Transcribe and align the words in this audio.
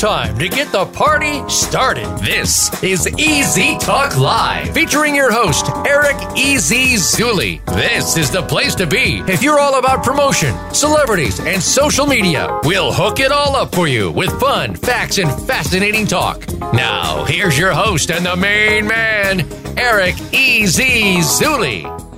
time 0.00 0.38
to 0.38 0.48
get 0.48 0.72
the 0.72 0.86
party 0.86 1.46
started. 1.46 2.06
This 2.20 2.82
is 2.82 3.06
Easy 3.18 3.76
Talk 3.76 4.16
Live, 4.16 4.72
featuring 4.72 5.14
your 5.14 5.30
host, 5.30 5.66
Eric 5.86 6.16
Easy 6.34 6.94
Zuli. 6.94 7.62
This 7.66 8.16
is 8.16 8.30
the 8.30 8.40
place 8.40 8.74
to 8.76 8.86
be 8.86 9.22
if 9.28 9.42
you're 9.42 9.60
all 9.60 9.78
about 9.78 10.02
promotion, 10.02 10.56
celebrities, 10.72 11.38
and 11.40 11.62
social 11.62 12.06
media. 12.06 12.60
We'll 12.64 12.94
hook 12.94 13.20
it 13.20 13.30
all 13.30 13.54
up 13.54 13.74
for 13.74 13.88
you 13.88 14.10
with 14.10 14.30
fun, 14.40 14.74
facts, 14.74 15.18
and 15.18 15.30
fascinating 15.42 16.06
talk. 16.06 16.50
Now, 16.72 17.24
here's 17.24 17.58
your 17.58 17.74
host 17.74 18.10
and 18.10 18.24
the 18.24 18.36
main 18.36 18.86
man, 18.86 19.46
Eric 19.76 20.14
Easy 20.32 21.18
Zuli. 21.18 22.09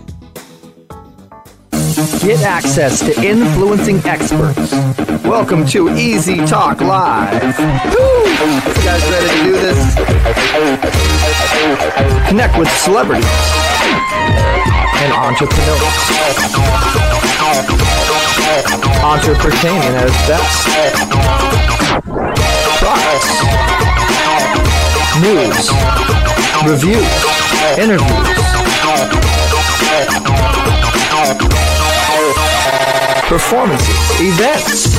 Get 2.23 2.43
access 2.43 3.00
to 3.00 3.20
influencing 3.20 3.96
experts. 4.07 4.71
Welcome 5.25 5.67
to 5.67 5.90
Easy 5.96 6.36
Talk 6.46 6.80
Live. 6.80 7.43
Woo! 7.43 8.22
You 8.22 8.61
guys 8.85 9.03
ready 9.11 9.26
to 9.26 9.43
do 9.43 9.53
this? 9.58 9.96
Connect 12.29 12.57
with 12.57 12.71
celebrities 12.79 13.27
and 15.03 15.13
entrepreneurs. 15.13 15.82
Entrepreneurship 19.02 19.75
at 19.82 20.07
its 20.07 20.22
best. 20.30 20.68
Products, 22.79 23.43
news, 25.18 25.71
reviews, 26.71 27.11
interviews 27.79 28.43
performances, 33.33 33.97
events, 34.20 34.92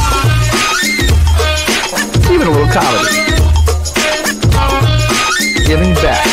even 2.32 2.48
a 2.48 2.50
little 2.50 2.74
comedy. 2.74 3.14
Giving 5.68 5.94
back. 6.02 6.26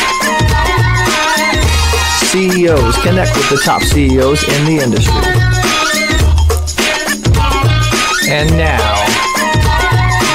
CEOs 2.25 2.97
connect 3.03 3.37
with 3.37 3.49
the 3.51 3.61
top 3.63 3.83
CEOs 3.83 4.41
in 4.49 4.65
the 4.65 4.81
industry. 4.81 5.13
And 8.33 8.49
now, 8.57 8.95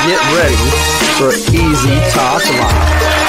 get 0.07 0.23
ready 0.39 0.71
for 1.19 1.35
Easy 1.51 1.99
Talk 2.15 2.47
Live. 2.47 3.27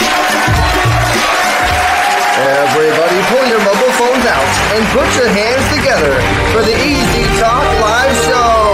Everybody 2.37 3.17
pull 3.33 3.47
your 3.47 3.76
phones 3.97 4.25
out 4.27 4.45
and 4.75 4.85
put 4.93 5.09
your 5.17 5.27
hands 5.27 5.65
together 5.75 6.13
for 6.53 6.61
the 6.61 6.75
Easy 6.85 7.25
Talk 7.41 7.65
Live 7.81 8.15
Show. 8.25 8.66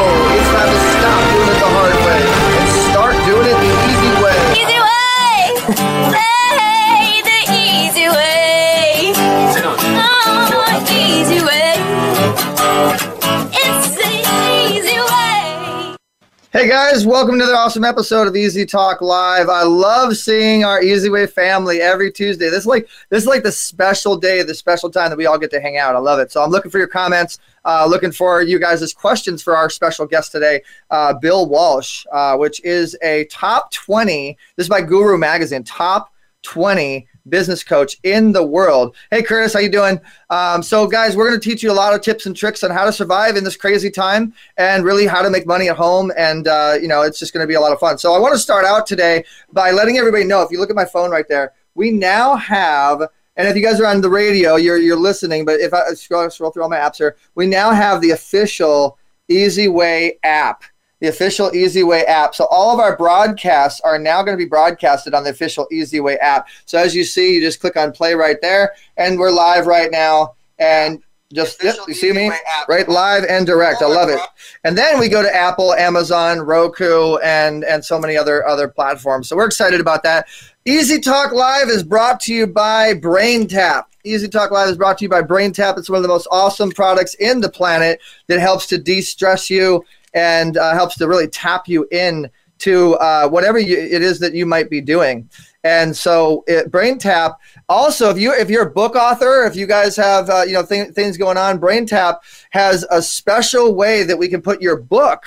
Hey 16.63 16.69
guys, 16.69 17.05
welcome 17.05 17.37
to 17.39 17.45
the 17.45 17.53
awesome 17.53 17.83
episode 17.83 18.25
of 18.25 18.37
Easy 18.37 18.65
Talk 18.65 19.01
Live. 19.01 19.49
I 19.49 19.63
love 19.63 20.15
seeing 20.15 20.63
our 20.63 20.81
Easy 20.81 21.09
Way 21.09 21.27
family 21.27 21.81
every 21.81 22.09
Tuesday. 22.09 22.45
This 22.45 22.59
is 22.59 22.65
like 22.65 22.87
this 23.09 23.23
is 23.23 23.27
like 23.27 23.43
the 23.43 23.51
special 23.51 24.15
day, 24.15 24.43
the 24.43 24.55
special 24.55 24.89
time 24.89 25.09
that 25.09 25.17
we 25.17 25.25
all 25.25 25.37
get 25.37 25.51
to 25.51 25.59
hang 25.59 25.75
out. 25.75 25.93
I 25.93 25.99
love 25.99 26.19
it. 26.19 26.31
So 26.31 26.41
I'm 26.41 26.51
looking 26.51 26.71
for 26.71 26.77
your 26.77 26.87
comments. 26.87 27.37
Uh, 27.65 27.85
looking 27.85 28.13
for 28.13 28.41
you 28.41 28.59
guys' 28.59 28.93
questions 28.93 29.43
for 29.43 29.57
our 29.57 29.69
special 29.69 30.05
guest 30.05 30.31
today, 30.31 30.61
uh, 30.89 31.13
Bill 31.15 31.49
Walsh, 31.49 32.05
uh, 32.13 32.37
which 32.37 32.63
is 32.63 32.97
a 33.03 33.25
top 33.25 33.69
20. 33.73 34.37
This 34.55 34.63
is 34.63 34.69
by 34.69 34.81
Guru 34.81 35.17
Magazine, 35.17 35.65
top 35.65 36.13
20 36.43 37.05
business 37.29 37.63
coach 37.63 37.97
in 38.03 38.31
the 38.31 38.43
world. 38.43 38.95
Hey, 39.11 39.23
Curtis, 39.23 39.53
how 39.53 39.59
you 39.59 39.69
doing? 39.69 39.99
Um, 40.29 40.61
so, 40.61 40.87
guys, 40.87 41.15
we're 41.15 41.27
going 41.27 41.39
to 41.39 41.49
teach 41.49 41.63
you 41.63 41.71
a 41.71 41.73
lot 41.73 41.93
of 41.93 42.01
tips 42.01 42.25
and 42.25 42.35
tricks 42.35 42.63
on 42.63 42.71
how 42.71 42.85
to 42.85 42.91
survive 42.91 43.35
in 43.35 43.43
this 43.43 43.55
crazy 43.55 43.89
time, 43.89 44.33
and 44.57 44.83
really 44.83 45.05
how 45.05 45.21
to 45.21 45.29
make 45.29 45.47
money 45.47 45.69
at 45.69 45.75
home. 45.75 46.11
And 46.17 46.47
uh, 46.47 46.75
you 46.81 46.87
know, 46.87 47.01
it's 47.01 47.19
just 47.19 47.33
going 47.33 47.43
to 47.43 47.47
be 47.47 47.53
a 47.55 47.61
lot 47.61 47.71
of 47.71 47.79
fun. 47.79 47.97
So, 47.97 48.13
I 48.13 48.19
want 48.19 48.33
to 48.33 48.39
start 48.39 48.65
out 48.65 48.85
today 48.85 49.23
by 49.51 49.71
letting 49.71 49.97
everybody 49.97 50.23
know. 50.23 50.41
If 50.41 50.51
you 50.51 50.59
look 50.59 50.69
at 50.69 50.75
my 50.75 50.85
phone 50.85 51.11
right 51.11 51.27
there, 51.27 51.53
we 51.75 51.91
now 51.91 52.35
have. 52.35 53.01
And 53.35 53.47
if 53.47 53.55
you 53.55 53.63
guys 53.63 53.81
are 53.81 53.87
on 53.87 54.01
the 54.01 54.09
radio, 54.09 54.57
you're 54.57 54.77
you're 54.77 54.95
listening. 54.97 55.45
But 55.45 55.59
if 55.59 55.73
I 55.73 55.93
scroll, 55.93 56.29
scroll 56.29 56.51
through 56.51 56.63
all 56.63 56.69
my 56.69 56.77
apps 56.77 56.97
here, 56.97 57.15
we 57.35 57.47
now 57.47 57.71
have 57.71 58.01
the 58.01 58.11
official 58.11 58.97
Easy 59.27 59.67
Way 59.67 60.19
app 60.23 60.63
the 61.03 61.09
official 61.09 61.53
Easy 61.53 61.83
Way 61.83 62.05
app. 62.05 62.33
So 62.33 62.45
all 62.45 62.73
of 62.73 62.79
our 62.79 62.95
broadcasts 62.95 63.81
are 63.81 63.99
now 63.99 64.23
going 64.23 64.37
to 64.37 64.41
be 64.41 64.47
broadcasted 64.47 65.13
on 65.13 65.25
the 65.25 65.31
official 65.31 65.67
Easy 65.69 65.99
Way 65.99 66.17
app. 66.19 66.47
So 66.65 66.77
as 66.77 66.95
you 66.95 67.03
see, 67.03 67.33
you 67.33 67.41
just 67.41 67.59
click 67.59 67.75
on 67.75 67.91
play 67.91 68.13
right 68.13 68.37
there, 68.41 68.71
and 68.95 69.19
we're 69.19 69.29
live 69.29 69.67
right 69.67 69.91
now. 69.91 70.35
And 70.59 71.03
just 71.33 71.61
yep, 71.61 71.75
you 71.89 71.93
see 71.93 72.13
me 72.13 72.31
right 72.69 72.87
live 72.87 73.25
and 73.25 73.45
direct. 73.45 73.81
I 73.81 73.87
love 73.87 74.07
it. 74.07 74.19
And 74.63 74.77
then 74.77 74.97
we 74.97 75.09
go 75.09 75.21
to 75.21 75.35
Apple, 75.35 75.73
Amazon, 75.73 76.39
Roku, 76.39 77.17
and 77.17 77.65
and 77.65 77.83
so 77.83 77.99
many 77.99 78.15
other 78.15 78.47
other 78.47 78.69
platforms. 78.69 79.27
So 79.27 79.35
we're 79.35 79.47
excited 79.47 79.81
about 79.81 80.03
that. 80.03 80.27
Easy 80.63 81.01
Talk 81.01 81.33
Live 81.33 81.67
is 81.67 81.83
brought 81.83 82.21
to 82.21 82.33
you 82.33 82.47
by 82.47 82.93
BrainTap. 82.93 83.87
Easy 84.05 84.29
Talk 84.29 84.51
Live 84.51 84.69
is 84.69 84.77
brought 84.77 84.99
to 84.99 85.03
you 85.03 85.09
by 85.09 85.21
BrainTap. 85.21 85.77
It's 85.77 85.89
one 85.89 85.97
of 85.97 86.03
the 86.03 86.07
most 86.07 86.29
awesome 86.31 86.71
products 86.71 87.15
in 87.15 87.41
the 87.41 87.49
planet 87.49 87.99
that 88.27 88.39
helps 88.39 88.67
to 88.67 88.77
de-stress 88.77 89.49
you 89.49 89.83
and 90.13 90.57
uh, 90.57 90.73
helps 90.73 90.95
to 90.97 91.07
really 91.07 91.27
tap 91.27 91.67
you 91.67 91.87
in 91.91 92.29
to 92.59 92.95
uh, 92.95 93.27
whatever 93.27 93.59
you, 93.59 93.77
it 93.77 94.01
is 94.01 94.19
that 94.19 94.33
you 94.33 94.45
might 94.45 94.69
be 94.69 94.79
doing. 94.79 95.29
And 95.63 95.95
so, 95.95 96.43
it, 96.47 96.71
Brain 96.71 96.97
Tap. 96.97 97.39
Also, 97.69 98.09
if 98.09 98.17
you 98.17 98.33
if 98.33 98.49
you're 98.49 98.67
a 98.67 98.71
book 98.71 98.95
author, 98.95 99.45
if 99.45 99.55
you 99.55 99.65
guys 99.65 99.95
have 99.95 100.29
uh, 100.29 100.43
you 100.45 100.53
know 100.53 100.65
th- 100.65 100.93
things 100.93 101.17
going 101.17 101.37
on, 101.37 101.57
Brain 101.57 101.85
Tap 101.85 102.23
has 102.51 102.85
a 102.91 103.01
special 103.01 103.73
way 103.73 104.03
that 104.03 104.17
we 104.17 104.27
can 104.27 104.41
put 104.41 104.61
your 104.61 104.77
book 104.77 105.23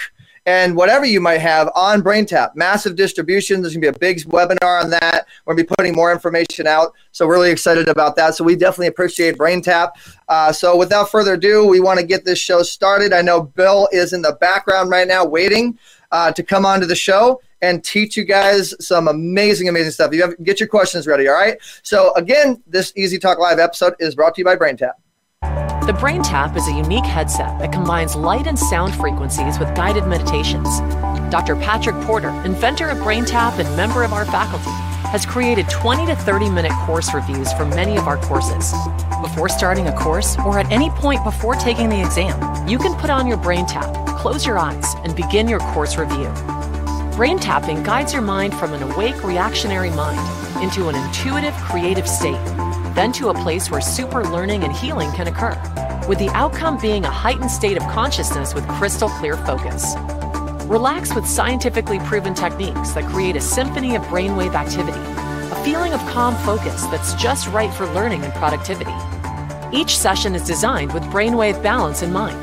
and 0.47 0.77
whatever 0.77 1.05
you 1.05 1.21
might 1.21 1.41
have 1.41 1.71
on 1.75 2.03
BrainTap. 2.03 2.55
Massive 2.55 2.97
distribution. 2.97 3.61
There's 3.61 3.75
going 3.75 3.83
to 3.83 3.93
be 3.93 3.97
a 3.97 3.99
big 3.99 4.19
webinar 4.29 4.83
on 4.83 4.91
that. 4.91 5.27
We're 5.45 5.55
going 5.55 5.67
to 5.67 5.71
be 5.71 5.75
putting 5.77 5.95
more 5.95 6.13
information 6.13 6.67
out. 6.67 6.95
So, 7.13 7.27
we're 7.27 7.35
really 7.35 7.51
excited 7.51 7.89
about 7.89 8.17
that. 8.17 8.35
So, 8.35 8.45
we 8.45 8.57
definitely 8.57 8.87
appreciate 8.87 9.37
BrainTap. 9.37 9.91
Uh, 10.29 10.53
so, 10.53 10.77
without 10.77 11.11
further 11.11 11.35
ado, 11.35 11.67
we 11.67 11.81
want 11.81 12.01
to 12.01 12.07
get 12.07 12.25
this 12.25 12.39
show 12.39 12.63
started. 12.63 13.13
I 13.13 13.23
know 13.23 13.43
Bill 13.43 13.89
is 13.93 14.13
in 14.13 14.23
the 14.23 14.37
background 14.41 14.91
right 14.91 15.09
now 15.09 15.25
waiting 15.25 15.79
uh, 16.13 16.33
to 16.33 16.43
come 16.43 16.65
onto 16.65 16.87
the 16.87 16.97
show 16.97 17.41
and 17.63 17.83
teach 17.83 18.17
you 18.17 18.25
guys 18.25 18.75
some 18.85 19.09
amazing, 19.09 19.69
amazing 19.69 19.93
stuff. 19.93 20.13
You 20.13 20.23
have 20.23 20.45
get 20.45 20.61
your 20.61 20.69
questions 20.69 21.07
ready, 21.07 21.29
all 21.29 21.35
right? 21.35 21.59
So 21.83 22.15
again, 22.15 22.63
this 22.67 22.93
Easy 22.97 23.19
Talk 23.19 23.39
Live 23.39 23.59
episode 23.59 23.95
is 23.99 24.15
brought 24.15 24.35
to 24.35 24.41
you 24.41 24.45
by 24.45 24.57
BrainTap. 24.57 24.93
The 25.87 25.93
Brain 25.93 26.21
Tap 26.21 26.57
is 26.57 26.67
a 26.67 26.73
unique 26.73 27.05
headset 27.05 27.61
that 27.61 27.71
combines 27.71 28.17
light 28.17 28.49
and 28.49 28.59
sound 28.59 28.93
frequencies 28.93 29.61
with 29.61 29.73
guided 29.77 30.05
meditations. 30.09 30.81
Dr. 31.31 31.55
Patrick 31.55 31.95
Porter, 32.05 32.31
inventor 32.45 32.89
of 32.89 32.99
Brain 33.05 33.25
Tap 33.25 33.61
and 33.61 33.77
member 33.77 34.03
of 34.03 34.13
our 34.13 34.25
faculty, 34.25 34.73
has 35.11 35.25
created 35.25 35.71
20 35.71 36.07
to 36.07 36.17
30 36.17 36.51
minute 36.51 36.73
course 36.87 37.15
reviews 37.15 37.53
for 37.53 37.65
many 37.65 37.97
of 37.97 38.09
our 38.09 38.17
courses. 38.17 38.75
Before 39.23 39.49
starting 39.49 39.87
a 39.87 39.97
course 39.97 40.37
or 40.39 40.59
at 40.59 40.69
any 40.73 40.91
point 40.91 41.23
before 41.23 41.55
taking 41.55 41.89
the 41.89 42.01
exam, 42.01 42.67
you 42.67 42.79
can 42.79 42.97
put 42.97 43.09
on 43.09 43.29
your 43.29 43.37
Brain 43.37 43.65
Tap, 43.65 43.95
close 44.19 44.45
your 44.45 44.59
eyes, 44.59 44.97
and 45.05 45.15
begin 45.15 45.47
your 45.47 45.61
course 45.61 45.97
review. 45.97 46.29
Brain 47.15 47.39
tapping 47.39 47.85
guides 47.85 48.13
your 48.13 48.23
mind 48.23 48.53
from 48.55 48.73
an 48.73 48.83
awake 48.83 49.23
reactionary 49.23 49.91
mind 49.91 50.19
into 50.61 50.89
an 50.89 50.97
intuitive 50.97 51.55
creative 51.55 52.09
state 52.09 52.41
then 52.97 53.13
to 53.13 53.29
a 53.29 53.35
place 53.43 53.71
where 53.71 53.83
super 53.83 54.25
learning 54.25 54.65
and 54.65 54.73
healing 54.73 55.13
can 55.13 55.29
occur, 55.29 55.55
with 56.09 56.19
the 56.19 56.31
outcome 56.31 56.81
being 56.81 57.05
a 57.05 57.11
heightened 57.11 57.51
state 57.51 57.77
of 57.77 57.83
consciousness 57.93 58.55
with 58.55 58.67
crystal 58.69 59.11
clear 59.11 59.37
focus. 59.37 59.95
Relax 60.65 61.15
with 61.15 61.27
scientifically 61.27 61.99
proven 62.01 62.35
techniques 62.35 62.93
that 62.93 63.05
create 63.13 63.37
a 63.37 63.41
symphony 63.41 63.97
of 63.97 64.03
brainwave 64.05 64.55
activity, 64.55 64.99
a 64.99 65.63
feeling 65.63 65.93
of 65.93 66.01
calm 66.09 66.35
focus 66.47 66.87
that's 66.87 67.13
just 67.15 67.47
right 67.49 67.73
for 67.75 67.87
learning 67.93 68.25
and 68.25 68.33
productivity. 68.33 68.95
Each 69.77 69.99
session 69.99 70.35
is 70.35 70.43
designed 70.43 70.95
with 70.95 71.03
brainwave 71.05 71.63
balance 71.63 72.03
in 72.03 72.13
mind. 72.13 72.43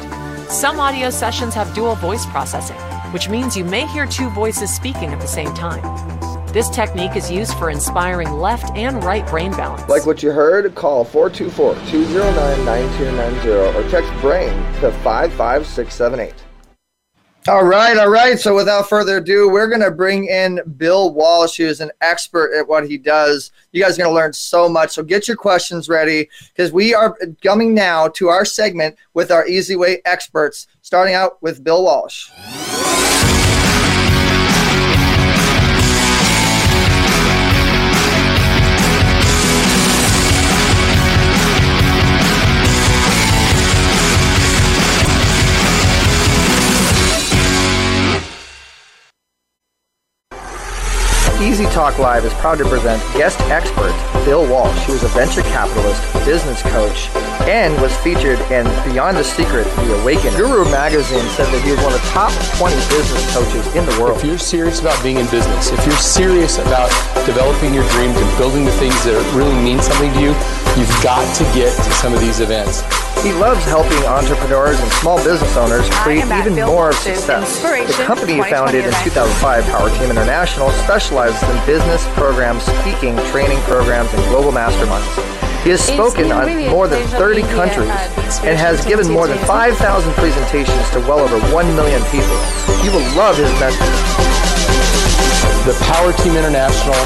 Some 0.52 0.80
audio 0.80 1.10
sessions 1.10 1.56
have 1.56 1.74
dual 1.74 1.96
voice 1.96 2.28
processing, 2.28 2.78
which 3.12 3.28
means 3.28 3.58
you 3.58 3.66
may 3.66 3.88
hear 3.88 4.06
two 4.06 4.30
voices 4.30 4.72
speaking 4.72 5.10
at 5.10 5.20
the 5.20 5.28
same 5.28 5.54
time. 5.56 6.13
This 6.54 6.70
technique 6.70 7.16
is 7.16 7.32
used 7.32 7.56
for 7.56 7.72
inspiring 7.72 8.32
left 8.34 8.78
and 8.78 9.04
right 9.04 9.26
brain 9.26 9.50
balance. 9.54 9.90
Like 9.90 10.06
what 10.06 10.22
you 10.22 10.30
heard, 10.30 10.76
call 10.76 11.04
424 11.04 11.74
209 11.90 12.64
9290 12.64 13.50
or 13.76 13.90
text 13.90 14.12
BRAIN 14.22 14.54
to 14.82 14.92
55678. 15.02 16.36
All 17.48 17.66
right, 17.66 17.98
all 17.98 18.12
right. 18.12 18.40
So 18.40 18.54
without 18.56 18.88
further 18.88 19.18
ado, 19.18 19.50
we're 19.50 19.68
going 19.68 19.82
to 19.82 19.90
bring 19.90 20.26
in 20.26 20.62
Bill 20.78 21.12
Walsh, 21.12 21.58
who 21.58 21.66
is 21.66 21.82
an 21.82 21.92
expert 22.02 22.54
at 22.54 22.68
what 22.68 22.88
he 22.88 23.00
does. 23.00 23.52
You 23.72 23.82
guys 23.82 23.96
are 23.96 24.04
going 24.04 24.12
to 24.12 24.16
learn 24.16 24.32
so 24.32 24.70
much. 24.70 24.92
So 24.92 25.02
get 25.02 25.28
your 25.28 25.36
questions 25.36 25.90
ready 25.90 26.30
because 26.56 26.72
we 26.72 26.94
are 26.94 27.18
coming 27.44 27.74
now 27.74 28.10
to 28.10 28.30
our 28.30 28.46
segment 28.46 28.96
with 29.16 29.32
our 29.32 29.48
Easy 29.48 29.76
Way 29.76 30.04
experts, 30.06 30.68
starting 30.84 31.16
out 31.16 31.42
with 31.42 31.64
Bill 31.64 31.84
Walsh. 31.84 32.30
Talk 51.84 52.00
Live 52.00 52.24
is 52.24 52.34
proud 52.36 52.60
to 52.60 52.64
present 52.64 53.04
guest 53.12 53.38
expert 53.52 53.92
Bill 54.24 54.48
Walsh, 54.48 54.72
who 54.88 54.94
is 54.94 55.04
a 55.04 55.10
venture 55.10 55.42
capitalist, 55.52 56.02
business 56.24 56.62
coach, 56.72 57.12
and 57.44 57.76
was 57.82 57.94
featured 57.98 58.40
in 58.48 58.64
Beyond 58.88 59.18
the 59.18 59.24
Secret, 59.26 59.66
The 59.84 60.00
Awakening. 60.00 60.40
Guru 60.40 60.64
Magazine 60.72 61.28
said 61.36 61.52
that 61.52 61.62
he 61.62 61.72
was 61.72 61.84
one 61.84 61.92
of 61.92 62.00
the 62.00 62.08
top 62.16 62.32
20 62.56 62.74
business 62.88 63.20
coaches 63.36 63.68
in 63.76 63.84
the 63.84 64.00
world. 64.00 64.16
If 64.16 64.24
you're 64.24 64.38
serious 64.38 64.80
about 64.80 64.96
being 65.04 65.18
in 65.18 65.28
business, 65.28 65.74
if 65.74 65.86
you're 65.86 66.00
serious 66.00 66.58
about 66.58 66.88
developing 67.28 67.74
your 67.74 67.84
dreams 68.00 68.16
and 68.16 68.38
building 68.38 68.64
the 68.64 68.72
things 68.80 68.96
that 69.04 69.20
really 69.36 69.56
mean 69.60 69.84
something 69.84 70.08
to 70.16 70.22
you, 70.24 70.32
you've 70.80 70.98
got 71.04 71.28
to 71.36 71.44
get 71.52 71.76
to 71.76 71.92
some 72.00 72.14
of 72.14 72.22
these 72.22 72.40
events. 72.40 72.80
He 73.22 73.32
loves 73.32 73.64
helping 73.66 74.04
entrepreneurs 74.04 74.80
and 74.80 74.92
small 74.94 75.18
business 75.24 75.56
owners 75.56 75.88
create 76.02 76.26
even 76.26 76.56
more 76.56 76.92
Walsh's 76.92 77.20
success. 77.24 77.62
The 77.62 78.04
company 78.04 78.36
he 78.36 78.42
founded 78.42 78.86
in 78.86 78.92
2005, 79.04 79.64
Power 79.66 79.90
Team 80.00 80.10
International, 80.10 80.72
specializes 80.84 81.42
in 81.44 81.56
business 81.66 82.04
programs, 82.16 82.64
speaking, 82.82 83.16
training 83.32 83.60
programs, 83.64 84.12
and 84.14 84.24
global 84.28 84.52
masterminds. 84.52 85.08
He 85.64 85.70
has 85.70 85.80
spoken 85.80 86.28
been 86.28 86.32
on 86.34 86.70
more 86.70 86.90
than 86.90 87.08
30 87.16 87.44
countries 87.56 87.88
and 88.44 88.60
has 88.60 88.84
given 88.84 89.10
more 89.10 89.28
than 89.28 89.38
5,000 89.48 89.80
presentations 90.16 90.90
to 90.92 91.00
well 91.08 91.20
over 91.20 91.40
1 91.54 91.76
million 91.76 92.04
people. 92.12 92.36
You 92.84 92.92
will 92.92 93.08
love 93.16 93.38
his 93.38 93.48
message. 93.64 93.96
The 95.64 95.78
Power 95.88 96.12
Team 96.20 96.36
International 96.36 97.00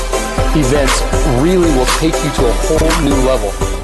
events 0.58 0.98
really 1.38 1.70
will 1.78 1.86
take 2.02 2.18
you 2.26 2.32
to 2.42 2.50
a 2.50 2.54
whole 2.66 3.04
new 3.06 3.14
level. 3.22 3.77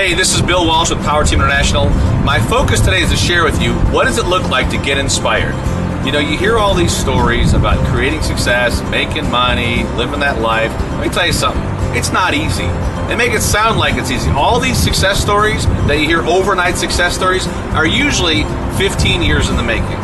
Hey, 0.00 0.14
this 0.14 0.34
is 0.34 0.40
Bill 0.40 0.66
Walsh 0.66 0.88
with 0.88 1.04
Power 1.04 1.24
Team 1.24 1.40
International. 1.40 1.90
My 2.24 2.40
focus 2.40 2.80
today 2.80 3.02
is 3.02 3.10
to 3.10 3.18
share 3.18 3.44
with 3.44 3.60
you 3.60 3.74
what 3.92 4.06
does 4.06 4.16
it 4.16 4.24
look 4.24 4.48
like 4.48 4.70
to 4.70 4.78
get 4.78 4.96
inspired. 4.96 5.52
You 6.06 6.10
know, 6.10 6.18
you 6.18 6.38
hear 6.38 6.56
all 6.56 6.72
these 6.72 6.90
stories 6.90 7.52
about 7.52 7.86
creating 7.88 8.22
success, 8.22 8.80
making 8.90 9.30
money, 9.30 9.84
living 9.98 10.20
that 10.20 10.40
life. 10.40 10.72
Let 10.92 11.06
me 11.06 11.12
tell 11.12 11.26
you 11.26 11.34
something. 11.34 11.62
It's 11.94 12.12
not 12.12 12.32
easy. 12.32 12.64
They 13.08 13.14
make 13.14 13.32
it 13.32 13.42
sound 13.42 13.78
like 13.78 13.96
it's 13.96 14.10
easy. 14.10 14.30
All 14.30 14.58
these 14.58 14.78
success 14.78 15.20
stories 15.20 15.66
that 15.86 15.98
you 15.98 16.06
hear 16.06 16.22
overnight 16.22 16.78
success 16.78 17.14
stories 17.14 17.46
are 17.76 17.86
usually 17.86 18.44
15 18.78 19.20
years 19.20 19.50
in 19.50 19.56
the 19.56 19.62
making. 19.62 20.00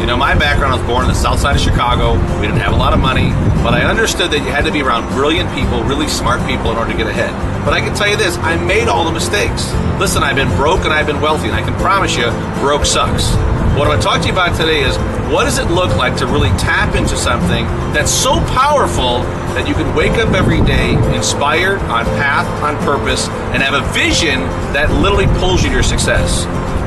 You 0.00 0.06
know, 0.06 0.16
my 0.16 0.34
background, 0.34 0.74
I 0.74 0.76
was 0.76 0.86
born 0.86 1.02
in 1.04 1.08
the 1.08 1.14
south 1.14 1.40
side 1.40 1.56
of 1.56 1.62
Chicago. 1.62 2.12
We 2.40 2.46
didn't 2.46 2.60
have 2.60 2.74
a 2.74 2.76
lot 2.76 2.92
of 2.92 3.00
money, 3.00 3.30
but 3.62 3.72
I 3.72 3.84
understood 3.88 4.30
that 4.32 4.38
you 4.40 4.50
had 4.50 4.64
to 4.66 4.72
be 4.72 4.82
around 4.82 5.08
brilliant 5.14 5.48
people, 5.54 5.82
really 5.84 6.08
smart 6.08 6.44
people 6.46 6.70
in 6.72 6.76
order 6.76 6.92
to 6.92 6.96
get 6.98 7.06
ahead. 7.06 7.32
But 7.64 7.72
I 7.72 7.80
can 7.80 7.94
tell 7.94 8.08
you 8.08 8.16
this 8.16 8.36
I 8.38 8.56
made 8.62 8.88
all 8.88 9.04
the 9.04 9.12
mistakes. 9.12 9.72
Listen, 9.98 10.22
I've 10.22 10.36
been 10.36 10.54
broke 10.56 10.84
and 10.84 10.92
I've 10.92 11.06
been 11.06 11.22
wealthy, 11.22 11.48
and 11.48 11.56
I 11.56 11.62
can 11.62 11.72
promise 11.80 12.16
you, 12.16 12.28
broke 12.60 12.84
sucks. 12.84 13.32
What 13.78 13.88
I'm 13.88 13.96
going 13.96 13.98
to 13.98 14.04
talk 14.04 14.20
to 14.20 14.26
you 14.26 14.32
about 14.32 14.54
today 14.56 14.82
is 14.82 14.96
what 15.32 15.44
does 15.44 15.58
it 15.58 15.70
look 15.70 15.96
like 15.96 16.16
to 16.18 16.26
really 16.26 16.50
tap 16.58 16.94
into 16.94 17.16
something 17.16 17.64
that's 17.94 18.10
so 18.10 18.38
powerful 18.52 19.22
that 19.54 19.66
you 19.66 19.74
can 19.74 19.94
wake 19.96 20.18
up 20.18 20.34
every 20.34 20.60
day 20.62 20.92
inspired, 21.14 21.80
on 21.88 22.04
path, 22.20 22.46
on 22.62 22.76
purpose, 22.84 23.28
and 23.54 23.62
have 23.62 23.74
a 23.74 23.82
vision 23.92 24.40
that 24.74 24.92
literally 25.00 25.26
pulls 25.38 25.62
you 25.62 25.70
to 25.70 25.74
your 25.74 25.82
success? 25.82 26.44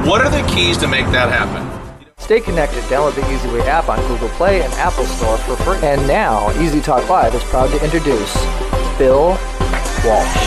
What 0.07 0.21
are 0.21 0.29
the 0.29 0.47
keys 0.47 0.77
to 0.77 0.87
make 0.87 1.07
that 1.07 1.29
happen? 1.29 1.76
Stay 2.27 2.41
connected. 2.41 2.83
Download 2.89 3.15
the 3.15 3.33
Easy 3.33 3.47
Way 3.47 3.61
app 3.69 3.87
on 3.87 4.05
Google 4.09 4.27
Play 4.27 4.61
and 4.61 4.73
Apple 4.73 5.05
Store 5.05 5.37
for 5.37 5.55
free. 5.63 5.77
And 5.77 6.05
now, 6.05 6.51
Easy 6.59 6.81
Talk 6.81 7.07
Live 7.07 7.33
is 7.33 7.41
proud 7.45 7.67
to 7.67 7.81
introduce 7.81 8.33
Bill 8.97 9.29
Walsh. 10.03 10.37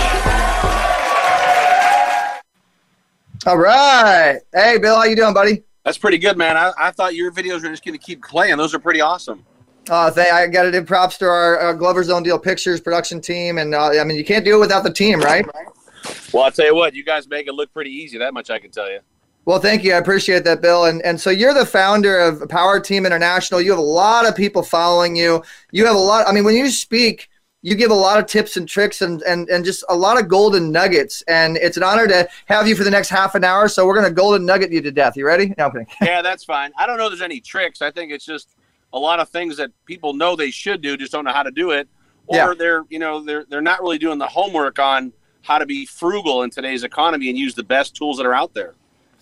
All 3.47 3.57
right. 3.57 4.41
Hey, 4.53 4.77
Bill, 4.77 4.95
how 4.95 5.05
you 5.05 5.17
doing, 5.17 5.33
buddy? 5.33 5.63
That's 5.83 5.97
pretty 5.97 6.19
good, 6.19 6.37
man. 6.37 6.59
I, 6.59 6.73
I 6.79 6.91
thought 6.91 7.15
your 7.15 7.33
videos 7.33 7.63
were 7.63 7.71
just 7.71 7.83
going 7.83 7.99
to 7.99 8.05
keep 8.05 8.23
playing. 8.23 8.59
Those 8.59 8.75
are 8.75 8.79
pretty 8.79 9.01
awesome. 9.01 9.47
Uh, 9.89 10.11
th- 10.11 10.31
I 10.31 10.49
got 10.49 10.65
to 10.65 10.71
do 10.71 10.85
props 10.85 11.17
to 11.17 11.25
our, 11.25 11.57
our 11.61 11.73
Glover 11.73 12.05
Zone 12.05 12.23
Deal 12.23 12.39
Pictures 12.39 12.83
production 12.83 13.23
team, 13.23 13.57
and 13.57 13.75
uh, 13.75 13.99
I 13.99 14.05
mean, 14.05 14.19
you 14.19 14.25
can't 14.27 14.45
do 14.45 14.57
it 14.57 14.61
without 14.61 14.83
the 14.83 14.93
team, 14.93 15.21
right? 15.21 15.47
Well, 16.35 16.43
I'll 16.43 16.53
tell 16.53 16.67
you 16.67 16.75
what, 16.75 16.93
you 16.93 17.05
guys 17.05 17.27
make 17.27 17.47
it 17.47 17.55
look 17.55 17.73
pretty 17.73 17.91
easy. 17.91 18.19
That 18.19 18.35
much 18.35 18.51
I 18.51 18.59
can 18.59 18.71
tell 18.71 18.91
you. 18.91 19.01
Well, 19.51 19.59
thank 19.59 19.83
you. 19.83 19.95
I 19.95 19.99
appreciate 19.99 20.45
that, 20.45 20.63
Bill. 20.63 20.85
And 20.85 21.03
and 21.03 21.21
so 21.21 21.29
you're 21.29 21.53
the 21.53 21.67
founder 21.67 22.17
of 22.21 22.49
Power 22.49 22.79
Team 22.79 23.05
International. 23.05 23.61
You 23.61 23.73
have 23.73 23.81
a 23.81 23.83
lot 23.83 24.25
of 24.25 24.37
people 24.37 24.63
following 24.63 25.17
you. 25.17 25.43
You 25.73 25.87
have 25.87 25.97
a 25.97 25.99
lot. 25.99 26.29
I 26.29 26.33
mean, 26.33 26.45
when 26.45 26.55
you 26.55 26.71
speak, 26.71 27.29
you 27.63 27.75
give 27.75 27.91
a 27.91 27.95
lot 27.95 28.21
of 28.21 28.27
tips 28.27 28.57
and 28.57 28.69
tricks 28.69 29.03
and 29.03 29.23
and 29.23 29.49
and 29.49 29.65
just 29.65 29.83
a 29.89 29.97
lot 29.97 30.21
of 30.21 30.29
golden 30.29 30.71
nuggets. 30.71 31.23
And 31.23 31.57
it's 31.57 31.77
an 31.77 31.83
honor 31.83 32.07
to 32.07 32.29
have 32.47 32.69
you 32.69 32.77
for 32.77 32.85
the 32.85 32.93
next 32.93 33.09
half 33.09 33.35
an 33.35 33.43
hour. 33.43 33.67
So 33.67 33.89
we're 33.89 33.97
gonna 33.97 34.13
golden 34.13 34.47
nugget 34.47 34.71
you 34.71 34.83
to 34.83 34.93
death. 34.93 35.17
You 35.17 35.27
ready? 35.27 35.53
No, 35.59 35.73
yeah, 36.01 36.23
that's 36.23 36.45
fine. 36.45 36.71
I 36.79 36.87
don't 36.87 36.97
know 36.97 37.09
there's 37.09 37.21
any 37.21 37.41
tricks. 37.41 37.83
I 37.83 37.91
think 37.91 38.13
it's 38.13 38.25
just 38.25 38.51
a 38.93 38.99
lot 39.01 39.19
of 39.19 39.31
things 39.31 39.57
that 39.57 39.73
people 39.85 40.15
know 40.15 40.37
they 40.37 40.53
should 40.53 40.81
do, 40.81 40.97
just 40.97 41.11
don't 41.11 41.25
know 41.25 41.33
how 41.33 41.43
to 41.43 41.51
do 41.51 41.73
it, 41.73 41.89
or 42.29 42.37
Yeah. 42.37 42.55
they're 42.57 42.85
you 42.89 43.01
know 43.01 43.21
they're 43.21 43.47
they're 43.51 43.61
not 43.61 43.83
really 43.83 43.99
doing 43.99 44.19
the 44.19 44.29
homework 44.29 44.79
on 44.79 45.13
how 45.43 45.59
to 45.59 45.67
be 45.67 45.87
frugal 45.87 46.45
in 46.45 46.51
today's 46.51 46.85
economy 46.85 47.31
and 47.31 47.37
use 47.37 47.57
the 47.57 47.65
best 47.65 47.97
tools 47.97 48.17
that 48.19 48.27
are 48.27 48.35
out 48.35 48.55
there. 48.55 48.77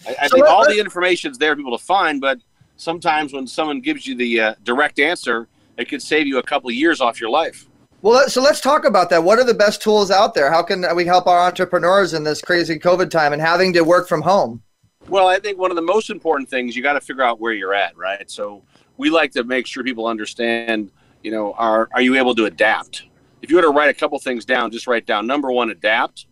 I, 0.06 0.16
I 0.22 0.26
So 0.28 0.36
think 0.36 0.44
let- 0.46 0.54
all 0.54 0.66
the 0.68 0.78
information's 0.78 1.38
there 1.38 1.52
for 1.52 1.56
people 1.56 1.76
to 1.76 1.84
find, 1.84 2.20
but 2.20 2.38
sometimes 2.76 3.32
when 3.32 3.46
someone 3.46 3.80
gives 3.80 4.06
you 4.06 4.14
the 4.14 4.40
uh, 4.40 4.54
direct 4.62 4.98
answer, 4.98 5.48
it 5.76 5.88
could 5.88 6.02
save 6.02 6.26
you 6.26 6.38
a 6.38 6.42
couple 6.42 6.68
of 6.70 6.74
years 6.74 7.00
off 7.00 7.20
your 7.20 7.30
life. 7.30 7.66
Well, 8.00 8.28
so 8.28 8.40
let's 8.40 8.60
talk 8.60 8.84
about 8.84 9.10
that. 9.10 9.22
What 9.24 9.38
are 9.40 9.44
the 9.44 9.54
best 9.54 9.82
tools 9.82 10.10
out 10.12 10.32
there? 10.34 10.52
How 10.52 10.62
can 10.62 10.84
we 10.94 11.04
help 11.04 11.26
our 11.26 11.40
entrepreneurs 11.40 12.14
in 12.14 12.22
this 12.22 12.40
crazy 12.40 12.78
COVID 12.78 13.10
time 13.10 13.32
and 13.32 13.42
having 13.42 13.72
to 13.72 13.82
work 13.82 14.06
from 14.08 14.22
home? 14.22 14.62
Well, 15.08 15.26
I 15.26 15.40
think 15.40 15.58
one 15.58 15.70
of 15.72 15.76
the 15.76 15.82
most 15.82 16.10
important 16.10 16.48
things 16.48 16.76
you 16.76 16.82
got 16.82 16.92
to 16.92 17.00
figure 17.00 17.24
out 17.24 17.40
where 17.40 17.52
you're 17.52 17.74
at, 17.74 17.96
right? 17.96 18.30
So 18.30 18.62
we 18.98 19.10
like 19.10 19.32
to 19.32 19.42
make 19.42 19.66
sure 19.66 19.82
people 19.82 20.06
understand, 20.06 20.92
you 21.24 21.32
know, 21.32 21.54
are 21.54 21.88
are 21.92 22.00
you 22.00 22.16
able 22.16 22.34
to 22.36 22.44
adapt? 22.44 23.04
If 23.42 23.50
you 23.50 23.56
were 23.56 23.62
to 23.62 23.70
write 23.70 23.88
a 23.88 23.94
couple 23.94 24.18
things 24.20 24.44
down, 24.44 24.70
just 24.70 24.86
write 24.86 25.06
down 25.06 25.26
number 25.26 25.50
one, 25.50 25.70
adapt. 25.70 26.26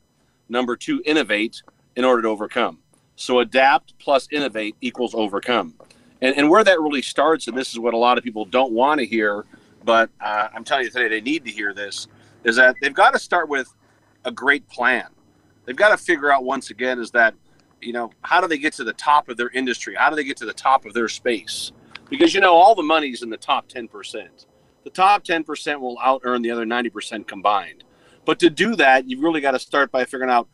Number 0.49 0.77
two, 0.77 1.03
innovate 1.05 1.63
in 1.97 2.05
order 2.05 2.23
to 2.23 2.29
overcome. 2.29 2.79
So 3.17 3.41
adapt 3.41 3.99
plus 3.99 4.29
innovate 4.31 4.77
equals 4.81 5.15
overcome. 5.15 5.75
And, 6.23 6.37
and 6.37 6.49
where 6.49 6.65
that 6.65 6.81
really 6.81 7.03
starts, 7.03 7.49
and 7.49 7.57
this 7.57 7.73
is 7.73 7.79
what 7.79 7.95
a 7.95 7.99
lot 7.99 8.17
of 8.19 8.25
people 8.25 8.45
don't 8.45 8.73
want 8.73 9.01
to 9.01 9.07
hear, 9.07 9.45
but 9.85 10.11
uh, 10.21 10.49
I'm 10.55 10.65
telling 10.65 10.85
you 10.85 10.91
today 10.91 11.09
they 11.09 11.21
need 11.21 11.45
to 11.45 11.51
hear 11.51 11.75
this, 11.75 12.09
is 12.45 12.57
that 12.57 12.77
they've 12.81 12.95
got 12.95 13.13
to 13.13 13.19
start 13.19 13.49
with 13.49 13.75
a 14.25 14.31
great 14.31 14.69
plan. 14.69 15.09
They've 15.65 15.77
got 15.77 15.91
to 15.91 15.97
figure 15.97 16.31
out 16.31 16.45
once 16.45 16.71
again 16.71 16.99
is 16.99 17.11
that 17.11 17.35
you 17.81 17.93
know, 17.93 18.11
how 18.23 18.41
do 18.41 18.49
they 18.49 18.59
get 18.59 18.73
to 18.75 18.85
the 18.85 18.93
top 18.93 19.29
of 19.29 19.37
their 19.37 19.51
industry? 19.51 19.95
How 19.95 20.11
do 20.11 20.17
they 20.17 20.25
get 20.25 20.37
to 20.39 20.47
the 20.47 20.53
top 20.53 20.87
of 20.87 20.95
their 20.95 21.09
space? 21.09 21.73
Because 22.09 22.35
you 22.35 22.41
know, 22.41 22.55
all 22.55 22.75
the 22.75 22.83
money's 22.83 23.23
in 23.23 23.31
the 23.31 23.37
top 23.37 23.69
10%. 23.69 24.47
The 24.85 24.91
top 24.91 25.25
10% 25.25 25.81
will 25.81 25.99
out 26.01 26.23
earn 26.25 26.43
the 26.43 26.51
other 26.51 26.65
90% 26.65 27.27
combined. 27.27 27.85
But 28.25 28.39
to 28.41 28.51
do 28.51 28.77
that, 28.77 29.09
you've 29.09 29.23
really 29.23 29.41
got 29.41 29.53
to 29.53 29.59
start 29.59 29.91
by 29.91 30.05
figuring 30.05 30.31
out 30.31 30.49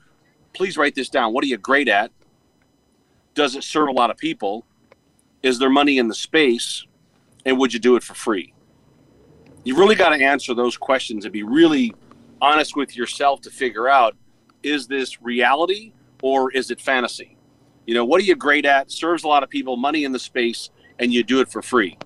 please 0.53 0.77
write 0.77 0.95
this 0.95 1.09
down. 1.09 1.33
What 1.33 1.45
are 1.45 1.47
you 1.47 1.57
great 1.57 1.89
at? 1.89 2.11
Does 3.35 3.57
it 3.57 3.65
serve 3.65 3.89
a 3.89 3.93
lot 3.93 4.11
of 4.11 4.17
people? 4.17 4.65
Is 5.43 5.59
there 5.59 5.71
money 5.71 5.99
in 5.99 6.09
the 6.09 6.15
space? 6.15 6.87
And 7.45 7.59
would 7.59 7.73
you 7.73 7.81
do 7.81 7.97
it 7.97 8.03
for 8.03 8.15
free? 8.15 8.53
You've 9.65 9.79
really 9.79 9.95
got 9.95 10.11
to 10.11 10.25
answer 10.25 10.55
those 10.55 10.77
questions 10.77 11.25
and 11.25 11.33
be 11.33 11.43
really 11.43 11.95
honest 12.41 12.77
with 12.77 12.97
yourself 12.97 13.41
to 13.43 13.51
figure 13.51 13.89
out 13.89 14.17
is 14.63 14.87
this 14.87 15.23
reality 15.23 15.93
or 16.23 16.53
is 16.53 16.71
it 16.71 16.81
fantasy? 16.81 17.37
You 17.87 17.95
know, 17.95 18.05
what 18.05 18.21
are 18.21 18.25
you 18.25 18.37
great 18.37 18.65
at? 18.65 18.91
Serves 18.91 19.25
a 19.25 19.29
lot 19.29 19.43
of 19.43 19.51
people, 19.51 19.77
money 19.77 20.05
in 20.05 20.13
the 20.13 20.19
space, 20.19 20.71
and 20.99 21.13
you 21.13 21.25
do 21.25 21.41
it 21.41 21.51
for 21.51 21.63
free. 21.63 21.99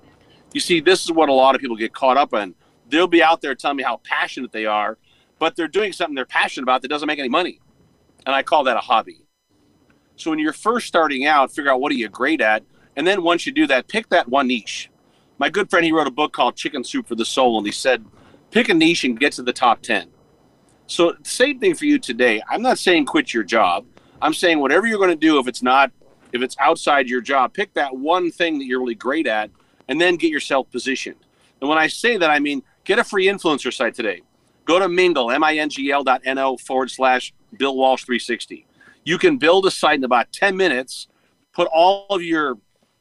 You 0.52 0.60
see, 0.60 0.80
this 0.80 1.04
is 1.04 1.12
what 1.12 1.28
a 1.28 1.32
lot 1.32 1.54
of 1.54 1.60
people 1.60 1.76
get 1.76 1.92
caught 1.92 2.16
up 2.16 2.32
in. 2.32 2.54
They'll 2.88 3.06
be 3.06 3.22
out 3.22 3.42
there 3.42 3.54
telling 3.54 3.76
me 3.76 3.82
how 3.82 4.00
passionate 4.04 4.52
they 4.52 4.64
are, 4.64 4.96
but 5.38 5.56
they're 5.56 5.68
doing 5.68 5.92
something 5.92 6.14
they're 6.14 6.24
passionate 6.24 6.64
about 6.64 6.82
that 6.82 6.88
doesn't 6.88 7.06
make 7.06 7.18
any 7.18 7.28
money. 7.28 7.60
And 8.24 8.34
I 8.34 8.42
call 8.42 8.64
that 8.64 8.76
a 8.76 8.80
hobby. 8.80 9.25
So 10.16 10.30
when 10.30 10.38
you're 10.38 10.52
first 10.52 10.86
starting 10.86 11.26
out, 11.26 11.52
figure 11.52 11.70
out 11.70 11.80
what 11.80 11.92
are 11.92 11.96
you 11.96 12.08
great 12.08 12.40
at, 12.40 12.64
and 12.96 13.06
then 13.06 13.22
once 13.22 13.46
you 13.46 13.52
do 13.52 13.66
that, 13.66 13.88
pick 13.88 14.08
that 14.08 14.28
one 14.28 14.48
niche. 14.48 14.90
My 15.38 15.50
good 15.50 15.68
friend, 15.68 15.84
he 15.84 15.92
wrote 15.92 16.06
a 16.06 16.12
book 16.12 16.32
called 16.32 16.56
Chicken 16.56 16.82
Soup 16.82 17.06
for 17.06 17.14
the 17.14 17.24
Soul, 17.24 17.58
and 17.58 17.66
he 17.66 17.72
said, 17.72 18.04
pick 18.50 18.70
a 18.70 18.74
niche 18.74 19.04
and 19.04 19.20
get 19.20 19.32
to 19.34 19.42
the 19.42 19.52
top 19.52 19.82
10. 19.82 20.08
So 20.86 21.14
same 21.22 21.58
thing 21.58 21.74
for 21.74 21.84
you 21.84 21.98
today. 21.98 22.40
I'm 22.48 22.62
not 22.62 22.78
saying 22.78 23.06
quit 23.06 23.34
your 23.34 23.42
job. 23.42 23.84
I'm 24.22 24.32
saying 24.32 24.60
whatever 24.60 24.86
you're 24.86 24.98
going 24.98 25.10
to 25.10 25.16
do, 25.16 25.38
if 25.38 25.46
it's 25.46 25.62
not, 25.62 25.92
if 26.32 26.40
it's 26.40 26.56
outside 26.58 27.08
your 27.08 27.20
job, 27.20 27.52
pick 27.52 27.74
that 27.74 27.94
one 27.94 28.30
thing 28.30 28.58
that 28.58 28.64
you're 28.64 28.80
really 28.80 28.94
great 28.94 29.26
at, 29.26 29.50
and 29.88 30.00
then 30.00 30.16
get 30.16 30.30
yourself 30.30 30.70
positioned. 30.70 31.16
And 31.60 31.68
when 31.68 31.78
I 31.78 31.88
say 31.88 32.16
that, 32.16 32.30
I 32.30 32.38
mean 32.38 32.62
get 32.84 32.98
a 32.98 33.04
free 33.04 33.26
influencer 33.26 33.72
site 33.72 33.94
today. 33.94 34.22
Go 34.64 34.78
to 34.78 34.88
mingle, 34.88 35.30
M-I-N-G-L 35.30 36.04
dot 36.04 36.22
N-O 36.24 36.56
forward 36.56 36.90
slash 36.90 37.32
Bill 37.56 37.76
Walsh 37.76 38.04
360. 38.04 38.65
You 39.06 39.18
can 39.18 39.38
build 39.38 39.64
a 39.64 39.70
site 39.70 39.98
in 39.98 40.04
about 40.04 40.32
10 40.32 40.56
minutes, 40.56 41.06
put 41.54 41.68
all 41.72 42.06
of 42.10 42.22
your 42.22 42.58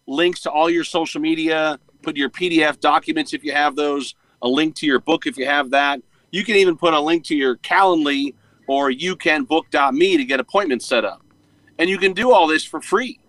links 0.08 0.40
to 0.42 0.52
all 0.52 0.70
your 0.70 0.84
social 0.84 1.20
media, 1.20 1.80
put 2.04 2.16
your 2.16 2.30
PDF 2.30 2.80
documents 2.80 3.34
if 3.34 3.44
you 3.44 3.52
have 3.52 3.76
those, 3.76 4.14
a 4.42 4.48
link 4.48 4.76
to 4.76 4.86
your 4.86 5.00
book 5.00 5.26
if 5.26 5.36
you 5.36 5.48
have 5.48 5.72
that. 5.72 6.00
You 6.32 6.46
can 6.46 6.56
even 6.58 6.78
put 6.78 6.94
a 6.94 7.00
link 7.00 7.24
to 7.26 7.36
your 7.36 7.58
Calendly 7.58 8.36
or 8.68 8.92
youcanbook.me 8.92 10.18
to 10.18 10.24
get 10.24 10.40
appointments 10.40 10.86
set 10.86 11.04
up. 11.04 11.24
And 11.80 11.90
you 11.90 11.98
can 11.98 12.14
do 12.14 12.32
all 12.32 12.46
this 12.46 12.64
for 12.64 12.80
free. 12.80 13.20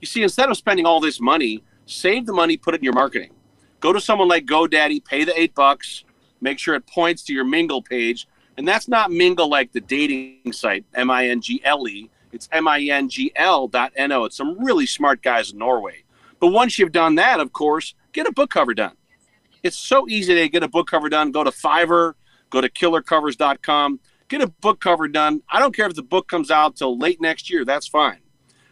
You 0.00 0.06
see, 0.06 0.22
instead 0.22 0.48
of 0.48 0.56
spending 0.56 0.86
all 0.86 1.00
this 1.00 1.20
money, 1.20 1.64
save 1.86 2.26
the 2.26 2.32
money, 2.32 2.56
put 2.56 2.74
it 2.74 2.78
in 2.78 2.84
your 2.84 2.94
marketing. 2.94 3.32
Go 3.80 3.92
to 3.92 4.00
someone 4.00 4.28
like 4.28 4.46
GoDaddy, 4.46 5.04
pay 5.04 5.24
the 5.24 5.38
eight 5.38 5.54
bucks, 5.56 6.04
Make 6.42 6.58
sure 6.58 6.74
it 6.74 6.86
points 6.86 7.22
to 7.24 7.32
your 7.32 7.44
Mingle 7.44 7.80
page. 7.80 8.26
And 8.56 8.68
that's 8.68 8.88
not 8.88 9.10
Mingle 9.10 9.48
like 9.48 9.72
the 9.72 9.80
dating 9.80 10.52
site, 10.52 10.84
M 10.94 11.10
I 11.10 11.28
N 11.28 11.40
G 11.40 11.60
L 11.64 11.88
E. 11.88 12.10
It's 12.32 12.48
M 12.52 12.68
I 12.68 12.80
N 12.80 13.08
G 13.08 13.32
L 13.34 13.68
dot 13.68 13.92
N 13.96 14.12
O. 14.12 14.24
It's 14.24 14.36
some 14.36 14.62
really 14.62 14.86
smart 14.86 15.22
guys 15.22 15.52
in 15.52 15.58
Norway. 15.58 16.04
But 16.40 16.48
once 16.48 16.78
you've 16.78 16.92
done 16.92 17.14
that, 17.16 17.40
of 17.40 17.52
course, 17.52 17.94
get 18.12 18.26
a 18.26 18.32
book 18.32 18.50
cover 18.50 18.74
done. 18.74 18.96
It's 19.62 19.78
so 19.78 20.08
easy 20.08 20.34
to 20.34 20.48
get 20.48 20.62
a 20.62 20.68
book 20.68 20.88
cover 20.90 21.08
done. 21.08 21.30
Go 21.30 21.44
to 21.44 21.50
Fiverr, 21.50 22.14
go 22.50 22.60
to 22.60 22.68
killercovers.com, 22.68 24.00
get 24.28 24.42
a 24.42 24.48
book 24.48 24.80
cover 24.80 25.08
done. 25.08 25.42
I 25.48 25.60
don't 25.60 25.74
care 25.74 25.86
if 25.86 25.94
the 25.94 26.02
book 26.02 26.28
comes 26.28 26.50
out 26.50 26.76
till 26.76 26.98
late 26.98 27.20
next 27.20 27.48
year, 27.48 27.64
that's 27.64 27.86
fine. 27.86 28.18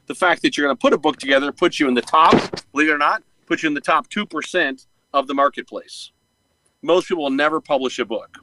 The 0.07 0.15
fact 0.15 0.43
that 0.43 0.57
you're 0.57 0.67
going 0.67 0.77
to 0.77 0.81
put 0.81 0.93
a 0.93 0.99
book 0.99 1.19
together 1.19 1.53
puts 1.53 1.79
you 1.79 1.87
in 1.87 1.95
the 1.95 2.03
top, 2.03 2.33
believe 2.73 2.89
it 2.89 2.93
or 2.93 2.99
not, 2.99 3.23
puts 3.47 3.63
you 3.63 3.69
in 3.69 3.75
the 3.75 3.81
top 3.81 4.11
2% 4.11 4.87
of 5.13 5.27
the 5.29 5.35
marketplace. 5.35 6.11
Most 6.83 7.09
people 7.09 7.25
will 7.25 7.31
never 7.31 7.61
publish 7.61 7.99
a 7.99 8.05
book. 8.05 8.39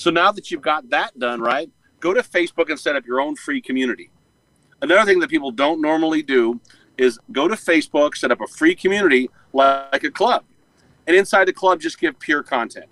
So 0.00 0.08
now 0.08 0.32
that 0.32 0.50
you've 0.50 0.62
got 0.62 0.88
that 0.88 1.18
done, 1.18 1.42
right, 1.42 1.70
go 2.00 2.14
to 2.14 2.22
Facebook 2.22 2.70
and 2.70 2.80
set 2.80 2.96
up 2.96 3.04
your 3.04 3.20
own 3.20 3.36
free 3.36 3.60
community. 3.60 4.10
Another 4.80 5.04
thing 5.04 5.20
that 5.20 5.28
people 5.28 5.50
don't 5.50 5.82
normally 5.82 6.22
do 6.22 6.58
is 6.96 7.18
go 7.32 7.46
to 7.46 7.54
Facebook, 7.54 8.16
set 8.16 8.32
up 8.32 8.40
a 8.40 8.46
free 8.46 8.74
community 8.74 9.28
like 9.52 10.02
a 10.02 10.10
club. 10.10 10.44
And 11.06 11.14
inside 11.14 11.48
the 11.48 11.52
club, 11.52 11.82
just 11.82 12.00
give 12.00 12.18
pure 12.18 12.42
content. 12.42 12.86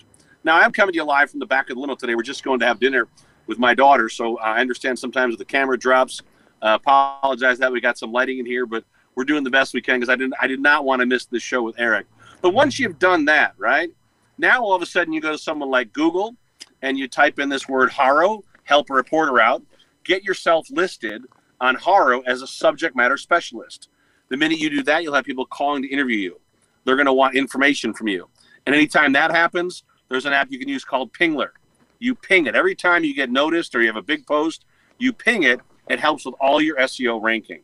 Now, 0.44 0.58
I'm 0.58 0.70
coming 0.70 0.92
to 0.92 0.96
you 0.98 1.04
live 1.04 1.30
from 1.30 1.40
the 1.40 1.46
back 1.46 1.70
of 1.70 1.76
the 1.76 1.80
limo 1.80 1.94
today. 1.94 2.14
We're 2.14 2.20
just 2.20 2.44
going 2.44 2.60
to 2.60 2.66
have 2.66 2.78
dinner 2.78 3.08
with 3.46 3.58
my 3.58 3.72
daughter. 3.72 4.10
So 4.10 4.36
I 4.40 4.60
understand 4.60 4.98
sometimes 4.98 5.38
the 5.38 5.46
camera 5.46 5.78
drops. 5.78 6.20
Uh, 6.60 6.76
apologize 6.78 7.58
that 7.60 7.72
we 7.72 7.80
got 7.80 7.96
some 7.96 8.12
lighting 8.12 8.38
in 8.38 8.44
here, 8.44 8.66
but 8.66 8.84
we're 9.14 9.24
doing 9.24 9.44
the 9.44 9.50
best 9.50 9.72
we 9.72 9.80
can 9.80 9.98
because 9.98 10.10
I 10.10 10.16
didn't 10.16 10.34
I 10.42 10.46
did 10.46 10.60
not 10.60 10.84
want 10.84 11.00
to 11.00 11.06
miss 11.06 11.24
this 11.24 11.42
show 11.42 11.62
with 11.62 11.76
Eric. 11.78 12.06
But 12.42 12.50
once 12.50 12.78
you've 12.78 12.98
done 12.98 13.24
that, 13.24 13.54
right? 13.56 13.90
Now 14.36 14.62
all 14.62 14.74
of 14.74 14.82
a 14.82 14.86
sudden 14.86 15.14
you 15.14 15.22
go 15.22 15.32
to 15.32 15.38
someone 15.38 15.70
like 15.70 15.94
Google 15.94 16.36
and 16.82 16.98
you 16.98 17.08
type 17.08 17.38
in 17.38 17.48
this 17.48 17.68
word 17.68 17.90
Haro, 17.90 18.44
help 18.64 18.90
a 18.90 18.94
reporter 18.94 19.40
out, 19.40 19.62
get 20.04 20.22
yourself 20.22 20.68
listed 20.70 21.24
on 21.60 21.74
Haro 21.74 22.20
as 22.20 22.42
a 22.42 22.46
subject 22.46 22.96
matter 22.96 23.16
specialist. 23.16 23.88
The 24.28 24.36
minute 24.36 24.58
you 24.58 24.70
do 24.70 24.82
that, 24.84 25.02
you'll 25.02 25.14
have 25.14 25.24
people 25.24 25.46
calling 25.46 25.82
to 25.82 25.88
interview 25.88 26.18
you. 26.18 26.40
They're 26.84 26.96
going 26.96 27.06
to 27.06 27.12
want 27.12 27.34
information 27.34 27.92
from 27.94 28.08
you. 28.08 28.28
And 28.66 28.74
anytime 28.74 29.12
that 29.12 29.30
happens, 29.30 29.84
there's 30.08 30.26
an 30.26 30.32
app 30.32 30.50
you 30.50 30.58
can 30.58 30.68
use 30.68 30.84
called 30.84 31.12
Pingler. 31.12 31.50
You 31.98 32.14
ping 32.14 32.46
it. 32.46 32.54
Every 32.54 32.74
time 32.74 33.04
you 33.04 33.14
get 33.14 33.30
noticed 33.30 33.74
or 33.74 33.80
you 33.80 33.86
have 33.88 33.96
a 33.96 34.02
big 34.02 34.26
post, 34.26 34.64
you 34.98 35.12
ping 35.12 35.42
it. 35.42 35.60
It 35.88 36.00
helps 36.00 36.24
with 36.24 36.34
all 36.40 36.60
your 36.60 36.76
SEO 36.76 37.22
ranking. 37.22 37.62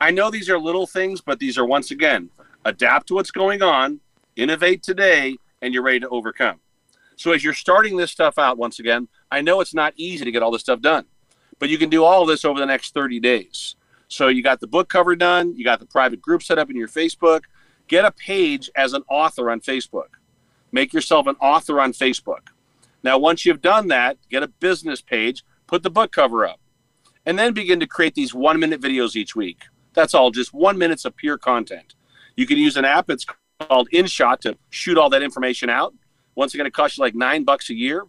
I 0.00 0.10
know 0.10 0.30
these 0.30 0.50
are 0.50 0.58
little 0.58 0.86
things, 0.86 1.20
but 1.20 1.38
these 1.38 1.56
are 1.58 1.64
once 1.64 1.90
again 1.90 2.30
adapt 2.64 3.08
to 3.08 3.14
what's 3.14 3.30
going 3.30 3.62
on, 3.62 4.00
innovate 4.36 4.82
today, 4.82 5.36
and 5.60 5.74
you're 5.74 5.82
ready 5.82 6.00
to 6.00 6.08
overcome. 6.08 6.60
So 7.16 7.32
as 7.32 7.44
you're 7.44 7.54
starting 7.54 7.96
this 7.96 8.10
stuff 8.10 8.38
out, 8.38 8.58
once 8.58 8.78
again, 8.78 9.08
I 9.30 9.40
know 9.42 9.60
it's 9.60 9.74
not 9.74 9.92
easy 9.96 10.24
to 10.24 10.32
get 10.32 10.42
all 10.42 10.50
this 10.50 10.62
stuff 10.62 10.80
done, 10.80 11.06
but 11.58 11.68
you 11.68 11.78
can 11.78 11.88
do 11.88 12.04
all 12.04 12.26
this 12.26 12.44
over 12.44 12.58
the 12.58 12.66
next 12.66 12.94
30 12.94 13.20
days. 13.20 13.76
So 14.08 14.28
you 14.28 14.42
got 14.42 14.60
the 14.60 14.66
book 14.66 14.88
cover 14.88 15.16
done, 15.16 15.54
you 15.56 15.64
got 15.64 15.80
the 15.80 15.86
private 15.86 16.20
group 16.20 16.42
set 16.42 16.58
up 16.58 16.70
in 16.70 16.76
your 16.76 16.88
Facebook. 16.88 17.44
Get 17.88 18.04
a 18.04 18.12
page 18.12 18.70
as 18.76 18.92
an 18.92 19.02
author 19.08 19.50
on 19.50 19.60
Facebook. 19.60 20.08
Make 20.70 20.92
yourself 20.92 21.26
an 21.26 21.36
author 21.40 21.80
on 21.80 21.92
Facebook. 21.92 22.48
Now, 23.02 23.18
once 23.18 23.44
you've 23.44 23.60
done 23.60 23.88
that, 23.88 24.16
get 24.30 24.42
a 24.42 24.48
business 24.48 25.00
page, 25.00 25.44
put 25.66 25.82
the 25.82 25.90
book 25.90 26.12
cover 26.12 26.46
up, 26.46 26.60
and 27.26 27.38
then 27.38 27.52
begin 27.52 27.80
to 27.80 27.86
create 27.86 28.14
these 28.14 28.34
one 28.34 28.60
minute 28.60 28.80
videos 28.80 29.16
each 29.16 29.34
week. 29.34 29.64
That's 29.94 30.14
all, 30.14 30.30
just 30.30 30.54
one 30.54 30.78
minutes 30.78 31.04
of 31.04 31.16
pure 31.16 31.38
content. 31.38 31.94
You 32.36 32.46
can 32.46 32.58
use 32.58 32.76
an 32.76 32.84
app, 32.84 33.10
it's 33.10 33.26
called 33.60 33.88
InShot 33.92 34.38
to 34.40 34.56
shoot 34.70 34.96
all 34.96 35.10
that 35.10 35.22
information 35.22 35.68
out. 35.68 35.94
Once 36.34 36.54
again, 36.54 36.66
it 36.66 36.72
costs 36.72 36.98
you 36.98 37.02
like 37.02 37.14
nine 37.14 37.44
bucks 37.44 37.70
a 37.70 37.74
year. 37.74 38.06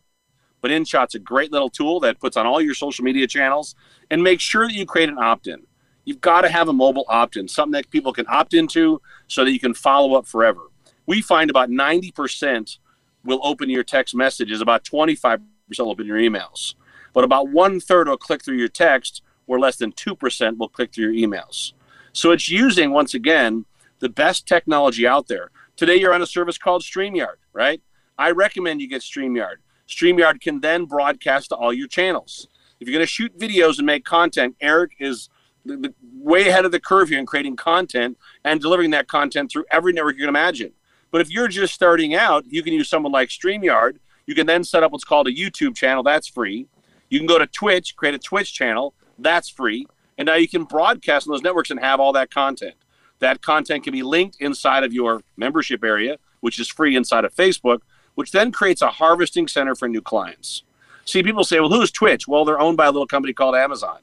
But 0.62 0.72
InShot's 0.72 1.13
a 1.13 1.20
great 1.20 1.51
little 1.51 1.70
tool 1.70 2.00
that 2.00 2.22
puts 2.22 2.38
on 2.38 2.46
all 2.46 2.62
your 2.62 2.74
social 2.74 3.03
media 3.03 3.27
channels 3.27 3.75
and 4.10 4.24
make 4.24 4.39
sure 4.39 4.65
that 4.65 4.74
you 4.74 4.86
create 4.86 5.10
an 5.10 5.18
opt 5.18 5.48
in. 5.48 5.63
You've 6.06 6.22
got 6.22 6.42
to 6.42 6.50
have 6.50 6.70
a 6.70 6.74
mobile 6.74 7.06
opt 7.10 7.36
in, 7.36 7.50
something 7.50 7.74
that 7.74 7.89
people 7.89 8.13
can 8.13 8.25
opt 8.30 8.53
into 8.53 9.01
so 9.27 9.44
that 9.44 9.51
you 9.51 9.60
can 9.60 9.74
follow 9.74 10.15
up 10.15 10.25
forever. 10.25 10.62
We 11.06 11.22
find 11.22 11.50
about 11.50 11.70
90% 11.70 12.77
will 13.25 13.42
open 13.44 13.70
your 13.70 13.84
text 13.84 14.15
messages, 14.15 14.62
about 14.62 14.86
25% 14.86 15.42
will 15.80 15.89
open 15.89 16.08
your 16.08 16.18
emails. 16.18 16.75
But 17.13 17.25
about 17.25 17.50
one 17.50 17.80
third 17.80 18.08
will 18.08 18.18
click 18.18 18.44
through 18.44 18.58
your 18.58 18.70
text, 18.70 19.22
or 19.48 19.60
less 19.60 19.75
than 19.75 19.92
2% 19.92 20.58
will 20.58 20.70
click 20.70 20.94
through 20.94 21.12
your 21.12 21.30
emails. 21.30 21.74
So 22.13 22.32
it's 22.32 22.50
using, 22.50 22.92
once 22.92 23.13
again, 23.13 23.65
the 24.00 24.10
best 24.10 24.48
technology 24.48 25.06
out 25.06 25.27
there. 25.27 25.51
Today, 25.75 25.96
you're 25.96 26.13
on 26.13 26.22
a 26.22 26.27
service 26.27 26.58
called 26.58 26.84
StreamYard, 26.84 27.38
right? 27.51 27.82
I 28.17 28.32
recommend 28.32 28.82
you 28.82 28.88
get 28.88 29.01
StreamYard. 29.01 29.55
StreamYard 29.88 30.41
can 30.41 30.62
then 30.62 30.86
broadcast 30.86 31.50
to 31.50 31.55
all 31.55 31.74
your 31.74 31.88
channels. 31.88 32.48
If 32.79 32.88
you're 32.88 32.93
going 32.93 33.05
to 33.05 33.12
shoot 33.12 33.38
videos 33.38 33.77
and 33.77 33.86
make 33.86 34.05
content, 34.05 34.55
Eric 34.62 34.93
is 35.00 35.29
the, 35.65 35.77
the, 35.77 35.93
way 36.13 36.48
ahead 36.48 36.65
of 36.65 36.72
the 36.72 36.79
curve 36.79 37.10
here 37.10 37.20
in 37.20 37.25
creating 37.25 37.55
content 37.55 38.17
and 38.43 38.62
delivering 38.62 38.91
that 38.91 39.08
content 39.08 39.51
through 39.51 39.65
every 39.72 39.93
network 39.93 40.15
you 40.15 40.22
can 40.22 40.29
imagine. 40.29 40.72
But 41.12 41.22
if 41.22 41.29
you're 41.29 41.48
just 41.48 41.74
starting 41.74 42.15
out, 42.15 42.46
you 42.48 42.63
can 42.63 42.74
use 42.74 42.89
someone 42.89 43.12
like 43.12 43.29
StreamYard. 43.29 43.98
You 44.25 44.36
can 44.36 44.48
then 44.48 44.63
set 44.63 44.84
up 44.84 44.91
what's 44.91 45.03
called 45.03 45.27
a 45.27 45.34
YouTube 45.34 45.75
channel. 45.75 46.01
That's 46.01 46.27
free. 46.27 46.67
You 47.10 47.20
can 47.20 47.27
go 47.27 47.38
to 47.38 47.46
Twitch, 47.46 47.96
create 47.96 48.15
a 48.15 48.20
Twitch 48.20 48.53
channel. 48.53 48.93
That's 49.20 49.50
free. 49.50 49.86
And 50.17 50.25
now 50.25 50.36
you 50.36 50.48
can 50.48 50.63
broadcast 50.63 51.27
on 51.27 51.34
those 51.34 51.41
networks 51.41 51.70
and 51.72 51.79
have 51.79 52.00
all 52.00 52.13
that 52.13 52.32
content. 52.32 52.75
That 53.20 53.41
content 53.41 53.84
can 53.84 53.93
be 53.93 54.03
linked 54.03 54.38
inside 54.39 54.84
of 54.84 54.93
your 54.93 55.22
membership 55.38 55.84
area, 55.84 56.17
which 56.41 56.60
is 56.60 56.67
free 56.67 56.96
inside 56.96 57.25
of 57.25 57.34
Facebook, 57.34 57.79
which 58.15 58.32
then 58.32 58.51
creates 58.51 58.82
a 58.82 58.89
harvesting 58.89 59.48
center 59.48 59.75
for 59.75 59.88
new 59.88 60.01
clients. 60.01 60.63
See, 61.05 61.24
people 61.24 61.43
say, 61.43 61.60
well, 61.60 61.70
who's 61.70 61.91
Twitch? 61.91 62.27
Well, 62.27 62.46
they're 62.46 62.60
owned 62.60 62.77
by 62.77 62.86
a 62.86 62.91
little 62.91 63.08
company 63.08 63.34
called 63.34 63.55
Amazon. 63.55 64.00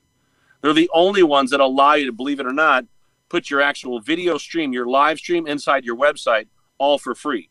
They're 0.61 0.73
the 0.73 0.91
only 0.93 1.23
ones 1.23 1.51
that 1.51 1.61
allow 1.61 1.95
you 1.95 2.07
to, 2.07 2.13
believe 2.13 2.41
it 2.41 2.47
or 2.47 2.53
not, 2.53 2.85
put 3.29 3.49
your 3.49 3.63
actual 3.63 4.01
video 4.01 4.37
stream, 4.37 4.73
your 4.73 4.87
live 4.87 5.19
stream 5.19 5.47
inside 5.47 5.85
your 5.85 5.97
website 5.97 6.49
all 6.79 6.99
for 6.99 7.15
free 7.15 7.49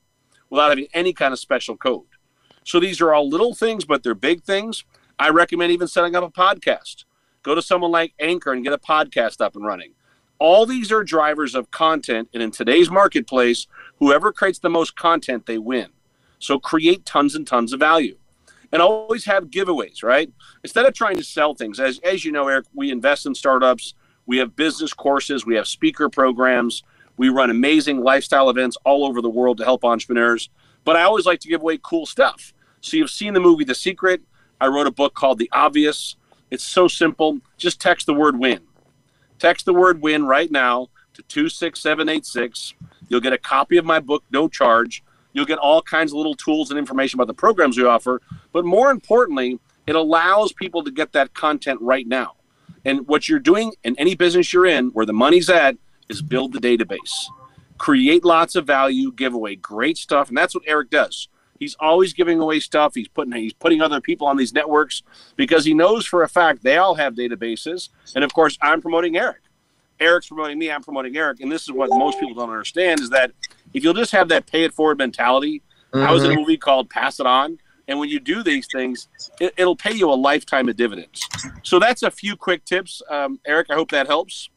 without 0.50 0.70
having 0.70 0.88
any 0.94 1.13
kind 1.13 1.34
of 1.34 1.39
special 1.39 1.78
code. 1.78 2.06
So 2.63 2.80
these 2.80 3.01
are 3.01 3.13
all 3.13 3.28
little 3.28 3.56
things, 3.56 3.86
but 3.86 4.04
they're 4.04 4.13
big 4.13 4.44
things. 4.44 4.84
I 5.18 5.30
recommend 5.30 5.72
even 5.72 5.88
setting 5.88 6.16
up 6.16 6.24
a 6.24 6.30
podcast. 6.30 7.06
Go 7.42 7.56
to 7.56 7.62
someone 7.62 7.92
like 7.92 8.13
Anchor 8.20 8.51
and 8.51 8.63
get 8.63 8.74
a 8.74 8.78
podcast 8.78 9.42
up 9.42 9.56
and 9.56 9.66
running. 9.66 9.94
All 10.38 10.66
these 10.66 10.92
are 10.92 11.04
drivers 11.04 11.56
of 11.56 11.72
content. 11.72 12.30
And 12.34 12.44
in 12.44 12.51
today's 12.51 12.89
marketplace, 12.89 13.68
whoever 13.98 14.32
creates 14.32 14.60
the 14.60 14.70
most 14.70 14.96
content, 14.96 15.46
they 15.46 15.58
win. 15.58 15.88
So 16.39 16.60
create 16.60 17.05
tons 17.05 17.36
and 17.36 17.46
tons 17.46 17.74
of 17.74 17.79
value 17.79 18.17
and 18.72 18.81
always 18.81 19.25
have 19.25 19.46
giveaways, 19.46 20.03
right? 20.03 20.31
Instead 20.63 20.86
of 20.86 20.93
trying 20.93 21.17
to 21.17 21.24
sell 21.24 21.53
things, 21.53 21.79
as, 21.79 22.00
as 22.00 22.24
you 22.24 22.31
know, 22.31 22.48
Eric, 22.48 22.65
we 22.74 22.91
invest 22.91 23.25
in 23.25 23.36
startups, 23.36 23.93
we 24.25 24.38
have 24.38 24.55
business 24.55 24.93
courses, 24.93 25.46
we 25.46 25.55
have 25.55 25.67
speaker 25.67 26.10
programs, 26.10 26.84
we 27.17 27.29
run 27.29 27.50
amazing 27.50 28.01
lifestyle 28.01 28.50
events 28.50 28.77
all 28.86 29.05
over 29.05 29.22
the 29.22 29.29
world 29.29 29.58
to 29.58 29.65
help 29.65 29.84
entrepreneurs. 29.84 30.50
But 30.86 30.96
I 30.96 31.03
always 31.03 31.25
like 31.25 31.39
to 31.41 31.50
give 31.50 31.62
away 31.62 31.79
cool 31.81 32.05
stuff. 32.05 32.53
So 32.81 32.96
you've 32.96 33.10
seen 33.10 33.34
the 33.34 33.41
movie 33.41 33.65
The 33.65 33.75
Secret. 33.75 34.22
I 34.62 34.67
wrote 34.67 34.88
a 34.88 34.91
book 34.91 35.15
called 35.15 35.39
The 35.39 35.50
Obvious. 35.51 36.15
It's 36.50 36.63
so 36.63 36.88
simple. 36.88 37.39
Just 37.58 37.81
text 37.81 38.05
the 38.05 38.13
word 38.13 38.39
win. 38.39 38.62
Text 39.38 39.65
the 39.65 39.74
word 39.74 40.01
win 40.01 40.25
right 40.25 40.50
now 40.50 40.88
to 41.13 41.24
26786. 41.24 42.74
You'll 43.10 43.19
get 43.19 43.34
a 43.34 43.38
copy 43.38 43.77
of 43.77 43.86
my 43.86 44.00
book, 44.00 44.24
no 44.31 44.48
charge. 44.48 45.03
You'll 45.33 45.45
get 45.45 45.59
all 45.59 45.81
kinds 45.81 46.12
of 46.12 46.17
little 46.17 46.36
tools 46.36 46.69
and 46.69 46.79
information 46.79 47.17
about 47.17 47.27
the 47.27 47.33
programs 47.33 47.77
we 47.77 47.86
offer. 47.86 48.21
But 48.51 48.65
more 48.65 48.91
importantly, 48.91 49.59
it 49.88 49.95
allows 49.95 50.53
people 50.53 50.83
to 50.83 50.91
get 50.91 51.12
that 51.13 51.33
content 51.33 51.79
right 51.81 52.07
now. 52.07 52.36
And 52.86 53.07
what 53.07 53.27
you're 53.27 53.39
doing 53.39 53.74
in 53.83 53.95
any 53.98 54.15
business 54.15 54.53
you're 54.53 54.65
in, 54.65 54.89
where 54.89 55.05
the 55.05 55.13
money's 55.13 55.50
at, 55.50 55.77
is 56.07 56.21
build 56.21 56.53
the 56.53 56.59
database, 56.59 57.25
create 57.77 58.25
lots 58.25 58.55
of 58.55 58.65
value, 58.65 59.12
give 59.12 59.33
away 59.33 59.55
great 59.55 59.98
stuff. 59.98 60.29
And 60.29 60.38
that's 60.38 60.55
what 60.55 60.63
Eric 60.65 60.89
does. 60.89 61.27
He's 61.59 61.75
always 61.79 62.13
giving 62.13 62.39
away 62.39 62.62
stuff. 62.62 62.95
He's 62.95 63.09
putting 63.09 63.33
he's 63.33 63.53
putting 63.53 63.81
other 63.81 64.00
people 64.00 64.27
on 64.27 64.38
these 64.38 64.53
networks 64.53 65.03
because 65.36 65.65
he 65.65 65.74
knows 65.74 66.05
for 66.05 66.24
a 66.24 66.29
fact 66.29 66.63
they 66.63 66.77
all 66.77 66.95
have 66.95 67.15
databases. 67.15 67.89
And 68.15 68.24
of 68.24 68.33
course, 68.33 68.57
I'm 68.62 68.81
promoting 68.81 69.17
Eric. 69.17 69.41
Eric's 70.00 70.27
promoting 70.27 70.57
me. 70.57 70.71
I'm 70.71 70.81
promoting 70.81 71.17
Eric. 71.17 71.41
And 71.41 71.51
this 71.51 71.63
is 71.63 71.71
what 71.71 71.89
most 71.89 72.19
people 72.19 72.36
don't 72.36 72.50
understand 72.50 73.01
is 73.01 73.09
that 73.09 73.31
if 73.74 73.84
you'll 73.84 73.94
just 73.94 74.12
have 74.12 74.30
that 74.30 74.46
pay 74.48 74.64
it 74.64 74.74
forward 74.74 74.98
mentality, 74.98 75.62
mm-hmm. 75.94 76.06
I 76.06 76.12
was 76.12 76.24
in 76.24 76.32
a 76.32 76.36
movie 76.36 76.58
called 76.58 76.90
Pass 76.90 77.20
It 77.20 77.26
On. 77.26 77.58
And 77.88 78.00
when 78.00 78.10
you 78.10 78.20
do 78.20 78.44
these 78.44 78.68
things, 78.72 79.08
it, 79.40 79.54
will 79.58 79.76
pay 79.76 79.94
you 79.94 80.12
a 80.12 80.14
lifetime 80.14 80.70
of 80.70 80.76
dividends. 80.76 81.28
So 81.64 81.80
that's 81.80 82.04
a 82.04 82.12
few 82.12 82.36
quick 82.36 82.64
tips. 82.64 83.02
Um, 83.10 83.40
Eric, 83.48 83.68
I 83.72 83.74
hope 83.74 83.90
that 83.92 84.06
helps. 84.06 84.50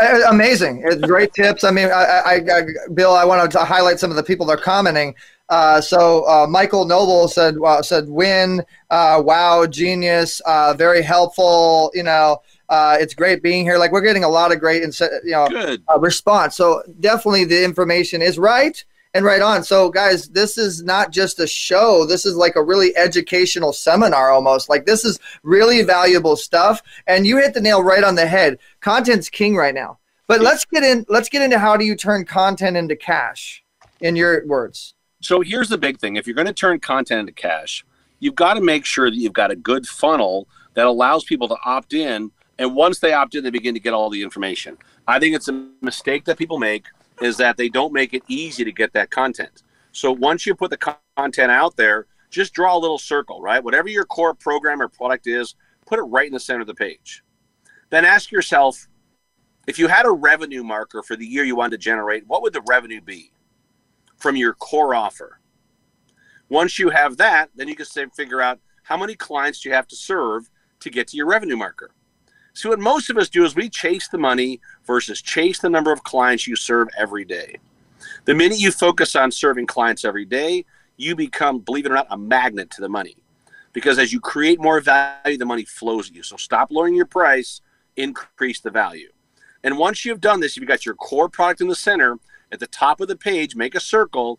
Uh, 0.00 0.22
amazing. 0.28 0.82
It's 0.84 1.00
great 1.00 1.32
tips. 1.34 1.62
I 1.62 1.70
mean, 1.70 1.86
I, 1.86 1.90
I, 1.90 2.34
I, 2.34 2.62
Bill, 2.92 3.14
I 3.14 3.24
want 3.24 3.52
to 3.52 3.58
highlight 3.60 4.00
some 4.00 4.10
of 4.10 4.16
the 4.16 4.22
people 4.24 4.46
that 4.46 4.58
are 4.58 4.62
commenting. 4.62 5.14
Uh, 5.48 5.80
so 5.80 6.26
uh, 6.26 6.46
Michael 6.48 6.86
Noble 6.86 7.28
said 7.28 7.56
uh, 7.64 7.82
said 7.82 8.08
win, 8.08 8.64
uh, 8.90 9.22
wow, 9.24 9.66
genius, 9.66 10.40
uh, 10.46 10.74
very 10.74 11.02
helpful. 11.02 11.90
You 11.94 12.04
know, 12.04 12.38
Uh, 12.72 12.96
it's 12.98 13.12
great 13.12 13.42
being 13.42 13.66
here. 13.66 13.76
Like 13.76 13.92
we're 13.92 14.00
getting 14.00 14.24
a 14.24 14.28
lot 14.30 14.50
of 14.50 14.58
great, 14.58 14.82
you 14.82 15.20
know, 15.26 15.76
uh, 15.90 15.98
response. 16.00 16.56
So 16.56 16.82
definitely 17.00 17.44
the 17.44 17.62
information 17.62 18.22
is 18.22 18.38
right 18.38 18.82
and 19.12 19.26
right 19.26 19.42
on. 19.42 19.62
So, 19.62 19.90
guys, 19.90 20.30
this 20.30 20.56
is 20.56 20.82
not 20.82 21.10
just 21.10 21.38
a 21.38 21.46
show. 21.46 22.06
This 22.06 22.24
is 22.24 22.34
like 22.34 22.56
a 22.56 22.62
really 22.62 22.96
educational 22.96 23.74
seminar 23.74 24.30
almost. 24.30 24.70
Like, 24.70 24.86
this 24.86 25.04
is 25.04 25.20
really 25.42 25.82
valuable 25.82 26.34
stuff. 26.34 26.80
And 27.06 27.26
you 27.26 27.36
hit 27.36 27.52
the 27.52 27.60
nail 27.60 27.82
right 27.82 28.02
on 28.02 28.14
the 28.14 28.26
head. 28.26 28.58
Content's 28.80 29.28
king 29.28 29.54
right 29.54 29.74
now. 29.74 29.98
But 30.26 30.40
let's 30.40 30.64
get 30.64 30.82
in. 30.82 31.04
Let's 31.10 31.28
get 31.28 31.42
into 31.42 31.58
how 31.58 31.76
do 31.76 31.84
you 31.84 31.94
turn 31.94 32.24
content 32.24 32.78
into 32.78 32.96
cash, 32.96 33.62
in 34.00 34.16
your 34.16 34.46
words. 34.46 34.94
So 35.20 35.42
here's 35.42 35.68
the 35.68 35.76
big 35.76 35.98
thing: 35.98 36.16
if 36.16 36.26
you're 36.26 36.34
going 36.34 36.46
to 36.46 36.54
turn 36.54 36.80
content 36.80 37.20
into 37.20 37.32
cash, 37.32 37.84
you've 38.18 38.36
got 38.36 38.54
to 38.54 38.62
make 38.62 38.86
sure 38.86 39.10
that 39.10 39.16
you've 39.18 39.34
got 39.34 39.50
a 39.50 39.56
good 39.56 39.86
funnel 39.86 40.48
that 40.72 40.86
allows 40.86 41.24
people 41.24 41.48
to 41.48 41.56
opt 41.66 41.92
in. 41.92 42.30
And 42.58 42.74
once 42.74 42.98
they 42.98 43.12
opt 43.12 43.34
in, 43.34 43.44
they 43.44 43.50
begin 43.50 43.74
to 43.74 43.80
get 43.80 43.94
all 43.94 44.10
the 44.10 44.22
information. 44.22 44.78
I 45.06 45.18
think 45.18 45.34
it's 45.34 45.48
a 45.48 45.68
mistake 45.80 46.24
that 46.26 46.38
people 46.38 46.58
make 46.58 46.86
is 47.20 47.36
that 47.38 47.56
they 47.56 47.68
don't 47.68 47.92
make 47.92 48.14
it 48.14 48.22
easy 48.28 48.64
to 48.64 48.72
get 48.72 48.92
that 48.92 49.10
content. 49.10 49.62
So 49.92 50.12
once 50.12 50.46
you 50.46 50.54
put 50.54 50.70
the 50.70 50.94
content 51.16 51.50
out 51.50 51.76
there, 51.76 52.06
just 52.30 52.54
draw 52.54 52.76
a 52.76 52.78
little 52.78 52.98
circle, 52.98 53.40
right? 53.40 53.62
Whatever 53.62 53.88
your 53.88 54.04
core 54.04 54.34
program 54.34 54.80
or 54.80 54.88
product 54.88 55.26
is, 55.26 55.54
put 55.86 55.98
it 55.98 56.02
right 56.02 56.26
in 56.26 56.32
the 56.32 56.40
center 56.40 56.62
of 56.62 56.66
the 56.66 56.74
page. 56.74 57.22
Then 57.90 58.04
ask 58.04 58.30
yourself 58.32 58.88
if 59.66 59.78
you 59.78 59.88
had 59.88 60.06
a 60.06 60.10
revenue 60.10 60.64
marker 60.64 61.02
for 61.02 61.14
the 61.14 61.26
year 61.26 61.44
you 61.44 61.54
wanted 61.54 61.72
to 61.72 61.78
generate, 61.78 62.26
what 62.26 62.42
would 62.42 62.52
the 62.52 62.62
revenue 62.62 63.00
be 63.00 63.32
from 64.16 64.34
your 64.34 64.54
core 64.54 64.94
offer? 64.94 65.40
Once 66.48 66.78
you 66.78 66.90
have 66.90 67.16
that, 67.18 67.50
then 67.54 67.68
you 67.68 67.76
can 67.76 68.10
figure 68.10 68.40
out 68.40 68.58
how 68.82 68.96
many 68.96 69.14
clients 69.14 69.60
do 69.60 69.68
you 69.68 69.74
have 69.74 69.86
to 69.88 69.96
serve 69.96 70.50
to 70.80 70.90
get 70.90 71.08
to 71.08 71.16
your 71.16 71.26
revenue 71.26 71.56
marker. 71.56 71.90
So 72.54 72.68
what 72.68 72.80
most 72.80 73.08
of 73.08 73.16
us 73.16 73.28
do 73.28 73.44
is 73.44 73.56
we 73.56 73.68
chase 73.68 74.08
the 74.08 74.18
money 74.18 74.60
versus 74.86 75.22
chase 75.22 75.58
the 75.60 75.70
number 75.70 75.92
of 75.92 76.04
clients 76.04 76.46
you 76.46 76.56
serve 76.56 76.88
every 76.98 77.24
day. 77.24 77.56
The 78.24 78.34
minute 78.34 78.58
you 78.58 78.70
focus 78.70 79.16
on 79.16 79.30
serving 79.30 79.66
clients 79.66 80.04
every 80.04 80.24
day, 80.24 80.64
you 80.96 81.16
become, 81.16 81.60
believe 81.60 81.86
it 81.86 81.92
or 81.92 81.94
not, 81.94 82.06
a 82.10 82.18
magnet 82.18 82.70
to 82.72 82.80
the 82.80 82.88
money. 82.88 83.16
Because 83.72 83.98
as 83.98 84.12
you 84.12 84.20
create 84.20 84.60
more 84.60 84.80
value, 84.80 85.38
the 85.38 85.46
money 85.46 85.64
flows 85.64 86.10
at 86.10 86.14
you. 86.14 86.22
So 86.22 86.36
stop 86.36 86.70
lowering 86.70 86.94
your 86.94 87.06
price, 87.06 87.62
increase 87.96 88.60
the 88.60 88.70
value. 88.70 89.10
And 89.64 89.78
once 89.78 90.04
you've 90.04 90.20
done 90.20 90.40
this, 90.40 90.56
you've 90.56 90.68
got 90.68 90.84
your 90.84 90.94
core 90.94 91.28
product 91.28 91.60
in 91.60 91.68
the 91.68 91.74
center. 91.74 92.18
At 92.50 92.60
the 92.60 92.66
top 92.66 93.00
of 93.00 93.08
the 93.08 93.16
page, 93.16 93.56
make 93.56 93.74
a 93.74 93.80
circle, 93.80 94.38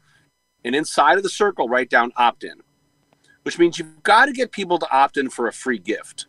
and 0.64 0.76
inside 0.76 1.18
of 1.18 1.24
the 1.24 1.30
circle, 1.30 1.68
write 1.68 1.90
down 1.90 2.12
opt 2.16 2.44
in, 2.44 2.62
which 3.42 3.58
means 3.58 3.80
you've 3.80 4.04
got 4.04 4.26
to 4.26 4.34
get 4.34 4.52
people 4.52 4.78
to 4.78 4.92
opt 4.92 5.18
in 5.18 5.32
for 5.32 5.48
a 5.48 5.54
free 5.54 5.80
gift. 5.80 6.28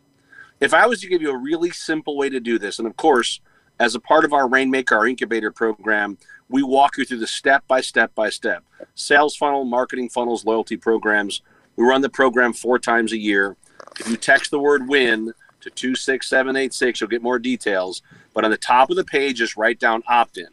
If 0.60 0.72
I 0.72 0.86
was 0.86 1.00
to 1.00 1.08
give 1.08 1.20
you 1.20 1.30
a 1.30 1.36
really 1.36 1.70
simple 1.70 2.16
way 2.16 2.28
to 2.28 2.40
do 2.40 2.58
this, 2.58 2.78
and 2.78 2.86
of 2.86 2.96
course, 2.96 3.40
as 3.78 3.94
a 3.94 4.00
part 4.00 4.24
of 4.24 4.32
our 4.32 4.48
Rainmaker, 4.48 4.96
our 4.96 5.06
incubator 5.06 5.50
program, 5.50 6.16
we 6.48 6.62
walk 6.62 6.96
you 6.96 7.04
through 7.04 7.18
the 7.18 7.26
step 7.26 7.66
by 7.66 7.80
step 7.80 8.14
by 8.14 8.30
step 8.30 8.64
sales 8.94 9.36
funnel, 9.36 9.64
marketing 9.64 10.08
funnels, 10.08 10.44
loyalty 10.44 10.76
programs. 10.76 11.42
We 11.76 11.84
run 11.84 12.02
the 12.02 12.08
program 12.08 12.52
four 12.52 12.78
times 12.78 13.12
a 13.12 13.18
year. 13.18 13.56
If 13.98 14.08
you 14.08 14.16
text 14.16 14.50
the 14.50 14.60
word 14.60 14.88
win 14.88 15.32
to 15.60 15.70
26786, 15.70 17.00
you'll 17.00 17.10
get 17.10 17.22
more 17.22 17.38
details. 17.38 18.02
But 18.32 18.44
on 18.44 18.50
the 18.50 18.56
top 18.56 18.90
of 18.90 18.96
the 18.96 19.04
page, 19.04 19.38
just 19.38 19.56
write 19.56 19.80
down 19.80 20.02
opt 20.06 20.38
in. 20.38 20.48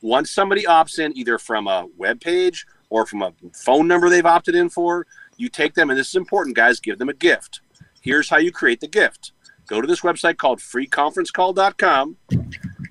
Once 0.00 0.30
somebody 0.30 0.64
opts 0.64 0.98
in, 0.98 1.16
either 1.16 1.38
from 1.38 1.68
a 1.68 1.86
web 1.96 2.20
page 2.20 2.66
or 2.88 3.06
from 3.06 3.22
a 3.22 3.32
phone 3.52 3.86
number 3.86 4.08
they've 4.08 4.26
opted 4.26 4.54
in 4.54 4.68
for, 4.70 5.06
you 5.36 5.48
take 5.48 5.74
them, 5.74 5.90
and 5.90 5.98
this 5.98 6.08
is 6.08 6.16
important, 6.16 6.56
guys, 6.56 6.80
give 6.80 6.98
them 6.98 7.08
a 7.08 7.14
gift. 7.14 7.60
Here's 8.00 8.30
how 8.30 8.38
you 8.38 8.50
create 8.50 8.80
the 8.80 8.88
gift. 8.88 9.32
Go 9.66 9.80
to 9.80 9.86
this 9.86 10.00
website 10.00 10.38
called 10.38 10.58
freeconferencecall.com. 10.58 12.16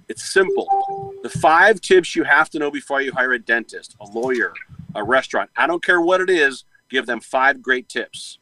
It's 0.08 0.24
simple. 0.24 1.14
The 1.24 1.30
five 1.30 1.82
tips 1.82 2.16
you 2.16 2.24
have 2.24 2.50
to 2.52 2.60
know 2.60 2.72
before 2.72 3.02
you 3.02 3.12
hire 3.12 3.34
a 3.34 3.40
dentist, 3.40 3.96
a 4.00 4.06
lawyer, 4.06 4.54
a 4.96 5.04
restaurant. 5.04 5.50
I 5.58 5.68
don't 5.68 5.84
care 5.84 6.00
what 6.00 6.22
it 6.22 6.30
is, 6.30 6.64
give 6.90 7.06
them 7.06 7.20
five 7.20 7.62
great 7.62 7.90
tips. 7.90 8.38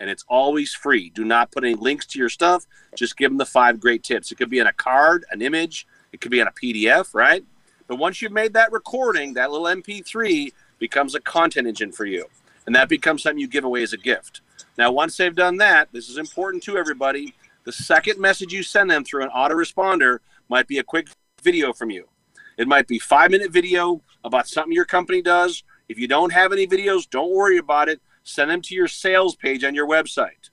And 0.00 0.10
it's 0.10 0.24
always 0.28 0.74
free. 0.74 1.10
Do 1.10 1.24
not 1.24 1.52
put 1.52 1.64
any 1.64 1.74
links 1.74 2.06
to 2.06 2.18
your 2.18 2.28
stuff. 2.28 2.66
Just 2.94 3.16
give 3.16 3.30
them 3.30 3.38
the 3.38 3.46
five 3.46 3.80
great 3.80 4.02
tips. 4.02 4.30
It 4.30 4.34
could 4.34 4.50
be 4.50 4.58
in 4.58 4.66
a 4.66 4.72
card, 4.72 5.24
an 5.30 5.40
image, 5.40 5.86
it 6.12 6.20
could 6.20 6.30
be 6.30 6.40
in 6.40 6.48
a 6.48 6.52
PDF, 6.52 7.14
right? 7.14 7.44
But 7.86 7.96
once 7.96 8.20
you've 8.20 8.32
made 8.32 8.52
that 8.54 8.72
recording, 8.72 9.34
that 9.34 9.50
little 9.50 9.66
MP3 9.66 10.52
becomes 10.78 11.14
a 11.14 11.20
content 11.20 11.66
engine 11.66 11.92
for 11.92 12.04
you. 12.04 12.26
And 12.66 12.74
that 12.74 12.88
becomes 12.88 13.22
something 13.22 13.38
you 13.38 13.48
give 13.48 13.64
away 13.64 13.82
as 13.82 13.92
a 13.92 13.98
gift. 13.98 14.40
Now, 14.78 14.92
once 14.92 15.16
they've 15.16 15.34
done 15.34 15.56
that, 15.58 15.88
this 15.92 16.08
is 16.08 16.18
important 16.18 16.62
to 16.64 16.76
everybody. 16.76 17.34
The 17.64 17.72
second 17.72 18.20
message 18.20 18.52
you 18.52 18.62
send 18.62 18.90
them 18.90 19.04
through 19.04 19.24
an 19.24 19.30
autoresponder 19.30 20.18
might 20.48 20.68
be 20.68 20.78
a 20.78 20.84
quick 20.84 21.08
video 21.42 21.72
from 21.72 21.90
you. 21.90 22.08
It 22.56 22.68
might 22.68 22.86
be 22.86 22.98
five 22.98 23.30
minute 23.30 23.52
video 23.52 24.02
about 24.24 24.48
something 24.48 24.72
your 24.72 24.84
company 24.84 25.22
does. 25.22 25.62
If 25.88 25.98
you 25.98 26.08
don't 26.08 26.32
have 26.32 26.52
any 26.52 26.66
videos, 26.66 27.08
don't 27.08 27.34
worry 27.34 27.58
about 27.58 27.88
it. 27.88 28.00
Send 28.22 28.50
them 28.50 28.62
to 28.62 28.74
your 28.74 28.88
sales 28.88 29.36
page 29.36 29.62
on 29.64 29.74
your 29.74 29.86
website. 29.86 30.50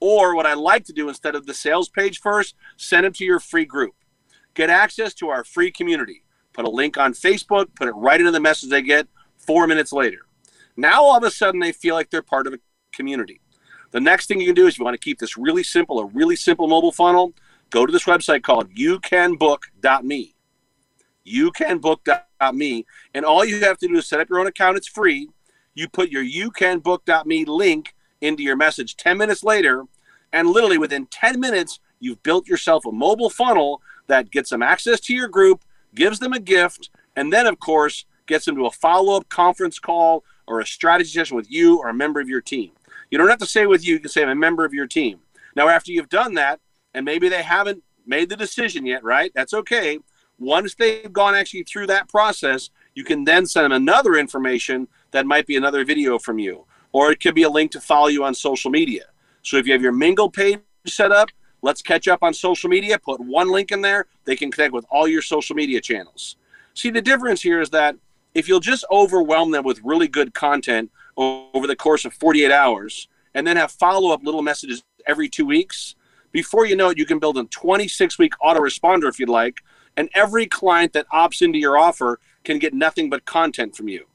Or 0.00 0.34
what 0.34 0.46
I 0.46 0.54
like 0.54 0.84
to 0.84 0.92
do 0.92 1.08
instead 1.08 1.34
of 1.34 1.46
the 1.46 1.54
sales 1.54 1.88
page 1.88 2.20
first, 2.20 2.54
send 2.76 3.04
them 3.04 3.12
to 3.14 3.24
your 3.24 3.40
free 3.40 3.66
group. 3.66 3.94
Get 4.54 4.70
access 4.70 5.12
to 5.14 5.28
our 5.28 5.44
free 5.44 5.70
community. 5.70 6.24
Put 6.52 6.64
a 6.64 6.70
link 6.70 6.98
on 6.98 7.12
Facebook, 7.12 7.74
put 7.74 7.88
it 7.88 7.92
right 7.92 8.18
into 8.18 8.32
the 8.32 8.40
message 8.40 8.70
they 8.70 8.82
get 8.82 9.06
four 9.36 9.66
minutes 9.66 9.92
later. 9.92 10.20
Now 10.76 11.02
all 11.04 11.16
of 11.16 11.22
a 11.24 11.30
sudden 11.30 11.60
they 11.60 11.72
feel 11.72 11.94
like 11.94 12.10
they're 12.10 12.22
part 12.22 12.46
of 12.46 12.54
a 12.54 12.58
community. 12.92 13.39
The 13.90 14.00
next 14.00 14.26
thing 14.26 14.40
you 14.40 14.46
can 14.46 14.54
do 14.54 14.66
is 14.66 14.78
you 14.78 14.84
want 14.84 14.94
to 14.94 15.04
keep 15.04 15.18
this 15.18 15.36
really 15.36 15.62
simple, 15.62 15.98
a 15.98 16.06
really 16.06 16.36
simple 16.36 16.68
mobile 16.68 16.92
funnel. 16.92 17.32
Go 17.70 17.86
to 17.86 17.92
this 17.92 18.04
website 18.04 18.42
called 18.42 18.72
youcanbook.me. 18.74 20.34
Youcanbook.me. 21.26 22.86
And 23.14 23.24
all 23.24 23.44
you 23.44 23.60
have 23.60 23.78
to 23.78 23.88
do 23.88 23.96
is 23.96 24.06
set 24.06 24.20
up 24.20 24.28
your 24.28 24.40
own 24.40 24.46
account. 24.46 24.76
It's 24.76 24.88
free. 24.88 25.28
You 25.74 25.88
put 25.88 26.10
your 26.10 26.24
youcanbook.me 26.24 27.44
link 27.44 27.94
into 28.20 28.42
your 28.42 28.56
message 28.56 28.96
10 28.96 29.18
minutes 29.18 29.42
later. 29.42 29.84
And 30.32 30.48
literally 30.48 30.78
within 30.78 31.06
10 31.06 31.40
minutes, 31.40 31.80
you've 31.98 32.22
built 32.22 32.48
yourself 32.48 32.86
a 32.86 32.92
mobile 32.92 33.30
funnel 33.30 33.82
that 34.06 34.30
gets 34.30 34.50
them 34.50 34.62
access 34.62 35.00
to 35.00 35.14
your 35.14 35.28
group, 35.28 35.64
gives 35.94 36.18
them 36.18 36.32
a 36.32 36.40
gift, 36.40 36.90
and 37.16 37.32
then, 37.32 37.46
of 37.46 37.58
course, 37.58 38.04
gets 38.26 38.44
them 38.44 38.56
to 38.56 38.66
a 38.66 38.70
follow 38.70 39.16
up 39.16 39.28
conference 39.28 39.78
call 39.78 40.24
or 40.46 40.60
a 40.60 40.66
strategy 40.66 41.10
session 41.10 41.36
with 41.36 41.50
you 41.50 41.78
or 41.78 41.88
a 41.88 41.94
member 41.94 42.20
of 42.20 42.28
your 42.28 42.40
team. 42.40 42.72
You 43.10 43.18
don't 43.18 43.28
have 43.28 43.38
to 43.38 43.46
say 43.46 43.66
with 43.66 43.84
you, 43.84 43.94
you 43.94 44.00
can 44.00 44.08
say 44.08 44.22
I'm 44.22 44.28
a 44.28 44.34
member 44.34 44.64
of 44.64 44.72
your 44.72 44.86
team. 44.86 45.20
Now, 45.56 45.68
after 45.68 45.90
you've 45.90 46.08
done 46.08 46.34
that, 46.34 46.60
and 46.94 47.04
maybe 47.04 47.28
they 47.28 47.42
haven't 47.42 47.82
made 48.06 48.28
the 48.28 48.36
decision 48.36 48.86
yet, 48.86 49.02
right? 49.04 49.32
That's 49.34 49.54
okay. 49.54 49.98
Once 50.38 50.74
they've 50.74 51.12
gone 51.12 51.34
actually 51.34 51.64
through 51.64 51.86
that 51.88 52.08
process, 52.08 52.70
you 52.94 53.04
can 53.04 53.24
then 53.24 53.46
send 53.46 53.66
them 53.66 53.72
another 53.72 54.14
information 54.14 54.88
that 55.10 55.26
might 55.26 55.46
be 55.46 55.56
another 55.56 55.84
video 55.84 56.18
from 56.18 56.38
you, 56.38 56.64
or 56.92 57.12
it 57.12 57.20
could 57.20 57.34
be 57.34 57.42
a 57.42 57.50
link 57.50 57.70
to 57.72 57.80
follow 57.80 58.06
you 58.06 58.24
on 58.24 58.34
social 58.34 58.70
media. 58.70 59.04
So 59.42 59.56
if 59.56 59.66
you 59.66 59.72
have 59.72 59.82
your 59.82 59.92
Mingle 59.92 60.30
page 60.30 60.60
set 60.86 61.12
up, 61.12 61.28
let's 61.62 61.82
catch 61.82 62.08
up 62.08 62.22
on 62.22 62.32
social 62.32 62.70
media. 62.70 62.98
Put 62.98 63.20
one 63.20 63.50
link 63.50 63.70
in 63.70 63.82
there, 63.82 64.06
they 64.24 64.36
can 64.36 64.50
connect 64.50 64.72
with 64.72 64.86
all 64.90 65.06
your 65.06 65.22
social 65.22 65.54
media 65.54 65.80
channels. 65.80 66.36
See, 66.74 66.90
the 66.90 67.02
difference 67.02 67.42
here 67.42 67.60
is 67.60 67.70
that 67.70 67.96
if 68.34 68.48
you'll 68.48 68.60
just 68.60 68.84
overwhelm 68.90 69.50
them 69.50 69.64
with 69.64 69.80
really 69.84 70.08
good 70.08 70.32
content 70.32 70.90
over 71.16 71.66
the 71.66 71.76
course 71.76 72.04
of 72.04 72.14
48 72.14 72.50
hours 72.50 73.08
and 73.34 73.46
then 73.46 73.56
have 73.56 73.72
follow 73.72 74.10
up 74.10 74.24
little 74.24 74.42
messages 74.42 74.82
every 75.06 75.28
two 75.28 75.46
weeks, 75.46 75.94
before 76.32 76.66
you 76.66 76.76
know 76.76 76.90
it, 76.90 76.98
you 76.98 77.06
can 77.06 77.18
build 77.18 77.38
a 77.38 77.44
26 77.44 78.18
week 78.18 78.34
autoresponder 78.42 79.08
if 79.08 79.18
you'd 79.18 79.28
like. 79.28 79.60
And 79.96 80.08
every 80.14 80.46
client 80.46 80.92
that 80.92 81.08
opts 81.08 81.42
into 81.42 81.58
your 81.58 81.76
offer 81.76 82.20
can 82.44 82.58
get 82.58 82.72
nothing 82.72 83.10
but 83.10 83.24
content 83.24 83.76
from 83.76 83.88
you. 83.88 84.06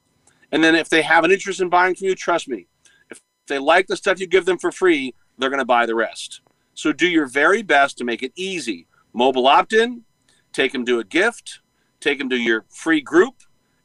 And 0.51 0.63
then 0.63 0.75
if 0.75 0.89
they 0.89 1.01
have 1.01 1.23
an 1.23 1.31
interest 1.31 1.59
in 1.59 1.69
buying 1.69 1.95
from 1.95 2.07
you, 2.07 2.15
trust 2.15 2.47
me, 2.47 2.67
if 3.09 3.21
they 3.47 3.59
like 3.59 3.87
the 3.87 3.97
stuff 3.97 4.19
you 4.19 4.27
give 4.27 4.45
them 4.45 4.57
for 4.57 4.71
free, 4.71 5.13
they're 5.37 5.49
going 5.49 5.59
to 5.59 5.65
buy 5.65 5.85
the 5.85 5.95
rest. 5.95 6.41
So 6.73 6.93
do 6.93 7.07
your 7.07 7.25
very 7.25 7.61
best 7.61 7.97
to 7.97 8.03
make 8.03 8.23
it 8.23 8.31
easy. 8.35 8.87
Mobile 9.13 9.47
opt 9.47 9.73
in, 9.73 10.03
take 10.53 10.71
them 10.71 10.85
to 10.85 10.99
a 10.99 11.03
gift, 11.03 11.59
take 11.99 12.19
them 12.19 12.29
to 12.29 12.37
your 12.37 12.65
free 12.69 13.01
group, 13.01 13.35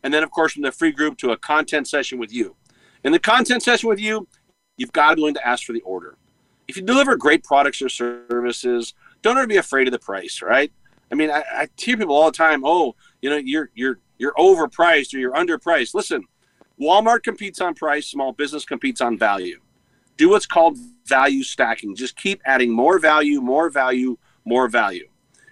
and 0.02 0.14
then, 0.14 0.22
of 0.22 0.30
course, 0.30 0.52
from 0.52 0.62
the 0.62 0.72
free 0.72 0.92
group 0.92 1.18
to 1.18 1.30
a 1.30 1.36
content 1.36 1.86
session 1.86 2.18
with 2.18 2.32
you. 2.32 2.56
In 3.04 3.12
the 3.12 3.18
content 3.18 3.62
session 3.62 3.88
with 3.88 4.00
you, 4.00 4.28
you've 4.76 4.92
got 4.92 5.10
to 5.10 5.16
be 5.16 5.22
willing 5.22 5.34
to 5.34 5.46
ask 5.46 5.64
for 5.64 5.72
the 5.72 5.80
order. 5.82 6.16
If 6.68 6.76
you 6.76 6.82
deliver 6.82 7.16
great 7.16 7.42
products 7.42 7.82
or 7.82 7.88
services, 7.88 8.94
don't 9.22 9.36
ever 9.36 9.46
be 9.46 9.56
afraid 9.56 9.88
of 9.88 9.92
the 9.92 9.98
price, 9.98 10.42
right? 10.42 10.70
I 11.10 11.14
mean, 11.14 11.30
I, 11.30 11.42
I 11.52 11.68
hear 11.76 11.96
people 11.96 12.14
all 12.14 12.30
the 12.30 12.36
time, 12.36 12.62
oh, 12.64 12.94
you 13.20 13.30
know, 13.30 13.36
you're 13.36 13.70
you're 13.74 13.98
you're 14.18 14.34
overpriced 14.34 15.12
or 15.14 15.18
you're 15.18 15.32
underpriced. 15.32 15.94
Listen, 15.94 16.24
Walmart 16.80 17.22
competes 17.22 17.60
on 17.60 17.74
price, 17.74 18.06
small 18.06 18.32
business 18.32 18.64
competes 18.64 19.00
on 19.00 19.18
value. 19.18 19.60
Do 20.16 20.30
what's 20.30 20.46
called 20.46 20.78
value 21.06 21.42
stacking. 21.42 21.96
Just 21.96 22.16
keep 22.16 22.40
adding 22.44 22.70
more 22.70 22.98
value, 22.98 23.40
more 23.40 23.70
value, 23.70 24.18
more 24.44 24.68
value. 24.68 25.08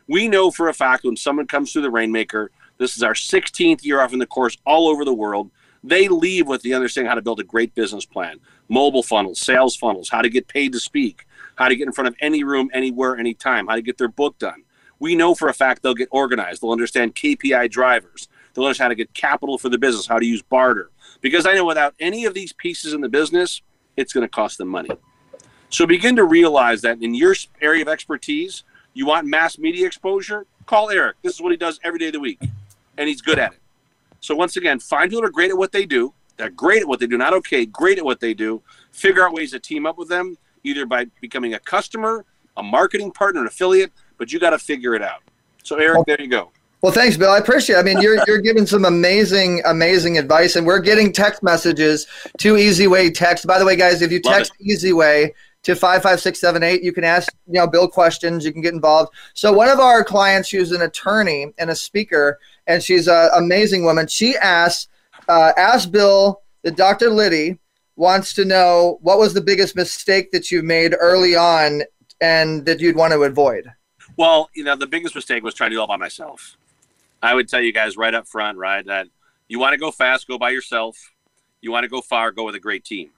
We 0.06 0.28
know 0.28 0.50
for 0.50 0.68
a 0.68 0.74
fact 0.74 1.04
when 1.04 1.16
someone 1.16 1.46
comes 1.46 1.72
through 1.72 1.82
the 1.82 1.90
Rainmaker, 1.90 2.50
this 2.78 2.96
is 2.96 3.02
our 3.02 3.14
16th 3.14 3.84
year 3.84 4.00
offering 4.00 4.20
the 4.20 4.26
course 4.26 4.56
all 4.64 4.88
over 4.88 5.04
the 5.04 5.14
world. 5.14 5.50
They 5.84 6.08
leave 6.08 6.46
with 6.46 6.62
the 6.62 6.74
understanding 6.74 7.08
how 7.08 7.14
to 7.14 7.22
build 7.22 7.40
a 7.40 7.44
great 7.44 7.74
business 7.74 8.04
plan, 8.04 8.40
mobile 8.68 9.02
funnels, 9.02 9.40
sales 9.40 9.76
funnels, 9.76 10.08
how 10.08 10.22
to 10.22 10.28
get 10.28 10.48
paid 10.48 10.72
to 10.72 10.80
speak, 10.80 11.26
how 11.54 11.68
to 11.68 11.76
get 11.76 11.86
in 11.86 11.92
front 11.92 12.08
of 12.08 12.16
any 12.20 12.42
room, 12.44 12.70
anywhere, 12.72 13.16
anytime, 13.16 13.66
how 13.66 13.76
to 13.76 13.82
get 13.82 13.98
their 13.98 14.08
book 14.08 14.38
done. 14.38 14.64
We 14.98 15.14
know 15.14 15.34
for 15.34 15.48
a 15.48 15.54
fact 15.54 15.82
they'll 15.82 15.94
get 15.94 16.08
organized. 16.10 16.62
They'll 16.62 16.72
understand 16.72 17.14
KPI 17.14 17.70
drivers. 17.70 18.28
They'll 18.52 18.64
learn 18.64 18.74
how 18.76 18.88
to 18.88 18.94
get 18.94 19.14
capital 19.14 19.58
for 19.58 19.68
the 19.68 19.78
business, 19.78 20.06
how 20.06 20.18
to 20.18 20.26
use 20.26 20.42
barter. 20.42 20.90
Because 21.20 21.46
I 21.46 21.54
know 21.54 21.64
without 21.64 21.94
any 22.00 22.24
of 22.24 22.34
these 22.34 22.52
pieces 22.52 22.92
in 22.92 23.00
the 23.00 23.08
business, 23.08 23.62
it's 23.96 24.12
going 24.12 24.22
to 24.24 24.28
cost 24.28 24.58
them 24.58 24.68
money. 24.68 24.90
So 25.70 25.86
begin 25.86 26.16
to 26.16 26.24
realize 26.24 26.80
that 26.82 27.02
in 27.02 27.14
your 27.14 27.34
area 27.60 27.82
of 27.82 27.88
expertise, 27.88 28.64
you 28.94 29.06
want 29.06 29.26
mass 29.26 29.58
media 29.58 29.86
exposure, 29.86 30.46
call 30.66 30.90
Eric. 30.90 31.16
This 31.22 31.34
is 31.34 31.40
what 31.40 31.52
he 31.52 31.56
does 31.56 31.78
every 31.84 31.98
day 31.98 32.06
of 32.06 32.14
the 32.14 32.20
week, 32.20 32.40
and 32.96 33.08
he's 33.08 33.20
good 33.20 33.38
at 33.38 33.52
it. 33.52 33.60
So 34.20 34.34
once 34.34 34.56
again, 34.56 34.78
find 34.78 35.10
people 35.10 35.22
that 35.22 35.28
are 35.28 35.32
great 35.32 35.50
at 35.50 35.56
what 35.56 35.72
they 35.72 35.86
do. 35.86 36.14
They're 36.36 36.50
great 36.50 36.82
at 36.82 36.88
what 36.88 37.00
they 37.00 37.06
do, 37.06 37.18
not 37.18 37.34
okay, 37.34 37.66
great 37.66 37.98
at 37.98 38.04
what 38.04 38.20
they 38.20 38.32
do. 38.32 38.62
Figure 38.92 39.26
out 39.26 39.32
ways 39.32 39.50
to 39.52 39.58
team 39.58 39.86
up 39.86 39.98
with 39.98 40.08
them, 40.08 40.38
either 40.62 40.86
by 40.86 41.06
becoming 41.20 41.54
a 41.54 41.58
customer, 41.58 42.24
a 42.56 42.62
marketing 42.62 43.10
partner, 43.10 43.40
an 43.40 43.48
affiliate, 43.48 43.92
but 44.18 44.32
you 44.32 44.38
got 44.38 44.50
to 44.50 44.58
figure 44.58 44.94
it 44.94 45.02
out. 45.02 45.22
So 45.64 45.76
Eric, 45.76 46.06
there 46.06 46.20
you 46.20 46.28
go. 46.28 46.52
Well, 46.80 46.92
thanks, 46.92 47.16
Bill. 47.16 47.30
I 47.30 47.38
appreciate 47.38 47.76
it. 47.76 47.80
I 47.80 47.82
mean, 47.82 48.00
you're 48.00 48.18
you're 48.28 48.40
giving 48.40 48.64
some 48.64 48.84
amazing, 48.84 49.62
amazing 49.64 50.16
advice, 50.16 50.54
and 50.54 50.64
we're 50.64 50.78
getting 50.78 51.12
text 51.12 51.42
messages 51.42 52.06
to 52.38 52.56
Easy 52.56 52.86
Way 52.86 53.10
Text. 53.10 53.48
By 53.48 53.58
the 53.58 53.64
way, 53.64 53.74
guys, 53.74 54.00
if 54.00 54.12
you 54.12 54.20
Love 54.24 54.34
text 54.34 54.52
Easy 54.60 54.92
Way 54.92 55.34
to 55.64 55.74
five 55.74 56.02
five 56.02 56.20
six 56.20 56.40
seven 56.40 56.62
eight, 56.62 56.84
you 56.84 56.92
can 56.92 57.02
ask 57.02 57.34
you 57.48 57.54
know 57.54 57.66
Bill 57.66 57.88
questions. 57.88 58.44
You 58.44 58.52
can 58.52 58.62
get 58.62 58.74
involved. 58.74 59.12
So 59.34 59.52
one 59.52 59.68
of 59.68 59.80
our 59.80 60.04
clients, 60.04 60.50
who's 60.50 60.70
an 60.70 60.82
attorney 60.82 61.52
and 61.58 61.68
a 61.68 61.74
speaker, 61.74 62.38
and 62.68 62.82
she's 62.82 63.08
an 63.08 63.30
amazing 63.34 63.84
woman. 63.84 64.06
She 64.06 64.36
asked 64.36 64.88
uh, 65.28 65.52
asked 65.56 65.90
Bill 65.90 66.42
that 66.62 66.76
Dr. 66.76 67.10
Liddy 67.10 67.58
wants 67.96 68.32
to 68.34 68.44
know 68.44 68.98
what 69.02 69.18
was 69.18 69.34
the 69.34 69.40
biggest 69.40 69.74
mistake 69.74 70.30
that 70.30 70.52
you 70.52 70.62
made 70.62 70.94
early 71.00 71.34
on, 71.34 71.82
and 72.20 72.64
that 72.66 72.78
you'd 72.78 72.96
want 72.96 73.12
to 73.12 73.22
avoid. 73.22 73.72
Well, 74.16 74.50
you 74.54 74.64
know, 74.64 74.76
the 74.76 74.86
biggest 74.86 75.14
mistake 75.14 75.42
was 75.42 75.54
trying 75.54 75.70
to 75.70 75.74
do 75.74 75.78
it 75.78 75.82
all 75.82 75.88
by 75.88 75.96
myself. 75.96 76.56
I 77.22 77.34
would 77.34 77.48
tell 77.48 77.60
you 77.60 77.72
guys 77.72 77.96
right 77.96 78.14
up 78.14 78.28
front, 78.28 78.58
right, 78.58 78.84
that 78.86 79.08
you 79.48 79.58
want 79.58 79.72
to 79.72 79.78
go 79.78 79.90
fast, 79.90 80.28
go 80.28 80.38
by 80.38 80.50
yourself. 80.50 80.96
You 81.60 81.72
want 81.72 81.84
to 81.84 81.88
go 81.88 82.00
far, 82.00 82.30
go 82.30 82.44
with 82.44 82.54
a 82.54 82.60
great 82.60 82.84
team. 82.84 83.10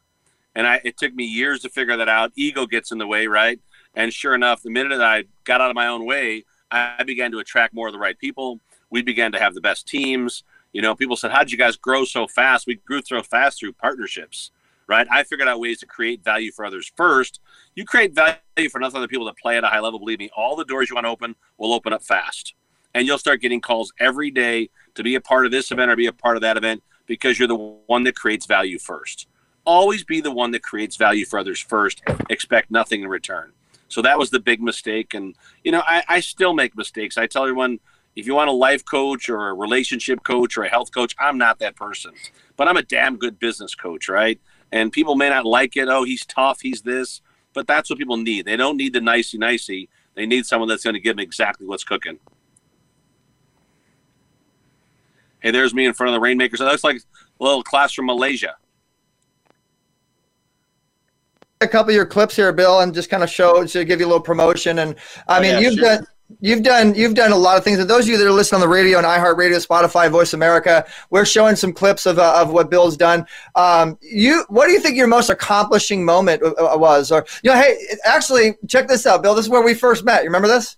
And 0.54 0.66
I, 0.66 0.80
it 0.84 0.96
took 0.96 1.14
me 1.14 1.24
years 1.24 1.60
to 1.60 1.68
figure 1.68 1.96
that 1.96 2.08
out. 2.08 2.32
Ego 2.34 2.66
gets 2.66 2.90
in 2.90 2.98
the 2.98 3.06
way, 3.06 3.26
right? 3.26 3.60
And 3.94 4.12
sure 4.12 4.34
enough, 4.34 4.62
the 4.62 4.70
minute 4.70 4.96
that 4.96 5.06
I 5.06 5.24
got 5.44 5.60
out 5.60 5.70
of 5.70 5.76
my 5.76 5.86
own 5.86 6.06
way, 6.06 6.44
I 6.70 7.02
began 7.04 7.30
to 7.32 7.38
attract 7.38 7.74
more 7.74 7.88
of 7.88 7.92
the 7.92 7.98
right 7.98 8.18
people. 8.18 8.60
We 8.90 9.02
began 9.02 9.32
to 9.32 9.38
have 9.38 9.54
the 9.54 9.60
best 9.60 9.86
teams. 9.86 10.44
You 10.72 10.82
know, 10.82 10.94
people 10.94 11.16
said, 11.16 11.30
"How 11.30 11.40
did 11.40 11.52
you 11.52 11.58
guys 11.58 11.76
grow 11.76 12.04
so 12.04 12.26
fast?" 12.26 12.66
We 12.66 12.76
grew 12.76 13.02
so 13.04 13.22
fast 13.22 13.60
through 13.60 13.72
partnerships, 13.72 14.50
right? 14.86 15.06
I 15.10 15.22
figured 15.22 15.48
out 15.48 15.60
ways 15.60 15.78
to 15.80 15.86
create 15.86 16.22
value 16.22 16.52
for 16.52 16.64
others 16.64 16.92
first. 16.96 17.40
You 17.74 17.84
create 17.84 18.14
value 18.14 18.68
for 18.70 18.78
enough 18.78 18.94
other 18.94 19.08
people 19.08 19.26
to 19.26 19.34
play 19.34 19.56
at 19.56 19.64
a 19.64 19.68
high 19.68 19.80
level. 19.80 19.98
Believe 19.98 20.18
me, 20.18 20.30
all 20.36 20.56
the 20.56 20.64
doors 20.64 20.90
you 20.90 20.94
want 20.94 21.06
to 21.06 21.10
open 21.10 21.34
will 21.58 21.72
open 21.72 21.92
up 21.92 22.02
fast 22.02 22.54
and 22.94 23.06
you'll 23.06 23.18
start 23.18 23.40
getting 23.40 23.60
calls 23.60 23.92
every 23.98 24.30
day 24.30 24.70
to 24.94 25.02
be 25.02 25.14
a 25.14 25.20
part 25.20 25.46
of 25.46 25.52
this 25.52 25.70
event 25.70 25.90
or 25.90 25.96
be 25.96 26.06
a 26.06 26.12
part 26.12 26.36
of 26.36 26.42
that 26.42 26.56
event 26.56 26.82
because 27.06 27.38
you're 27.38 27.48
the 27.48 27.56
one 27.86 28.04
that 28.04 28.16
creates 28.16 28.46
value 28.46 28.78
first. 28.78 29.28
Always 29.64 30.04
be 30.04 30.20
the 30.20 30.30
one 30.30 30.50
that 30.52 30.62
creates 30.62 30.96
value 30.96 31.24
for 31.24 31.38
others 31.38 31.60
first. 31.60 32.02
Expect 32.28 32.70
nothing 32.70 33.02
in 33.02 33.08
return. 33.08 33.52
So 33.88 34.02
that 34.02 34.18
was 34.18 34.30
the 34.30 34.40
big 34.40 34.62
mistake. 34.62 35.14
And, 35.14 35.34
you 35.64 35.72
know, 35.72 35.82
I, 35.84 36.02
I 36.08 36.20
still 36.20 36.54
make 36.54 36.76
mistakes. 36.76 37.18
I 37.18 37.26
tell 37.26 37.42
everyone 37.42 37.80
if 38.16 38.26
you 38.26 38.34
want 38.34 38.50
a 38.50 38.52
life 38.52 38.84
coach 38.84 39.28
or 39.28 39.48
a 39.48 39.54
relationship 39.54 40.22
coach 40.24 40.56
or 40.56 40.64
a 40.64 40.68
health 40.68 40.92
coach, 40.92 41.14
I'm 41.18 41.38
not 41.38 41.58
that 41.60 41.76
person. 41.76 42.12
But 42.56 42.68
I'm 42.68 42.76
a 42.76 42.82
damn 42.82 43.16
good 43.16 43.38
business 43.38 43.74
coach, 43.74 44.08
right? 44.08 44.40
And 44.72 44.92
people 44.92 45.14
may 45.16 45.28
not 45.28 45.46
like 45.46 45.76
it. 45.76 45.88
Oh, 45.88 46.04
he's 46.04 46.24
tough. 46.26 46.60
He's 46.60 46.82
this. 46.82 47.22
But 47.52 47.66
that's 47.66 47.90
what 47.90 47.98
people 47.98 48.16
need. 48.16 48.44
They 48.46 48.56
don't 48.56 48.76
need 48.76 48.92
the 48.92 49.00
nicey 49.00 49.38
nicey. 49.38 49.88
They 50.14 50.26
need 50.26 50.46
someone 50.46 50.68
that's 50.68 50.84
going 50.84 50.94
to 50.94 51.00
give 51.00 51.16
them 51.16 51.22
exactly 51.22 51.66
what's 51.66 51.84
cooking. 51.84 52.18
Hey, 55.40 55.50
there's 55.50 55.72
me 55.72 55.86
in 55.86 55.94
front 55.94 56.10
of 56.10 56.14
the 56.14 56.20
Rainmakers. 56.20 56.58
That 56.60 56.66
looks 56.66 56.84
like 56.84 56.96
a 56.98 57.44
little 57.44 57.62
class 57.62 57.92
from 57.92 58.06
Malaysia. 58.06 58.56
a 61.62 61.68
couple 61.68 61.90
of 61.90 61.94
your 61.94 62.06
clips 62.06 62.34
here, 62.36 62.52
Bill, 62.54 62.80
and 62.80 62.94
just 62.94 63.10
kind 63.10 63.22
of 63.22 63.28
show 63.28 63.64
to 63.66 63.84
give 63.84 64.00
you 64.00 64.06
a 64.06 64.08
little 64.08 64.22
promotion. 64.22 64.78
And 64.78 64.96
I 65.28 65.38
Oh, 65.38 65.42
mean, 65.42 65.50
yeah, 65.52 65.60
you've 65.60 65.74
sure. 65.74 65.84
done. 65.84 66.06
You've 66.40 66.62
done 66.62 66.94
you've 66.94 67.14
done 67.14 67.32
a 67.32 67.36
lot 67.36 67.58
of 67.58 67.64
things. 67.64 67.78
And 67.78 67.90
those 67.90 68.04
of 68.04 68.08
you 68.08 68.18
that 68.18 68.26
are 68.26 68.30
listening 68.30 68.62
on 68.62 68.68
the 68.68 68.72
radio 68.72 68.98
and 68.98 69.06
iHeartRadio, 69.06 69.66
Spotify, 69.66 70.10
Voice 70.10 70.32
America, 70.32 70.86
we're 71.10 71.24
showing 71.24 71.56
some 71.56 71.72
clips 71.72 72.06
of, 72.06 72.18
uh, 72.18 72.40
of 72.40 72.52
what 72.52 72.70
Bill's 72.70 72.96
done. 72.96 73.26
Um, 73.54 73.98
you, 74.00 74.44
what 74.48 74.66
do 74.66 74.72
you 74.72 74.80
think 74.80 74.96
your 74.96 75.06
most 75.06 75.30
accomplishing 75.30 76.04
moment 76.04 76.42
uh, 76.42 76.52
uh, 76.52 76.78
was? 76.78 77.10
Or 77.10 77.26
you 77.42 77.50
know, 77.50 77.56
hey, 77.56 77.76
actually, 78.04 78.54
check 78.68 78.88
this 78.88 79.06
out, 79.06 79.22
Bill. 79.22 79.34
This 79.34 79.46
is 79.46 79.50
where 79.50 79.62
we 79.62 79.74
first 79.74 80.04
met. 80.04 80.22
You 80.22 80.28
remember 80.28 80.48
this? 80.48 80.76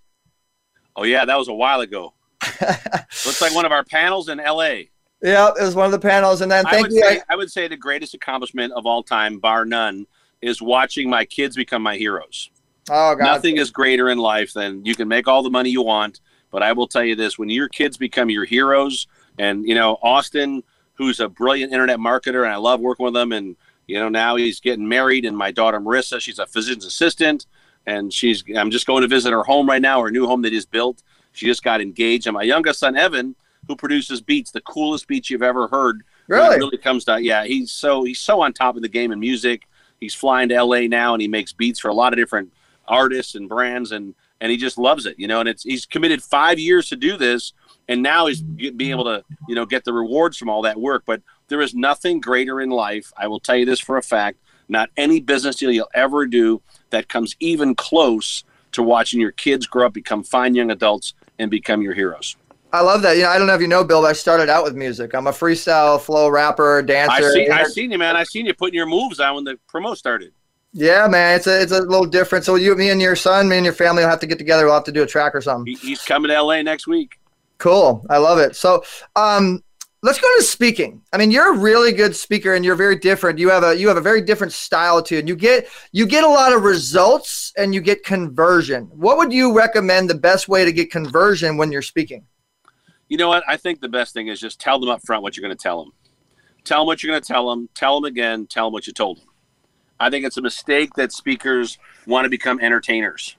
Oh 0.97 1.05
yeah, 1.05 1.25
that 1.25 1.37
was 1.37 1.49
a 1.49 1.55
while 1.55 1.81
ago. 1.81 2.15
Looks 2.61 3.41
like 3.41 3.55
one 3.55 3.65
of 3.65 3.73
our 3.73 3.85
panels 3.85 4.29
in 4.29 4.41
L.A. 4.41 4.91
Yeah, 5.23 5.51
it 5.59 5.62
was 5.62 5.77
one 5.77 5.87
of 5.87 5.93
the 5.93 6.01
panels. 6.01 6.41
And 6.41 6.51
then 6.51 6.67
I 6.67 6.71
thank 6.71 6.83
would, 6.83 6.93
you. 6.93 7.01
say, 7.01 7.23
I 7.31 7.37
would 7.37 7.51
say 7.51 7.69
the 7.69 7.77
greatest 7.77 8.15
accomplishment 8.15 8.73
of 8.73 8.87
all 8.87 9.03
time, 9.03 9.38
bar 9.38 9.65
none, 9.65 10.07
is 10.41 10.61
watching 10.61 11.09
my 11.09 11.25
kids 11.25 11.55
become 11.55 11.83
my 11.83 11.97
heroes. 11.97 12.51
Oh 12.90 13.14
God, 13.14 13.25
Nothing 13.25 13.57
is 13.57 13.71
greater 13.71 14.09
in 14.09 14.18
life 14.18 14.53
than 14.53 14.85
you 14.85 14.95
can 14.95 15.09
make 15.09 15.29
all 15.29 15.42
the 15.42 15.51
money 15.51 15.71
you 15.71 15.83
want, 15.83 16.21
but 16.51 16.62
I 16.62 16.73
will 16.73 16.87
tell 16.87 17.05
you 17.05 17.14
this: 17.14 17.38
when 17.38 17.49
your 17.49 17.68
kids 17.68 17.97
become 17.97 18.31
your 18.31 18.45
heroes, 18.45 19.07
and 19.38 19.66
you 19.66 19.75
know 19.75 19.99
Austin, 20.03 20.62
who's 20.95 21.21
a 21.21 21.29
brilliant 21.29 21.73
internet 21.73 21.99
marketer, 21.99 22.45
and 22.45 22.53
I 22.53 22.57
love 22.57 22.81
working 22.81 23.05
with 23.05 23.16
him, 23.16 23.33
and 23.33 23.57
you 23.87 23.99
know 23.99 24.09
now 24.09 24.37
he's 24.37 24.61
getting 24.61 24.88
married, 24.88 25.25
and 25.25 25.37
my 25.37 25.51
daughter 25.51 25.81
Marissa, 25.81 26.21
she's 26.21 26.38
a 26.38 26.47
physician's 26.47 26.85
assistant, 26.85 27.47
and 27.87 28.12
she's 28.12 28.45
I'm 28.57 28.71
just 28.71 28.87
going 28.87 29.03
to 29.03 29.09
visit 29.09 29.33
her 29.33 29.42
home 29.42 29.68
right 29.68 29.83
now, 29.83 30.01
her 30.03 30.11
new 30.11 30.27
home 30.27 30.42
that 30.42 30.53
is 30.53 30.66
built. 30.66 31.03
She 31.33 31.47
just 31.47 31.62
got 31.62 31.81
engaged, 31.81 32.27
and 32.27 32.35
my 32.35 32.42
youngest 32.42 32.81
son 32.81 32.97
Evan, 32.97 33.35
who 33.66 33.77
produces 33.77 34.21
beats, 34.21 34.51
the 34.51 34.61
coolest 34.61 35.07
beats 35.07 35.31
you've 35.31 35.42
ever 35.42 35.68
heard. 35.68 36.03
Really? 36.29 36.57
really 36.57 36.79
comes 36.79 37.05
to 37.07 37.21
yeah, 37.21 37.45
he's 37.45 37.73
so 37.73 38.05
he's 38.05 38.21
so 38.21 38.40
on 38.40 38.53
top 38.53 38.77
of 38.77 38.83
the 38.83 38.88
game 38.88 39.12
in 39.12 39.21
music. 39.21 39.62
He's 40.01 40.14
flying 40.14 40.49
to 40.49 40.62
LA 40.62 40.81
now, 40.81 41.14
and 41.14 41.23
he 41.23 41.29
makes 41.29 41.53
beats 41.53 41.79
for 41.79 41.88
a 41.88 41.95
lot 41.95 42.12
of 42.12 42.16
different 42.16 42.53
artists 42.88 43.35
and 43.35 43.49
brands, 43.49 43.92
and 43.92 44.14
and 44.40 44.51
he 44.51 44.57
just 44.57 44.79
loves 44.79 45.07
it, 45.07 45.18
you 45.18 45.29
know. 45.29 45.40
And 45.40 45.49
it's 45.49 45.62
he's 45.62 45.87
committed 45.87 46.23
five 46.23 46.59
years 46.59 46.88
to 46.88 46.97
do 46.97 47.16
this, 47.16 47.53
and 47.88 48.03
now 48.03 48.27
he's 48.27 48.40
being 48.42 48.90
able 48.90 49.05
to 49.05 49.25
you 49.49 49.55
know 49.55 49.66
get 49.66 49.85
the 49.85 49.92
rewards 49.92 50.37
from 50.37 50.49
all 50.49 50.62
that 50.62 50.81
work. 50.81 51.05
But 51.07 51.23
there 51.49 51.61
is 51.61 51.75
nothing 51.75 52.21
greater 52.21 52.61
in 52.61 52.71
life. 52.71 53.12
I 53.16 53.27
will 53.27 53.40
tell 53.40 53.57
you 53.57 53.64
this 53.64 53.81
for 53.81 53.97
a 53.97 54.03
fact. 54.03 54.38
Not 54.68 54.90
any 54.97 55.21
business 55.21 55.57
deal 55.57 55.71
you'll 55.71 55.90
ever 55.92 56.27
do 56.27 56.62
that 56.90 57.09
comes 57.09 57.37
even 57.40 57.75
close 57.75 58.45
to 58.73 58.83
watching 58.83 59.21
your 59.21 59.33
kids 59.33 59.66
grow 59.66 59.87
up, 59.87 59.92
become 59.92 60.23
fine 60.23 60.55
young 60.55 60.71
adults, 60.71 61.14
and 61.38 61.51
become 61.51 61.83
your 61.83 61.92
heroes. 61.92 62.37
I 62.73 62.81
love 62.81 63.03
that. 63.03 63.16
You 63.16 63.25
know, 63.25 63.29
I 63.29 63.38
don't 63.38 63.47
know 63.47 63.55
if 63.55 63.61
you 63.61 63.68
know, 63.68 63.85
Bill, 63.85 64.01
but 64.01 64.09
I 64.09 64.12
started 64.14 64.49
out 64.49 64.64
with 64.64 64.75
music. 64.75 65.14
I'm 65.14 65.27
a 65.27 65.33
freestyle 65.33 66.01
flow 66.01 66.29
rapper, 66.29 66.81
dancer. 66.81 67.12
I 67.12 67.33
see, 67.33 67.49
I 67.51 67.64
seen 67.64 67.90
you, 67.90 67.99
man. 67.99 68.16
I 68.16 68.25
seen 68.25 68.47
you 68.47 68.55
putting 68.55 68.75
your 68.75 68.87
moves 68.87 69.21
on 69.21 69.35
when 69.35 69.45
the 69.45 69.59
promo 69.71 69.95
started. 69.95 70.33
Yeah, 70.74 71.06
man, 71.06 71.37
it's 71.37 71.46
a 71.46 71.61
it's 71.61 71.72
a 71.72 71.82
little 71.82 72.06
different. 72.06 72.44
So 72.44 72.54
you, 72.54 72.74
me, 72.74 72.90
and 72.90 73.00
your 73.00 73.16
son, 73.16 73.48
me 73.48 73.56
and 73.56 73.64
your 73.64 73.74
family 73.74 74.02
will 74.02 74.11
have 74.11 74.20
to 74.20 74.26
get 74.26 74.38
together. 74.38 74.64
We'll 74.64 74.74
have 74.74 74.85
to 74.85 74.92
do 74.92 75.02
a 75.02 75.06
track 75.06 75.35
or 75.35 75.42
something. 75.42 75.66
He, 75.66 75.88
he's 75.88 76.02
coming 76.02 76.30
to 76.30 76.42
LA 76.42 76.62
next 76.62 76.87
week. 76.87 77.18
Cool, 77.58 78.04
I 78.08 78.16
love 78.16 78.38
it. 78.38 78.56
So, 78.56 78.82
um, 79.14 79.62
let's 80.02 80.18
go 80.18 80.37
to 80.37 80.42
speaking. 80.42 81.02
I 81.12 81.18
mean, 81.18 81.30
you're 81.30 81.54
a 81.54 81.58
really 81.58 81.92
good 81.92 82.16
speaker, 82.16 82.54
and 82.54 82.64
you're 82.64 82.74
very 82.74 82.96
different. 82.96 83.38
You 83.38 83.50
have 83.50 83.64
a 83.64 83.76
you 83.76 83.87
have 83.88 83.98
a 83.98 84.02
very 84.02 84.22
different 84.22 84.54
style 84.54 85.02
to. 85.02 85.18
And 85.18 85.28
you 85.28 85.37
get 85.37 85.68
you 85.92 86.06
get 86.06 86.24
a 86.24 86.28
lot 86.28 86.54
of 86.54 86.62
results, 86.62 87.52
and 87.58 87.74
you 87.74 87.82
get 87.82 88.02
conversion. 88.02 88.87
What 88.94 89.18
would 89.18 89.32
you 89.32 89.54
recommend 89.54 90.08
the 90.08 90.14
best 90.14 90.48
way 90.48 90.64
to 90.64 90.72
get 90.72 90.90
conversion 90.90 91.58
when 91.58 91.70
you're 91.70 91.82
speaking? 91.82 92.24
You 93.08 93.18
know 93.18 93.28
what? 93.28 93.44
I 93.46 93.58
think 93.58 93.80
the 93.80 93.90
best 93.90 94.14
thing 94.14 94.28
is 94.28 94.40
just 94.40 94.58
tell 94.58 94.80
them 94.80 94.88
up 94.88 95.04
front 95.04 95.22
what 95.22 95.37
you're 95.37 95.46
going 95.46 95.56
to 95.56 95.62
tell 95.62 95.85
them. 95.85 95.92
Tell 96.64 96.80
them 96.80 96.87
what 96.87 97.02
you're 97.02 97.12
going 97.12 97.20
to 97.20 97.28
tell 97.28 97.50
them. 97.50 97.68
Tell 97.74 98.00
them 98.00 98.06
again. 98.06 98.46
Tell 98.46 98.68
them 98.68 98.72
what 98.72 98.87
you 98.87 98.94
told 98.94 99.18
them. 99.18 99.26
I 100.03 100.11
think 100.11 100.25
it's 100.25 100.37
a 100.37 100.43
mistake 100.43 100.95
that 100.95 101.12
speakers 101.12 101.79
want 102.09 102.25
to 102.25 102.29
become 102.29 102.59
entertainers. 102.59 103.37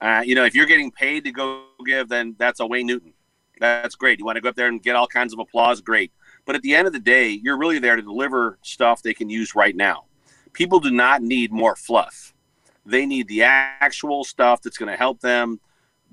Uh, 0.00 0.22
you 0.24 0.34
know, 0.34 0.44
if 0.44 0.54
you're 0.54 0.64
getting 0.64 0.90
paid 0.90 1.24
to 1.24 1.30
go 1.30 1.64
give, 1.84 2.08
then 2.08 2.34
that's 2.38 2.60
a 2.60 2.66
Wayne 2.66 2.86
Newton. 2.86 3.12
That's 3.60 3.94
great. 3.96 4.18
You 4.18 4.24
want 4.24 4.36
to 4.36 4.40
go 4.40 4.48
up 4.48 4.54
there 4.54 4.68
and 4.68 4.82
get 4.82 4.96
all 4.96 5.06
kinds 5.06 5.34
of 5.34 5.40
applause, 5.40 5.82
great. 5.82 6.12
But 6.46 6.56
at 6.56 6.62
the 6.62 6.74
end 6.74 6.86
of 6.86 6.94
the 6.94 7.00
day, 7.00 7.28
you're 7.28 7.58
really 7.58 7.78
there 7.78 7.96
to 7.96 8.02
deliver 8.02 8.58
stuff 8.62 9.02
they 9.02 9.12
can 9.12 9.28
use 9.28 9.54
right 9.54 9.76
now. 9.76 10.04
People 10.54 10.80
do 10.80 10.90
not 10.90 11.20
need 11.20 11.52
more 11.52 11.76
fluff. 11.76 12.32
They 12.86 13.04
need 13.04 13.28
the 13.28 13.42
actual 13.42 14.24
stuff 14.24 14.62
that's 14.62 14.78
going 14.78 14.90
to 14.90 14.96
help 14.96 15.20
them 15.20 15.60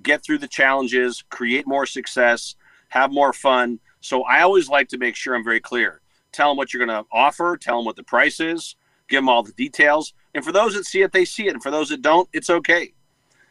get 0.02 0.22
through 0.22 0.40
the 0.40 0.50
challenges, 0.50 1.24
create 1.30 1.66
more 1.66 1.86
success, 1.86 2.56
have 2.90 3.10
more 3.14 3.32
fun. 3.32 3.80
So 4.02 4.24
I 4.24 4.42
always 4.42 4.68
like 4.68 4.90
to 4.90 4.98
make 4.98 5.16
sure 5.16 5.34
I'm 5.34 5.46
very 5.46 5.62
clear. 5.62 6.02
Tell 6.34 6.50
them 6.50 6.58
what 6.58 6.74
you're 6.74 6.86
going 6.86 7.04
to 7.04 7.08
offer, 7.10 7.56
tell 7.56 7.78
them 7.78 7.86
what 7.86 7.96
the 7.96 8.04
price 8.04 8.42
is, 8.42 8.76
give 9.14 9.22
them 9.22 9.30
all 9.30 9.44
the 9.44 9.52
details. 9.54 10.14
And 10.34 10.44
for 10.44 10.52
those 10.52 10.74
that 10.74 10.86
see 10.86 11.04
it, 11.04 11.12
they 11.12 11.26
see 11.26 11.48
it. 11.48 11.54
And 11.54 11.64
for 11.64 11.72
those 11.72 11.90
that 11.90 12.02
don't, 12.02 12.28
it's 12.34 12.50
okay. 12.50 12.94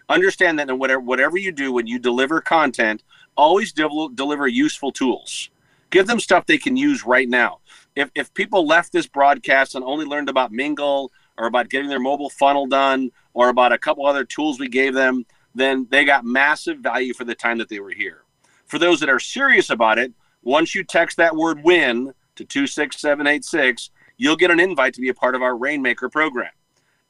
Understand 0.08 0.58
that 0.58 0.68
in 0.68 0.78
whatever, 0.78 1.00
whatever 1.00 1.38
you 1.38 1.52
do 1.52 1.72
when 1.72 1.86
you 1.86 1.98
deliver 1.98 2.40
content, 2.40 3.02
always 3.36 3.72
del- 3.72 4.08
deliver 4.08 4.48
useful 4.48 4.90
tools. 4.90 5.50
Give 5.90 6.06
them 6.06 6.18
stuff 6.18 6.46
they 6.46 6.58
can 6.58 6.76
use 6.76 7.06
right 7.06 7.28
now. 7.28 7.60
If, 7.94 8.10
if 8.14 8.34
people 8.34 8.66
left 8.66 8.92
this 8.92 9.06
broadcast 9.06 9.74
and 9.76 9.84
only 9.84 10.04
learned 10.04 10.28
about 10.28 10.50
Mingle 10.50 11.12
or 11.38 11.46
about 11.46 11.68
getting 11.68 11.88
their 11.88 12.00
mobile 12.00 12.30
funnel 12.30 12.66
done 12.66 13.12
or 13.32 13.48
about 13.48 13.72
a 13.72 13.78
couple 13.78 14.04
other 14.06 14.24
tools 14.24 14.58
we 14.58 14.68
gave 14.68 14.94
them, 14.94 15.24
then 15.54 15.86
they 15.90 16.04
got 16.04 16.24
massive 16.24 16.78
value 16.78 17.14
for 17.14 17.24
the 17.24 17.34
time 17.34 17.58
that 17.58 17.68
they 17.68 17.78
were 17.78 17.90
here. 17.90 18.22
For 18.66 18.78
those 18.78 19.00
that 19.00 19.10
are 19.10 19.20
serious 19.20 19.70
about 19.70 19.98
it, 19.98 20.12
Once 20.44 20.74
you 20.74 20.82
text 20.82 21.16
that 21.18 21.36
word 21.36 21.62
win 21.62 22.12
to 22.34 22.44
26786, 22.44 23.90
you'll 24.22 24.36
get 24.36 24.52
an 24.52 24.60
invite 24.60 24.94
to 24.94 25.00
be 25.00 25.08
a 25.08 25.14
part 25.14 25.34
of 25.34 25.42
our 25.42 25.56
Rainmaker 25.56 26.08
program. 26.08 26.52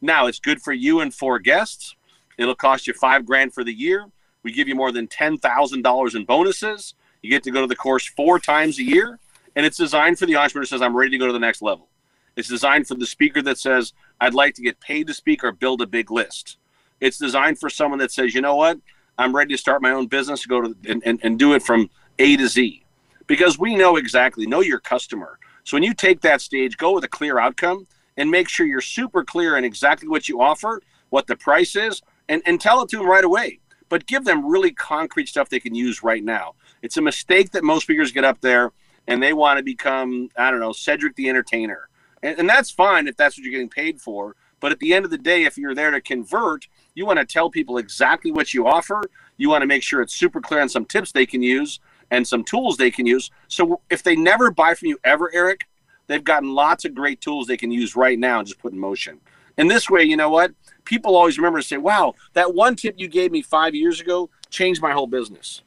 Now, 0.01 0.29
it's 0.29 0.41
good 0.41 0.63
for 0.63 0.73
you 0.73 1.01
and 1.01 1.13
four 1.13 1.39
guests. 1.39 1.95
It'll 2.39 2.55
cost 2.55 2.87
you 2.87 2.95
five 2.95 3.27
grand 3.27 3.53
for 3.53 3.63
the 3.63 3.73
year. 3.73 4.07
We 4.43 4.51
give 4.51 4.67
you 4.67 4.75
more 4.75 4.91
than 4.91 5.09
$10,000 5.09 6.15
in 6.15 6.25
bonuses. 6.25 6.95
You 7.21 7.29
get 7.29 7.43
to 7.43 7.51
go 7.51 7.61
to 7.61 7.67
the 7.67 7.77
course 7.77 8.07
four 8.07 8.39
times 8.39 8.79
a 8.79 8.83
year. 8.83 9.19
And 9.55 9.67
it's 9.67 9.77
designed 9.77 10.19
for 10.19 10.25
the 10.25 10.37
entrepreneur 10.37 10.63
who 10.63 10.69
says, 10.69 10.81
I'm 10.81 10.97
ready 10.97 11.11
to 11.11 11.19
go 11.19 11.27
to 11.27 11.35
the 11.35 11.39
next 11.39 11.61
level. 11.61 11.89
It's 12.35 12.49
designed 12.49 12.89
for 12.89 12.95
the 12.95 13.05
speaker 13.05 13.43
that 13.43 13.59
says, 13.59 13.93
I'd 14.19 14.33
like 14.33 14.55
to 14.55 14.63
get 14.63 14.81
paid 14.81 15.07
to 15.09 15.15
speak 15.15 15.45
or 15.45 15.53
build 15.53 15.83
a 15.83 15.87
big 15.87 16.11
list. 16.11 16.57
It's 16.99 17.19
designed 17.19 17.59
for 17.59 17.69
someone 17.69 17.99
that 17.99 18.11
says, 18.11 18.35
you 18.35 18.41
know 18.41 18.57
what? 18.57 18.79
I'm 19.19 19.37
ready 19.37 19.53
to 19.53 19.59
start 19.59 19.83
my 19.83 19.91
own 19.91 20.07
business, 20.07 20.47
go 20.47 20.63
to 20.63 20.77
and, 20.89 21.03
and, 21.05 21.21
and 21.23 21.39
do 21.39 21.53
it 21.53 21.63
from 21.63 21.91
A 22.19 22.39
to 22.39 22.49
Z. 22.49 22.83
Because 23.27 23.59
we 23.59 23.77
know 23.77 23.97
exactly, 23.97 24.47
know 24.47 24.61
your 24.61 24.81
customer. 24.81 25.39
So 25.65 25.77
when 25.77 25.83
you 25.83 25.95
take 25.95 26.21
that 26.23 26.41
stage, 26.41 26.77
go 26.77 26.93
with 26.93 27.05
a 27.05 27.09
clear 27.09 27.39
outcome 27.39 27.87
and 28.17 28.31
make 28.31 28.49
sure 28.49 28.67
you're 28.67 28.81
super 28.81 29.25
clear 29.25 29.57
in 29.57 29.65
exactly 29.65 30.09
what 30.09 30.29
you 30.29 30.41
offer, 30.41 30.83
what 31.11 31.27
the 31.27 31.37
price 31.37 31.77
is, 31.77 32.03
and, 32.29 32.43
and 32.47 32.61
tell 32.61 32.83
it 32.83 32.89
to 32.91 32.99
them 32.99 33.07
right 33.07 33.25
away. 33.25 33.61
But 33.89 34.07
give 34.07 34.25
them 34.25 34.47
really 34.47 34.73
concrete 34.73 35.29
stuff 35.29 35.49
they 35.49 35.61
can 35.61 35.75
use 35.75 36.03
right 36.03 36.25
now. 36.25 36.55
It's 36.83 36.97
a 36.97 37.03
mistake 37.03 37.53
that 37.53 37.65
most 37.65 37.83
speakers 37.85 38.13
get 38.13 38.25
up 38.25 38.41
there 38.41 38.73
and 39.07 39.23
they 39.23 39.33
want 39.33 39.59
to 39.59 39.63
become, 39.63 40.31
I 40.37 40.51
don't 40.51 40.61
know, 40.61 40.73
Cedric 40.73 41.17
the 41.17 41.29
Entertainer. 41.29 41.89
And, 42.23 42.39
and 42.39 42.49
that's 42.49 42.71
fine 42.71 43.07
if 43.07 43.17
that's 43.17 43.37
what 43.37 43.45
you're 43.45 43.53
getting 43.53 43.69
paid 43.69 44.01
for. 44.01 44.37
But 44.61 44.73
at 44.73 44.79
the 44.79 44.95
end 44.95 45.05
of 45.05 45.11
the 45.11 45.19
day, 45.19 45.45
if 45.45 45.59
you're 45.59 45.75
there 45.75 45.91
to 45.91 46.01
convert, 46.01 46.69
you 46.95 47.05
want 47.05 47.19
to 47.19 47.25
tell 47.25 47.51
people 47.51 47.79
exactly 47.79 48.31
what 48.31 48.55
you 48.55 48.67
offer. 48.67 49.03
You 49.37 49.49
want 49.49 49.63
to 49.63 49.67
make 49.67 49.83
sure 49.83 50.01
it's 50.01 50.15
super 50.15 50.41
clear 50.41 50.61
on 50.61 50.69
some 50.69 50.85
tips 50.85 51.13
they 51.13 51.27
can 51.27 51.43
use 51.43 51.81
and 52.13 52.29
some 52.29 52.45
tools 52.45 52.77
they 52.77 52.91
can 52.91 53.07
use. 53.07 53.31
So 53.49 53.81
if 53.91 54.03
they 54.03 54.15
never 54.15 54.51
buy 54.51 54.75
from 54.75 54.89
you 54.89 54.99
ever, 55.03 55.33
Eric, 55.35 55.67
they've 56.07 56.23
gotten 56.23 56.55
lots 56.55 56.85
of 56.85 56.95
great 56.95 57.23
tools 57.23 57.47
they 57.47 57.57
can 57.57 57.73
use 57.73 57.97
right 57.97 58.19
now 58.19 58.39
and 58.39 58.47
just 58.47 58.61
put 58.61 58.73
in 58.73 58.79
motion. 58.79 59.19
And 59.57 59.71
this 59.71 59.89
way, 59.89 60.03
you 60.05 60.17
know 60.17 60.29
what? 60.29 60.53
People 60.85 61.17
always 61.17 61.39
remember 61.39 61.61
to 61.61 61.67
say, 61.67 61.79
wow, 61.79 62.15
that 62.35 62.55
one 62.55 62.77
tip 62.77 62.97
you 62.99 63.09
gave 63.09 63.33
me 63.33 63.41
five 63.41 63.75
years 63.75 63.99
ago 64.01 64.29
changed 64.51 64.83
my 64.83 64.93
whole 64.93 65.07
business. 65.07 65.63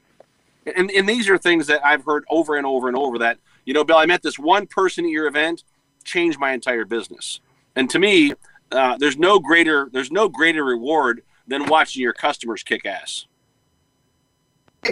And, 0.77 0.91
and 0.91 1.09
these 1.09 1.27
are 1.29 1.37
things 1.37 1.65
that 1.67 1.83
I've 1.83 2.05
heard 2.05 2.25
over 2.29 2.55
and 2.55 2.65
over 2.65 2.87
and 2.87 2.95
over 2.95 3.17
that, 3.19 3.39
you 3.65 3.73
know, 3.73 3.83
Bill, 3.83 3.97
I 3.97 4.05
met 4.05 4.21
this 4.21 4.37
one 4.37 4.67
person 4.67 5.05
at 5.05 5.11
your 5.11 5.27
event, 5.27 5.63
changed 6.03 6.39
my 6.39 6.53
entire 6.53 6.85
business. 6.85 7.39
And 7.75 7.89
to 7.89 7.97
me, 7.97 8.33
uh, 8.71 8.97
there's 8.97 9.17
no 9.17 9.39
greater 9.39 9.89
there's 9.91 10.11
no 10.11 10.27
greater 10.27 10.63
reward 10.63 11.23
than 11.47 11.67
watching 11.67 12.01
your 12.01 12.13
customers 12.13 12.63
kick 12.63 12.85
ass. 12.85 13.25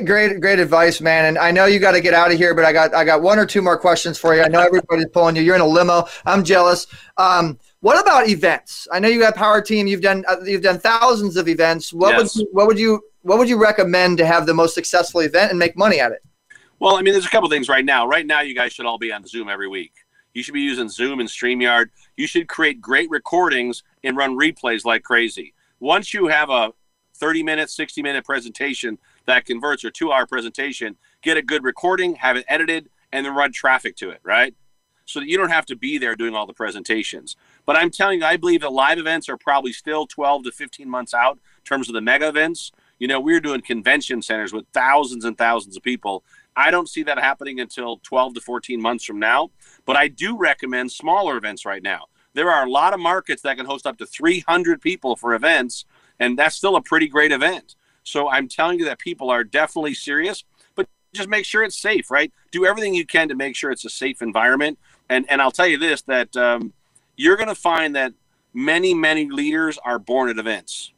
Great, 0.06 0.40
great 0.40 0.60
advice, 0.60 1.02
man. 1.02 1.26
And 1.26 1.38
I 1.38 1.52
know 1.52 1.66
you 1.66 1.80
got 1.80 1.92
to 1.92 2.02
get 2.02 2.14
out 2.14 2.32
of 2.32 2.38
here, 2.38 2.56
but 2.56 2.66
I 2.66 2.74
got 2.74 2.94
I 2.94 3.06
got 3.06 3.22
one 3.22 3.38
or 3.38 3.46
two 3.46 3.62
more 3.62 3.78
questions 3.78 4.18
for 4.18 4.36
you. 4.36 4.42
I 4.42 4.48
know 4.48 4.60
everybody's 4.62 5.08
pulling 5.10 5.36
you. 5.36 5.42
You're 5.42 5.56
in 5.56 5.62
a 5.62 5.68
limo. 5.68 6.06
I'm 6.26 6.44
jealous. 6.44 6.88
Um, 7.18 7.60
what 7.82 8.00
about 8.02 8.28
events? 8.28 8.88
I 8.92 9.00
know 9.00 9.08
you 9.08 9.20
got 9.20 9.36
Power 9.36 9.62
Team. 9.62 9.88
You've 9.88 10.02
done 10.02 10.26
uh, 10.28 10.38
you've 10.44 10.64
done 10.64 10.80
thousands 10.80 11.38
of 11.38 11.48
events. 11.48 11.94
What 11.94 12.18
Yes. 12.18 12.36
would 12.36 12.42
you, 12.42 12.50
what 12.52 12.68
would 12.68 12.80
you 12.80 13.02
what 13.22 13.38
would 13.38 13.50
you 13.50 13.62
recommend 13.62 14.18
to 14.18 14.26
have 14.26 14.46
the 14.46 14.54
most 14.54 14.74
successful 14.74 15.22
event 15.22 15.52
and 15.52 15.60
make 15.60 15.78
money 15.78 16.00
at 16.00 16.12
it? 16.12 16.24
Well, 16.80 16.96
I 16.96 17.02
mean, 17.02 17.14
there's 17.14 17.26
a 17.26 17.30
couple 17.30 17.50
things 17.50 17.70
right 17.70 17.86
now. 17.86 18.08
Right 18.08 18.26
now, 18.26 18.42
you 18.42 18.56
guys 18.56 18.74
should 18.74 18.86
all 18.86 18.98
be 18.98 19.12
on 19.12 19.26
Zoom 19.26 19.48
every 19.48 19.68
week. 19.68 19.94
You 20.34 20.44
should 20.44 20.54
be 20.54 20.62
using 20.62 20.90
Zoom 20.90 21.20
and 21.20 21.30
StreamYard. 21.30 21.90
You 22.18 22.28
should 22.28 22.48
create 22.48 22.82
great 22.82 23.10
recordings 23.10 23.84
and 24.04 24.18
run 24.18 24.38
replays 24.38 24.84
like 24.84 25.04
crazy. 25.04 25.54
Once 25.80 26.14
you 26.14 26.28
have 26.28 26.50
a 26.50 26.74
30 27.16 27.44
minute, 27.44 27.70
60 27.70 28.02
minute 28.02 28.26
presentation 28.26 28.98
that 29.26 29.46
converts 29.46 29.84
or 29.84 29.92
two 29.92 30.12
hour 30.12 30.26
presentation, 30.26 30.98
get 31.22 31.38
a 31.38 31.42
good 31.42 31.64
recording, 31.64 32.16
have 32.16 32.38
it 32.38 32.46
edited, 32.48 32.90
and 33.12 33.26
then 33.26 33.36
run 33.36 33.52
traffic 33.52 33.96
to 33.98 34.10
it, 34.10 34.20
right? 34.24 34.56
So 35.06 35.20
that 35.20 35.28
you 35.28 35.38
don't 35.38 35.50
have 35.50 35.66
to 35.68 35.76
be 35.76 35.98
there 35.98 36.16
doing 36.16 36.34
all 36.36 36.46
the 36.46 36.54
presentations. 36.54 37.36
But 37.66 37.76
I'm 37.76 37.92
telling 37.92 38.20
you, 38.20 38.26
I 38.26 38.38
believe 38.38 38.62
that 38.62 38.72
live 38.72 38.98
events 38.98 39.28
are 39.30 39.38
probably 39.38 39.74
still 39.74 40.08
12 40.08 40.46
to 40.46 40.52
15 40.52 40.90
months 40.90 41.14
out 41.14 41.34
in 41.34 41.64
terms 41.66 41.90
of 41.90 41.94
the 41.94 42.02
mega 42.02 42.28
events. 42.28 42.72
You 43.00 43.08
know, 43.08 43.20
we're 43.20 43.42
doing 43.42 43.62
convention 43.62 44.22
centers 44.22 44.54
with 44.54 44.66
thousands 44.74 45.26
and 45.26 45.38
thousands 45.38 45.76
of 45.76 45.84
people. 45.84 46.24
I 46.56 46.72
don't 46.72 46.88
see 46.88 47.04
that 47.04 47.20
happening 47.20 47.60
until 47.60 47.98
12 47.98 48.36
to 48.36 48.42
14 48.42 48.82
months 48.82 49.04
from 49.04 49.20
now. 49.20 49.52
But 49.86 49.98
I 49.98 50.08
do 50.08 50.38
recommend 50.38 50.92
smaller 50.92 51.36
events 51.36 51.66
right 51.66 51.84
now. 51.84 52.06
There 52.34 52.50
are 52.50 52.66
a 52.66 52.70
lot 52.70 52.94
of 52.94 53.00
markets 53.00 53.42
that 53.44 53.58
can 53.58 53.66
host 53.66 53.86
up 53.86 53.98
to 54.00 54.06
300 54.06 54.82
people 54.82 55.16
for 55.16 55.34
events, 55.34 55.86
and 56.20 56.38
that's 56.38 56.56
still 56.56 56.76
a 56.76 56.82
pretty 56.82 57.08
great 57.08 57.32
event. 57.32 57.76
So 58.04 58.30
I'm 58.30 58.48
telling 58.48 58.80
you 58.80 58.86
that 58.86 59.00
people 59.00 59.30
are 59.30 59.44
definitely 59.44 59.94
serious, 59.94 60.44
but 60.76 60.88
just 61.14 61.30
make 61.30 61.46
sure 61.46 61.64
it's 61.64 61.78
safe, 61.78 62.12
right? 62.12 62.32
Do 62.52 62.66
everything 62.66 62.94
you 62.94 63.06
can 63.06 63.30
to 63.30 63.36
make 63.36 63.56
sure 63.56 63.72
it's 63.72 63.86
a 63.86 63.90
safe 63.90 64.22
environment. 64.22 64.78
And 65.10 65.26
and 65.30 65.42
I'll 65.42 65.52
tell 65.52 65.68
you 65.68 65.78
this 65.78 66.02
that 66.04 66.36
um, 66.36 66.74
you're 67.16 67.38
going 67.38 67.50
to 67.50 67.56
find 67.56 67.96
that 67.96 68.14
many 68.54 68.94
many 68.94 69.30
leaders 69.30 69.78
are 69.84 70.00
born 70.00 70.30
at 70.30 70.38
events. 70.38 70.92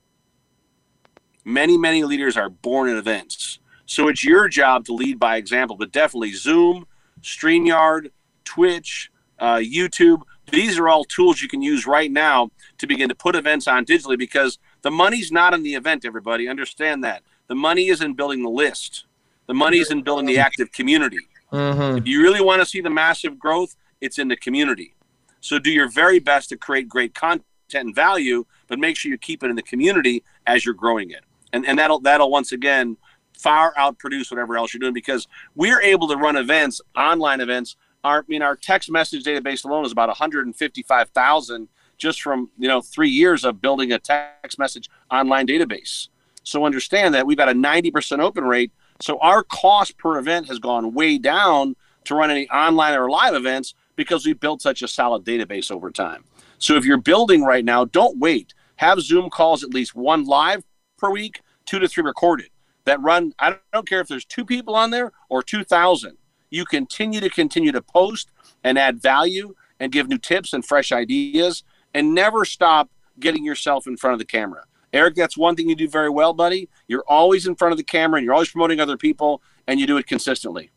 Many 1.43 1.77
many 1.77 2.03
leaders 2.03 2.37
are 2.37 2.49
born 2.49 2.89
at 2.89 2.97
events. 2.97 3.59
So 3.85 4.07
it's 4.07 4.23
your 4.23 4.47
job 4.47 4.85
to 4.85 4.93
lead 4.93 5.19
by 5.19 5.37
example, 5.37 5.75
but 5.75 5.91
definitely 5.91 6.33
Zoom, 6.33 6.87
StreamYard, 7.21 8.09
Twitch, 8.43 9.11
uh, 9.39 9.57
YouTube. 9.57 10.21
These 10.51 10.79
are 10.79 10.87
all 10.87 11.03
tools 11.03 11.41
you 11.41 11.47
can 11.47 11.61
use 11.61 11.85
right 11.85 12.11
now 12.11 12.49
to 12.77 12.87
begin 12.87 13.09
to 13.09 13.15
put 13.15 13.35
events 13.35 13.67
on 13.67 13.85
digitally 13.85 14.17
because 14.17 14.57
the 14.85 14.91
money's 14.91 15.31
not 15.31 15.55
in 15.55 15.63
the 15.63 15.73
event, 15.73 16.05
everybody. 16.05 16.47
Understand 16.47 17.03
that. 17.03 17.23
The 17.47 17.55
money 17.55 17.87
is 17.87 18.01
in 18.01 18.13
building 18.13 18.43
the 18.43 18.51
list, 18.51 19.05
the 19.47 19.53
money 19.55 19.79
is 19.79 19.89
in 19.89 20.03
building 20.03 20.27
the 20.27 20.37
active 20.37 20.71
community. 20.71 21.27
Mm-hmm. 21.51 21.97
If 21.97 22.07
you 22.07 22.21
really 22.21 22.39
want 22.39 22.61
to 22.61 22.67
see 22.67 22.81
the 22.81 22.91
massive 22.91 23.39
growth, 23.39 23.75
it's 23.99 24.19
in 24.19 24.27
the 24.27 24.35
community. 24.35 24.93
So 25.41 25.57
do 25.57 25.71
your 25.71 25.89
very 25.89 26.19
best 26.19 26.49
to 26.49 26.57
create 26.57 26.87
great 26.87 27.15
content 27.15 27.43
and 27.73 27.95
value, 27.95 28.45
but 28.67 28.77
make 28.77 28.95
sure 28.95 29.09
you 29.09 29.17
keep 29.17 29.43
it 29.43 29.49
in 29.49 29.55
the 29.55 29.63
community 29.63 30.23
as 30.45 30.63
you're 30.65 30.75
growing 30.75 31.09
it. 31.09 31.23
And, 31.51 31.65
and 31.65 31.79
that'll 31.79 31.99
that'll 32.01 32.29
once 32.29 32.51
again 32.51 32.95
far 33.33 33.73
outproduce 33.73 34.29
whatever 34.29 34.55
else 34.55 34.71
you're 34.71 34.79
doing 34.79 34.93
because 34.93 35.27
we're 35.55 35.81
able 35.81 36.07
to 36.09 36.15
run 36.15 36.35
events, 36.35 36.79
online 36.95 37.41
events. 37.41 37.75
Our 38.03 38.19
I 38.19 38.23
mean 38.27 38.43
our 38.43 38.55
text 38.55 38.91
message 38.91 39.23
database 39.23 39.65
alone 39.65 39.83
is 39.83 39.91
about 39.91 40.09
155,000 40.09 41.69
just 41.97 42.21
from 42.21 42.49
you 42.57 42.67
know 42.67 42.81
three 42.81 43.09
years 43.09 43.43
of 43.43 43.61
building 43.61 43.91
a 43.91 43.99
text 43.99 44.59
message 44.59 44.89
online 45.11 45.47
database. 45.47 46.09
So 46.43 46.65
understand 46.65 47.15
that 47.15 47.25
we've 47.25 47.37
got 47.37 47.49
a 47.49 47.53
90% 47.53 48.19
open 48.19 48.43
rate. 48.43 48.71
So 49.01 49.17
our 49.19 49.43
cost 49.43 49.97
per 49.97 50.19
event 50.19 50.47
has 50.47 50.59
gone 50.59 50.93
way 50.93 51.17
down 51.17 51.75
to 52.05 52.15
run 52.15 52.29
any 52.29 52.47
online 52.49 52.93
or 52.93 53.09
live 53.09 53.33
events 53.33 53.73
because 53.95 54.25
we 54.25 54.33
built 54.33 54.61
such 54.61 54.83
a 54.83 54.87
solid 54.87 55.25
database 55.25 55.71
over 55.71 55.89
time. 55.89 56.23
So 56.59 56.75
if 56.75 56.85
you're 56.85 56.97
building 56.97 57.43
right 57.43 57.65
now, 57.65 57.85
don't 57.85 58.19
wait. 58.19 58.53
Have 58.75 59.01
Zoom 59.01 59.29
calls 59.31 59.63
at 59.63 59.73
least 59.73 59.95
one 59.95 60.25
live 60.25 60.63
per 60.97 61.09
week, 61.09 61.41
two 61.65 61.79
to 61.79 61.87
three 61.87 62.03
recorded 62.03 62.49
that 62.85 63.01
run. 63.01 63.33
I 63.39 63.57
don't 63.73 63.87
care 63.87 63.99
if 63.99 64.07
there's 64.07 64.25
two 64.25 64.45
people 64.45 64.75
on 64.75 64.91
there 64.91 65.11
or 65.29 65.43
2,000. 65.43 66.17
You 66.49 66.65
continue 66.65 67.19
to 67.19 67.29
continue 67.29 67.71
to 67.71 67.81
post 67.81 68.31
and 68.63 68.79
add 68.79 69.01
value 69.01 69.55
and 69.79 69.91
give 69.91 70.07
new 70.07 70.17
tips 70.17 70.53
and 70.53 70.63
fresh 70.63 70.91
ideas 70.91 71.63
and 71.95 72.13
never 72.13 72.45
stop 72.45 72.91
getting 73.19 73.43
yourself 73.43 73.87
in 73.87 73.97
front 73.97 74.13
of 74.13 74.19
the 74.19 74.25
camera. 74.25 74.65
Eric, 74.93 75.15
that's 75.15 75.37
one 75.37 75.55
thing 75.55 75.67
you 75.67 75.75
do 75.75 75.89
very 75.89 76.09
well, 76.09 76.33
buddy. 76.33 76.69
You're 76.87 77.05
always 77.07 77.47
in 77.47 77.55
front 77.55 77.71
of 77.71 77.77
the 77.77 77.83
camera 77.83 78.17
and 78.17 78.25
you're 78.25 78.33
always 78.33 78.51
promoting 78.51 78.79
other 78.79 78.97
people 78.97 79.41
and 79.67 79.79
you 79.79 79.87
do 79.87 79.97
it 79.97 80.05
consistently. 80.05 80.69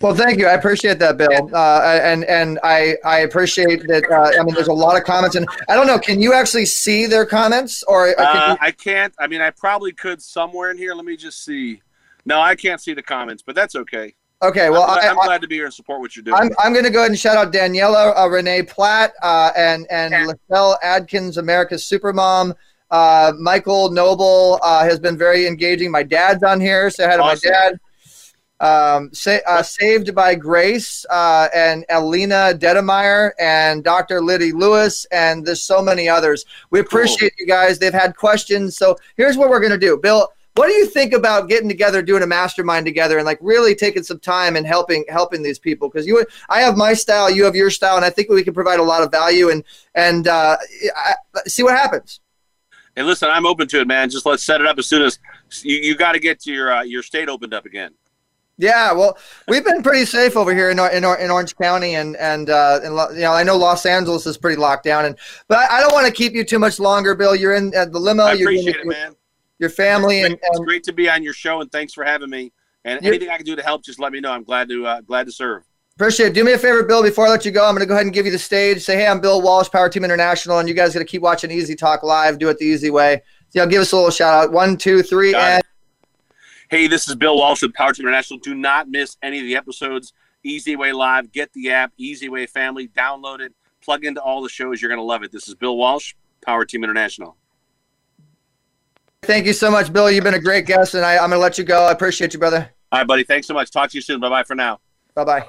Well, 0.00 0.14
thank 0.14 0.38
you. 0.38 0.46
I 0.46 0.52
appreciate 0.52 0.98
that, 0.98 1.16
Bill, 1.16 1.54
uh, 1.54 2.00
and 2.02 2.22
and 2.24 2.58
I 2.62 2.96
I 3.02 3.20
appreciate 3.20 3.86
that. 3.88 4.04
Uh, 4.10 4.38
I 4.38 4.44
mean, 4.44 4.54
there's 4.54 4.68
a 4.68 4.72
lot 4.72 4.94
of 4.98 5.04
comments, 5.04 5.36
and 5.36 5.48
I 5.70 5.74
don't 5.74 5.86
know. 5.86 5.98
Can 5.98 6.20
you 6.20 6.34
actually 6.34 6.66
see 6.66 7.06
their 7.06 7.24
comments, 7.24 7.82
or 7.84 8.12
can 8.12 8.26
Uh, 8.26 8.48
you, 8.50 8.66
I 8.66 8.72
can't. 8.72 9.14
I 9.18 9.26
mean, 9.26 9.40
I 9.40 9.48
probably 9.48 9.92
could 9.92 10.20
somewhere 10.20 10.70
in 10.70 10.76
here. 10.76 10.94
Let 10.94 11.06
me 11.06 11.16
just 11.16 11.42
see. 11.42 11.80
No, 12.26 12.42
I 12.42 12.56
can't 12.56 12.78
see 12.78 12.92
the 12.92 13.02
comments, 13.02 13.42
but 13.42 13.54
that's 13.54 13.74
okay. 13.74 14.14
Okay? 14.42 14.70
Well, 14.70 14.82
I'm, 14.82 15.00
glad, 15.00 15.04
I, 15.04 15.08
I'm 15.10 15.16
glad 15.16 15.40
to 15.42 15.48
be 15.48 15.56
here 15.56 15.64
and 15.64 15.74
support 15.74 16.00
what 16.00 16.16
you're 16.16 16.22
doing. 16.22 16.36
I'm, 16.36 16.50
I'm 16.58 16.72
going 16.72 16.84
to 16.84 16.90
go 16.90 17.00
ahead 17.00 17.10
and 17.10 17.18
shout 17.18 17.36
out 17.36 17.52
Daniela 17.52 18.16
uh, 18.16 18.28
Renee 18.28 18.62
Platt 18.62 19.12
uh, 19.22 19.52
and 19.56 19.86
and 19.90 20.14
Lachelle 20.14 20.76
Adkins, 20.82 21.38
America's 21.38 21.84
Supermom. 21.84 22.54
Uh, 22.90 23.32
Michael 23.38 23.90
Noble 23.90 24.60
uh, 24.62 24.84
has 24.84 25.00
been 25.00 25.18
very 25.18 25.46
engaging. 25.46 25.90
My 25.90 26.02
dad's 26.02 26.42
on 26.42 26.60
here. 26.60 26.88
Say 26.90 27.04
hi 27.04 27.16
to 27.16 27.22
Awesome. 27.22 27.50
my 27.50 27.58
dad. 27.58 27.80
Um, 28.58 29.10
sa- 29.12 29.38
uh, 29.46 29.62
Saved 29.62 30.14
by 30.14 30.34
Grace 30.34 31.04
uh, 31.10 31.48
and 31.54 31.84
Alina 31.90 32.52
Dedemeyer 32.54 33.32
and 33.38 33.84
Dr. 33.84 34.22
Liddy 34.22 34.52
Lewis 34.52 35.04
and 35.12 35.44
there's 35.44 35.62
so 35.62 35.82
many 35.82 36.08
others. 36.08 36.46
We 36.70 36.80
appreciate 36.80 37.34
you 37.38 37.46
guys. 37.46 37.78
They've 37.78 37.92
had 37.92 38.16
questions. 38.16 38.78
So 38.78 38.96
here's 39.16 39.36
what 39.36 39.50
we're 39.50 39.60
going 39.60 39.72
to 39.72 39.78
do. 39.78 39.98
Bill, 39.98 40.28
what 40.56 40.68
do 40.68 40.72
you 40.72 40.86
think 40.86 41.12
about 41.12 41.48
getting 41.48 41.68
together, 41.68 42.02
doing 42.02 42.22
a 42.22 42.26
mastermind 42.26 42.86
together, 42.86 43.18
and 43.18 43.26
like 43.26 43.38
really 43.40 43.74
taking 43.74 44.02
some 44.02 44.18
time 44.18 44.56
and 44.56 44.66
helping 44.66 45.04
helping 45.08 45.42
these 45.42 45.58
people? 45.58 45.88
Because 45.88 46.06
you, 46.06 46.24
I 46.48 46.60
have 46.60 46.76
my 46.76 46.94
style, 46.94 47.30
you 47.30 47.44
have 47.44 47.54
your 47.54 47.70
style, 47.70 47.96
and 47.96 48.04
I 48.04 48.10
think 48.10 48.30
we 48.30 48.42
can 48.42 48.54
provide 48.54 48.80
a 48.80 48.82
lot 48.82 49.02
of 49.02 49.10
value 49.10 49.50
and 49.50 49.62
and 49.94 50.26
uh, 50.26 50.56
I, 50.96 51.14
see 51.46 51.62
what 51.62 51.76
happens. 51.76 52.20
and 52.96 53.06
listen, 53.06 53.28
I'm 53.30 53.46
open 53.46 53.68
to 53.68 53.80
it, 53.80 53.86
man. 53.86 54.08
Just 54.08 54.24
let's 54.24 54.44
set 54.44 54.60
it 54.60 54.66
up 54.66 54.78
as 54.78 54.86
soon 54.86 55.02
as 55.02 55.18
you, 55.62 55.76
you 55.76 55.96
got 55.96 56.12
to 56.12 56.18
get 56.18 56.46
your 56.46 56.72
uh, 56.72 56.82
your 56.82 57.02
state 57.02 57.28
opened 57.28 57.52
up 57.52 57.66
again. 57.66 57.92
Yeah, 58.58 58.92
well, 58.92 59.18
we've 59.48 59.64
been 59.64 59.82
pretty 59.82 60.06
safe 60.06 60.34
over 60.34 60.54
here 60.54 60.70
in 60.70 60.78
in, 60.78 61.04
in 61.04 61.30
Orange 61.30 61.54
County, 61.56 61.96
and 61.96 62.16
and 62.16 62.48
uh, 62.48 62.80
and 62.82 62.94
you 63.16 63.22
know 63.22 63.32
I 63.32 63.42
know 63.42 63.56
Los 63.56 63.84
Angeles 63.84 64.26
is 64.26 64.38
pretty 64.38 64.56
locked 64.56 64.84
down, 64.84 65.04
and 65.04 65.16
but 65.48 65.58
I, 65.58 65.78
I 65.78 65.80
don't 65.82 65.92
want 65.92 66.06
to 66.06 66.12
keep 66.12 66.32
you 66.32 66.44
too 66.44 66.58
much 66.58 66.80
longer, 66.80 67.14
Bill. 67.14 67.36
You're 67.36 67.54
in 67.54 67.74
uh, 67.76 67.84
the 67.84 67.98
limo. 67.98 68.24
I 68.24 68.32
you're 68.32 68.48
appreciate 68.48 68.76
it, 68.76 68.86
man. 68.86 69.14
Your 69.58 69.70
family, 69.70 70.20
It's 70.20 70.26
and, 70.30 70.38
great, 70.40 70.50
it's 70.50 70.60
great 70.60 70.84
to 70.84 70.92
be 70.92 71.08
on 71.08 71.22
your 71.22 71.32
show, 71.32 71.60
and 71.60 71.70
thanks 71.72 71.92
for 71.92 72.04
having 72.04 72.30
me. 72.30 72.52
And 72.84 73.04
anything 73.04 73.30
I 73.30 73.36
can 73.36 73.46
do 73.46 73.56
to 73.56 73.62
help, 73.62 73.84
just 73.84 73.98
let 73.98 74.12
me 74.12 74.20
know. 74.20 74.30
I'm 74.30 74.44
glad 74.44 74.68
to 74.68 74.86
uh, 74.86 75.00
glad 75.00 75.26
to 75.26 75.32
serve. 75.32 75.64
appreciate 75.96 76.28
it. 76.28 76.34
Do 76.34 76.44
me 76.44 76.52
a 76.52 76.58
favor, 76.58 76.84
Bill. 76.84 77.02
Before 77.02 77.26
I 77.26 77.30
let 77.30 77.44
you 77.44 77.50
go, 77.50 77.64
I'm 77.66 77.74
going 77.74 77.80
to 77.80 77.86
go 77.86 77.94
ahead 77.94 78.06
and 78.06 78.14
give 78.14 78.26
you 78.26 78.32
the 78.32 78.38
stage. 78.38 78.82
Say, 78.82 78.96
hey, 78.96 79.06
I'm 79.08 79.20
Bill 79.20 79.42
Walsh, 79.42 79.68
Power 79.70 79.88
Team 79.88 80.04
International, 80.04 80.58
and 80.60 80.68
you 80.68 80.74
guys 80.74 80.92
got 80.92 81.00
to 81.00 81.04
keep 81.04 81.22
watching 81.22 81.50
Easy 81.50 81.74
Talk 81.74 82.02
Live. 82.04 82.38
Do 82.38 82.48
it 82.48 82.58
the 82.58 82.64
easy 82.66 82.90
way. 82.90 83.22
So, 83.50 83.60
You 83.60 83.64
know, 83.66 83.70
give 83.70 83.80
us 83.82 83.90
a 83.92 83.96
little 83.96 84.10
shout 84.12 84.44
out. 84.44 84.52
One, 84.52 84.76
two, 84.76 85.02
three, 85.02 85.32
Got 85.32 85.42
and 85.42 85.60
it. 85.60 85.66
Hey, 86.68 86.86
this 86.86 87.08
is 87.08 87.14
Bill 87.16 87.36
Walsh 87.36 87.62
with 87.62 87.74
Power 87.74 87.92
Team 87.92 88.06
International. 88.06 88.38
Do 88.38 88.54
not 88.54 88.88
miss 88.88 89.16
any 89.22 89.38
of 89.38 89.44
the 89.44 89.56
episodes. 89.56 90.12
Easy 90.44 90.76
Way 90.76 90.92
Live. 90.92 91.32
Get 91.32 91.52
the 91.54 91.70
app. 91.70 91.92
Easy 91.96 92.28
Way 92.28 92.46
Family. 92.46 92.86
Download 92.88 93.40
it. 93.40 93.52
Plug 93.84 94.04
into 94.04 94.20
all 94.22 94.42
the 94.42 94.48
shows. 94.48 94.80
You're 94.80 94.88
going 94.90 95.00
to 95.00 95.04
love 95.04 95.22
it. 95.24 95.32
This 95.32 95.48
is 95.48 95.54
Bill 95.56 95.76
Walsh, 95.76 96.14
Power 96.44 96.64
Team 96.64 96.84
International. 96.84 97.36
Thank 99.26 99.46
you 99.46 99.52
so 99.52 99.70
much, 99.70 99.92
Bill. 99.92 100.10
You've 100.10 100.24
been 100.24 100.34
a 100.34 100.40
great 100.40 100.66
guest, 100.66 100.94
and 100.94 101.04
I, 101.04 101.14
I'm 101.14 101.30
going 101.30 101.32
to 101.32 101.38
let 101.38 101.58
you 101.58 101.64
go. 101.64 101.86
I 101.86 101.92
appreciate 101.92 102.32
you, 102.32 102.38
brother. 102.38 102.70
All 102.92 103.00
right, 103.00 103.06
buddy. 103.06 103.24
Thanks 103.24 103.46
so 103.46 103.54
much. 103.54 103.70
Talk 103.70 103.90
to 103.90 103.96
you 103.96 104.02
soon. 104.02 104.20
Bye 104.20 104.28
bye 104.28 104.44
for 104.44 104.54
now. 104.54 104.80
Bye 105.14 105.24
bye. 105.24 105.48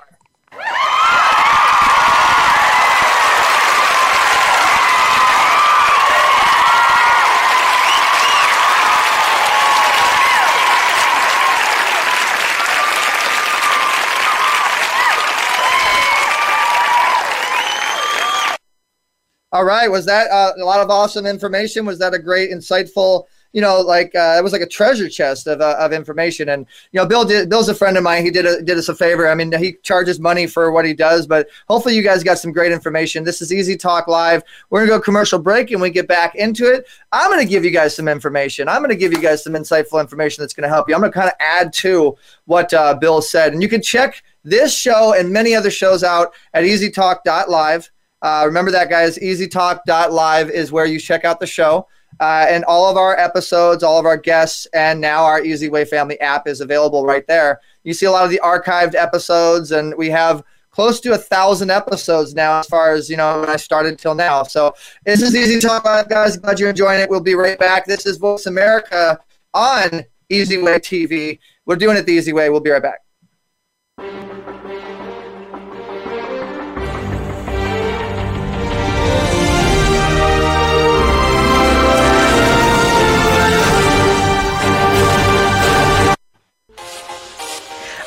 All 19.54 19.63
right. 19.63 19.90
Was 19.90 20.06
that 20.06 20.30
uh, 20.30 20.54
a 20.60 20.66
lot 20.66 20.82
of 20.82 20.90
awesome 20.90 21.26
information? 21.26 21.86
Was 21.86 22.00
that 22.00 22.13
a 22.13 22.20
great, 22.20 22.52
insightful? 22.52 23.24
You 23.58 23.62
know, 23.62 23.82
like 23.82 24.13
uh, 24.13 24.36
it 24.38 24.43
was 24.43 24.54
like 24.54 24.62
a 24.62 24.67
treasure 24.67 25.10
chest 25.10 25.48
of, 25.48 25.62
uh, 25.62 25.78
of 25.80 25.91
information. 25.91 26.50
And 26.50 26.67
you 26.91 27.00
know, 27.00 27.08
Bill 27.08 27.26
did. 27.26 27.50
Bill's 27.50 27.70
a 27.70 27.74
friend 27.74 27.98
of 27.98 28.04
mine. 28.04 28.24
He 28.24 28.30
did 28.30 28.46
a, 28.46 28.62
did 28.62 28.78
us 28.78 28.88
a 28.88 28.93
favor. 28.93 29.28
I 29.28 29.34
mean, 29.34 29.52
he 29.52 29.78
charges 29.82 30.20
money 30.20 30.46
for 30.46 30.72
what 30.72 30.86
he 30.86 30.93
does, 30.93 31.26
but 31.26 31.48
hopefully, 31.67 31.96
you 31.96 32.04
guys 32.04 32.24
got 32.24 32.38
some 32.38 32.52
great 32.52 32.72
information. 32.72 33.24
This 33.24 33.41
is 33.41 33.52
Easy 33.52 33.76
Talk 33.76 34.08
Live. 34.08 34.43
We're 34.70 34.82
gonna 34.82 35.00
go 35.00 35.02
commercial 35.02 35.39
break, 35.39 35.72
and 35.72 35.82
we 35.82 35.89
get 35.89 36.08
back 36.08 36.36
into 36.36 36.72
it. 36.72 36.86
I'm 37.12 37.32
gonna 37.32 37.46
give 37.46 37.65
you 37.65 37.72
guys 37.72 37.96
some 37.96 38.08
information. 38.08 38.70
I'm 38.70 38.84
gonna 38.84 38.96
give 38.96 39.12
you 39.12 39.20
guys 39.20 39.43
some 39.43 39.54
insightful 39.54 40.00
information 40.00 40.43
that's 40.43 40.54
gonna 40.54 40.70
help 40.70 40.88
you. 40.88 40.93
I'm 40.93 41.02
gonna 41.02 41.12
kind 41.12 41.30
of 41.30 41.36
add 41.39 41.74
to 41.82 42.15
what 42.46 42.72
uh, 42.76 42.93
Bill 42.93 43.24
said, 43.24 43.54
and 43.54 43.63
you 43.63 43.70
can 43.70 43.82
check 43.82 44.22
this 44.43 44.72
show 44.72 45.15
and 45.15 45.34
many 45.34 45.56
other 45.56 45.72
shows 45.72 46.04
out 46.04 46.32
at 46.54 46.63
EasyTalk.live. 46.63 47.89
Uh, 48.22 48.43
remember 48.46 48.70
that, 48.70 48.91
guys. 48.91 49.17
EasyTalk.live 49.17 50.52
is 50.52 50.72
where 50.72 50.86
you 50.86 51.00
check 51.00 51.26
out 51.26 51.39
the 51.39 51.48
show. 51.48 51.88
Uh, 52.20 52.46
and 52.50 52.64
all 52.66 52.90
of 52.90 52.98
our 52.98 53.18
episodes, 53.18 53.84
all 53.84 54.00
of 54.00 54.06
our 54.06 54.18
guests, 54.18 54.66
and 54.74 55.00
now 55.00 55.24
our 55.24 55.44
Easy 55.44 55.70
Way 55.70 55.86
Family 55.86 56.20
app 56.20 56.48
is 56.48 56.62
available 56.62 57.06
right 57.06 57.26
there. 57.28 57.62
You 57.84 57.94
see 57.94 58.06
a 58.06 58.12
lot 58.12 58.26
of 58.26 58.32
the 58.32 58.42
archived 58.44 58.96
episodes, 58.96 59.72
and 59.72 59.94
we 59.98 60.10
have 60.10 60.44
close 60.72 61.00
to 61.02 61.14
a 61.14 61.18
thousand 61.18 61.72
episodes 61.72 62.36
now 62.36 62.60
as 62.60 62.68
far 62.68 62.94
as 62.94 63.10
you 63.10 63.18
know 63.18 63.40
when 63.40 63.50
I 63.50 63.56
started 63.56 63.98
till 63.98 64.16
now. 64.16 64.44
So 64.44 64.74
this 65.06 65.22
is 65.22 65.36
Easy 65.36 65.60
Talk 65.60 65.86
Live, 65.86 66.10
guys. 66.10 66.38
Glad 66.38 66.60
you're 66.60 66.70
enjoying 66.70 67.02
it. 67.02 67.10
We'll 67.10 67.20
be 67.20 67.36
right 67.36 67.58
back. 67.58 67.86
This 67.86 68.06
is 68.06 68.18
Voice 68.18 68.46
America 68.46 69.20
on 69.54 70.04
Easy 70.30 70.62
Way 70.62 70.80
TV. 70.80 71.40
We're 71.66 71.76
doing 71.76 71.98
it 71.98 72.06
the 72.06 72.14
easy 72.14 72.34
way. 72.34 72.50
We'll 72.50 72.60
be 72.60 72.70
right 72.70 72.82
back. 72.82 74.27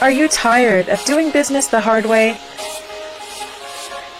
Are 0.00 0.10
you 0.10 0.28
tired 0.28 0.88
of 0.88 1.04
doing 1.04 1.30
business 1.30 1.66
the 1.66 1.78
hard 1.78 2.06
way? 2.06 2.38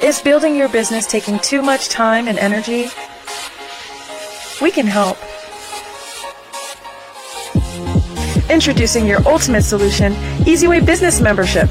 Is 0.02 0.20
building 0.20 0.54
your 0.54 0.68
business 0.68 1.06
taking 1.06 1.38
too 1.38 1.62
much 1.62 1.88
time 1.88 2.28
and 2.28 2.38
energy? 2.38 2.88
We 4.60 4.70
can 4.70 4.86
help. 4.86 5.16
Introducing 8.50 9.06
your 9.06 9.26
ultimate 9.26 9.62
solution, 9.62 10.12
EasyWay 10.44 10.84
Business 10.84 11.18
Membership. 11.18 11.70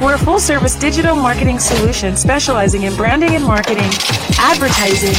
We're 0.00 0.14
a 0.14 0.18
full 0.18 0.38
service 0.40 0.76
digital 0.76 1.14
marketing 1.14 1.58
solution 1.58 2.16
specializing 2.16 2.84
in 2.84 2.96
branding 2.96 3.34
and 3.34 3.44
marketing, 3.44 3.90
advertising, 4.38 5.14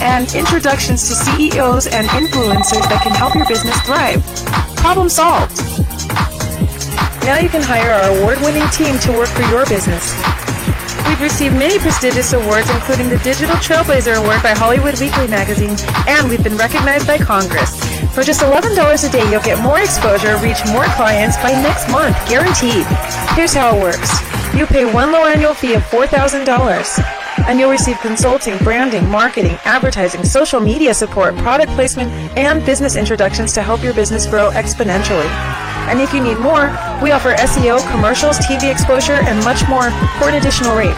and 0.00 0.34
introductions 0.34 1.06
to 1.08 1.14
CEOs 1.14 1.86
and 1.88 2.06
influencers 2.08 2.88
that 2.88 3.02
can 3.02 3.12
help 3.12 3.34
your 3.34 3.46
business 3.46 3.78
thrive. 3.82 4.24
Problem 4.76 5.10
solved. 5.10 5.58
Now 7.26 7.38
you 7.38 7.50
can 7.50 7.60
hire 7.60 7.92
our 7.92 8.16
award 8.16 8.40
winning 8.40 8.66
team 8.70 8.98
to 9.00 9.12
work 9.12 9.28
for 9.28 9.42
your 9.52 9.66
business. 9.66 10.16
We've 11.06 11.20
received 11.20 11.54
many 11.54 11.78
prestigious 11.78 12.32
awards, 12.32 12.70
including 12.70 13.10
the 13.10 13.18
Digital 13.18 13.56
Trailblazer 13.56 14.16
Award 14.16 14.42
by 14.42 14.54
Hollywood 14.56 14.98
Weekly 14.98 15.28
Magazine, 15.28 15.76
and 16.08 16.26
we've 16.30 16.42
been 16.42 16.56
recognized 16.56 17.06
by 17.06 17.18
Congress. 17.18 17.85
For 18.12 18.22
just 18.22 18.40
$11 18.40 19.08
a 19.08 19.12
day, 19.12 19.30
you'll 19.30 19.42
get 19.42 19.62
more 19.62 19.80
exposure, 19.80 20.36
reach 20.38 20.64
more 20.72 20.84
clients 20.96 21.36
by 21.38 21.52
next 21.52 21.90
month, 21.90 22.16
guaranteed. 22.28 22.86
Here's 23.34 23.54
how 23.54 23.76
it 23.76 23.80
works 23.80 24.10
you 24.56 24.66
pay 24.66 24.90
one 24.90 25.12
low 25.12 25.26
annual 25.26 25.52
fee 25.52 25.74
of 25.74 25.82
$4,000, 25.82 27.46
and 27.46 27.60
you'll 27.60 27.70
receive 27.70 27.98
consulting, 28.00 28.56
branding, 28.58 29.06
marketing, 29.10 29.58
advertising, 29.64 30.24
social 30.24 30.60
media 30.60 30.94
support, 30.94 31.36
product 31.36 31.70
placement, 31.72 32.10
and 32.38 32.64
business 32.64 32.96
introductions 32.96 33.52
to 33.52 33.62
help 33.62 33.82
your 33.82 33.92
business 33.92 34.26
grow 34.26 34.50
exponentially. 34.52 35.28
And 35.88 36.00
if 36.00 36.12
you 36.12 36.22
need 36.22 36.38
more, 36.38 36.70
we 37.02 37.12
offer 37.12 37.34
SEO, 37.34 37.78
commercials, 37.90 38.38
TV 38.38 38.70
exposure, 38.70 39.14
and 39.14 39.42
much 39.44 39.66
more 39.68 39.90
for 40.18 40.28
an 40.28 40.34
additional 40.34 40.76
rate. 40.76 40.94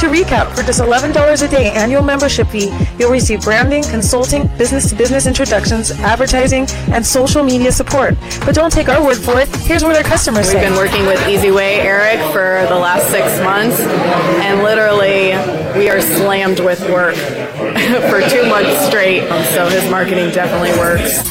To 0.00 0.08
recap, 0.08 0.54
for 0.54 0.62
just 0.62 0.80
$11 0.80 1.42
a 1.42 1.48
day 1.48 1.70
annual 1.70 2.02
membership 2.02 2.48
fee, 2.48 2.70
you'll 2.98 3.10
receive 3.10 3.40
branding, 3.42 3.82
consulting, 3.82 4.46
business 4.58 4.90
to 4.90 4.96
business 4.96 5.26
introductions, 5.26 5.90
advertising, 5.90 6.66
and 6.92 7.04
social 7.04 7.42
media 7.42 7.72
support. 7.72 8.14
But 8.44 8.54
don't 8.54 8.70
take 8.72 8.88
our 8.90 9.02
word 9.02 9.16
for 9.16 9.40
it. 9.40 9.48
Here's 9.56 9.84
what 9.84 9.96
our 9.96 10.02
customers 10.02 10.46
We've 10.48 10.54
say. 10.62 10.68
been 10.68 10.76
working 10.76 11.06
with 11.06 11.18
EasyWay 11.20 11.78
Eric 11.78 12.20
for 12.32 12.66
the 12.68 12.78
last 12.78 13.10
six 13.10 13.40
months, 13.42 13.80
and 13.80 14.62
literally 14.62 15.32
we 15.78 15.88
are 15.88 16.00
slammed 16.00 16.60
with 16.60 16.80
work 16.90 17.14
for 18.10 18.20
two 18.28 18.46
months 18.48 18.86
straight. 18.86 19.26
So 19.54 19.68
his 19.68 19.90
marketing 19.90 20.30
definitely 20.30 20.78
works. 20.78 21.26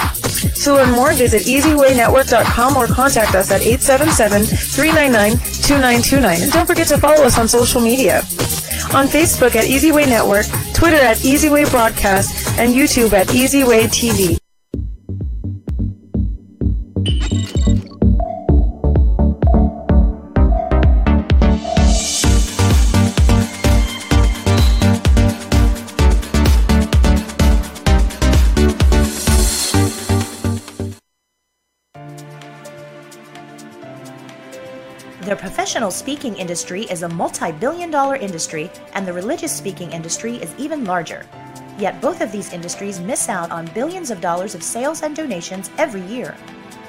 To 0.64 0.74
learn 0.74 0.92
more, 0.92 1.14
visit 1.14 1.44
easywaynetwork.com 1.44 2.78
or 2.78 2.88
contact 2.88 3.36
us 3.36 3.52
at 3.52 3.62
877-399-2929. 3.62 6.42
And 6.44 6.52
don't 6.52 6.66
forget 6.66 6.88
to 6.88 6.98
follow 6.98 7.24
us 7.24 7.38
on 7.38 7.48
social 7.48 7.82
media. 7.82 8.22
On 8.94 9.08
Facebook 9.08 9.56
at 9.56 9.66
Easyway 9.66 10.08
Network, 10.08 10.46
Twitter 10.74 10.98
at 10.98 11.18
Easyway 11.18 11.70
Broadcast, 11.70 12.48
and 12.58 12.74
YouTube 12.74 13.14
at 13.14 13.28
Easyway 13.28 13.86
TV. 13.88 14.38
The 35.76 35.80
professional 35.80 36.04
speaking 36.06 36.38
industry 36.38 36.84
is 36.84 37.04
a 37.04 37.10
multi 37.10 37.52
billion 37.52 37.92
dollar 37.92 38.16
industry, 38.16 38.72
and 38.94 39.06
the 39.06 39.12
religious 39.12 39.52
speaking 39.52 39.92
industry 39.92 40.38
is 40.38 40.56
even 40.58 40.86
larger. 40.86 41.26
Yet 41.78 42.00
both 42.00 42.22
of 42.22 42.32
these 42.32 42.54
industries 42.54 43.02
miss 43.02 43.28
out 43.28 43.52
on 43.52 43.70
billions 43.74 44.10
of 44.10 44.22
dollars 44.22 44.56
of 44.56 44.64
sales 44.64 45.04
and 45.04 45.14
donations 45.14 45.70
every 45.78 46.00
year. 46.04 46.34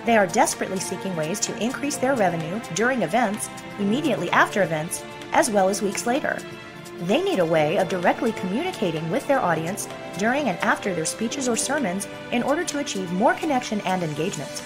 They 0.05 0.17
are 0.17 0.29
desperately 0.29 0.79
seeking 0.79 1.17
ways 1.17 1.41
to 1.41 1.59
increase 1.61 1.97
their 1.97 2.15
revenue 2.15 2.61
during 2.77 3.03
events, 3.03 3.49
immediately 3.81 4.31
after 4.31 4.63
events, 4.63 5.03
as 5.33 5.51
well 5.51 5.69
as 5.69 5.83
weeks 5.83 6.07
later. 6.07 6.39
They 7.01 7.21
need 7.21 7.41
a 7.41 7.45
way 7.45 7.79
of 7.79 7.89
directly 7.89 8.31
communicating 8.35 9.11
with 9.11 9.27
their 9.27 9.41
audience 9.41 9.89
during 10.17 10.49
and 10.49 10.61
after 10.61 10.95
their 10.95 11.07
speeches 11.07 11.49
or 11.49 11.57
sermons 11.57 12.07
in 12.31 12.45
order 12.45 12.63
to 12.63 12.79
achieve 12.79 13.11
more 13.11 13.35
connection 13.35 13.81
and 13.81 14.05
engagement. 14.05 14.63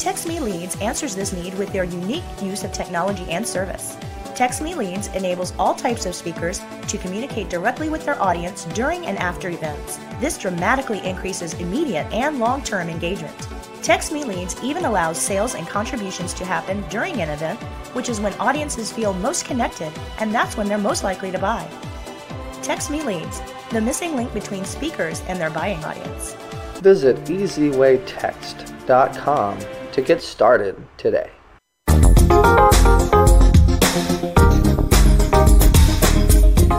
Text 0.00 0.26
Me 0.26 0.40
Leads 0.40 0.80
answers 0.80 1.14
this 1.14 1.32
need 1.34 1.52
with 1.58 1.70
their 1.74 1.84
unique 1.84 2.24
use 2.40 2.64
of 2.64 2.72
technology 2.72 3.30
and 3.30 3.46
service. 3.46 3.98
Text 4.34 4.62
Me 4.62 4.74
Leads 4.74 5.08
enables 5.08 5.52
all 5.58 5.74
types 5.74 6.06
of 6.06 6.14
speakers 6.14 6.62
to 6.88 6.96
communicate 6.96 7.50
directly 7.50 7.90
with 7.90 8.06
their 8.06 8.18
audience 8.18 8.64
during 8.72 9.04
and 9.04 9.18
after 9.18 9.50
events. 9.50 9.98
This 10.18 10.38
dramatically 10.38 11.06
increases 11.06 11.52
immediate 11.52 12.10
and 12.14 12.38
long 12.38 12.62
term 12.62 12.88
engagement. 12.88 13.36
Text 13.82 14.10
Me 14.10 14.24
Leads 14.24 14.56
even 14.64 14.86
allows 14.86 15.18
sales 15.18 15.54
and 15.54 15.68
contributions 15.68 16.32
to 16.32 16.46
happen 16.46 16.82
during 16.88 17.20
an 17.20 17.28
event, 17.28 17.60
which 17.92 18.08
is 18.08 18.22
when 18.22 18.32
audiences 18.40 18.90
feel 18.90 19.12
most 19.12 19.44
connected, 19.44 19.92
and 20.18 20.34
that's 20.34 20.56
when 20.56 20.66
they're 20.66 20.78
most 20.78 21.04
likely 21.04 21.30
to 21.30 21.38
buy. 21.38 21.68
Text 22.62 22.90
Me 22.90 23.02
Leads, 23.02 23.42
the 23.68 23.82
missing 23.82 24.16
link 24.16 24.32
between 24.32 24.64
speakers 24.64 25.20
and 25.28 25.38
their 25.38 25.50
buying 25.50 25.84
audience. 25.84 26.32
Visit 26.80 27.22
easywaytext.com 27.26 29.58
to 29.92 30.02
get 30.02 30.22
started 30.22 30.76
today. 30.96 31.30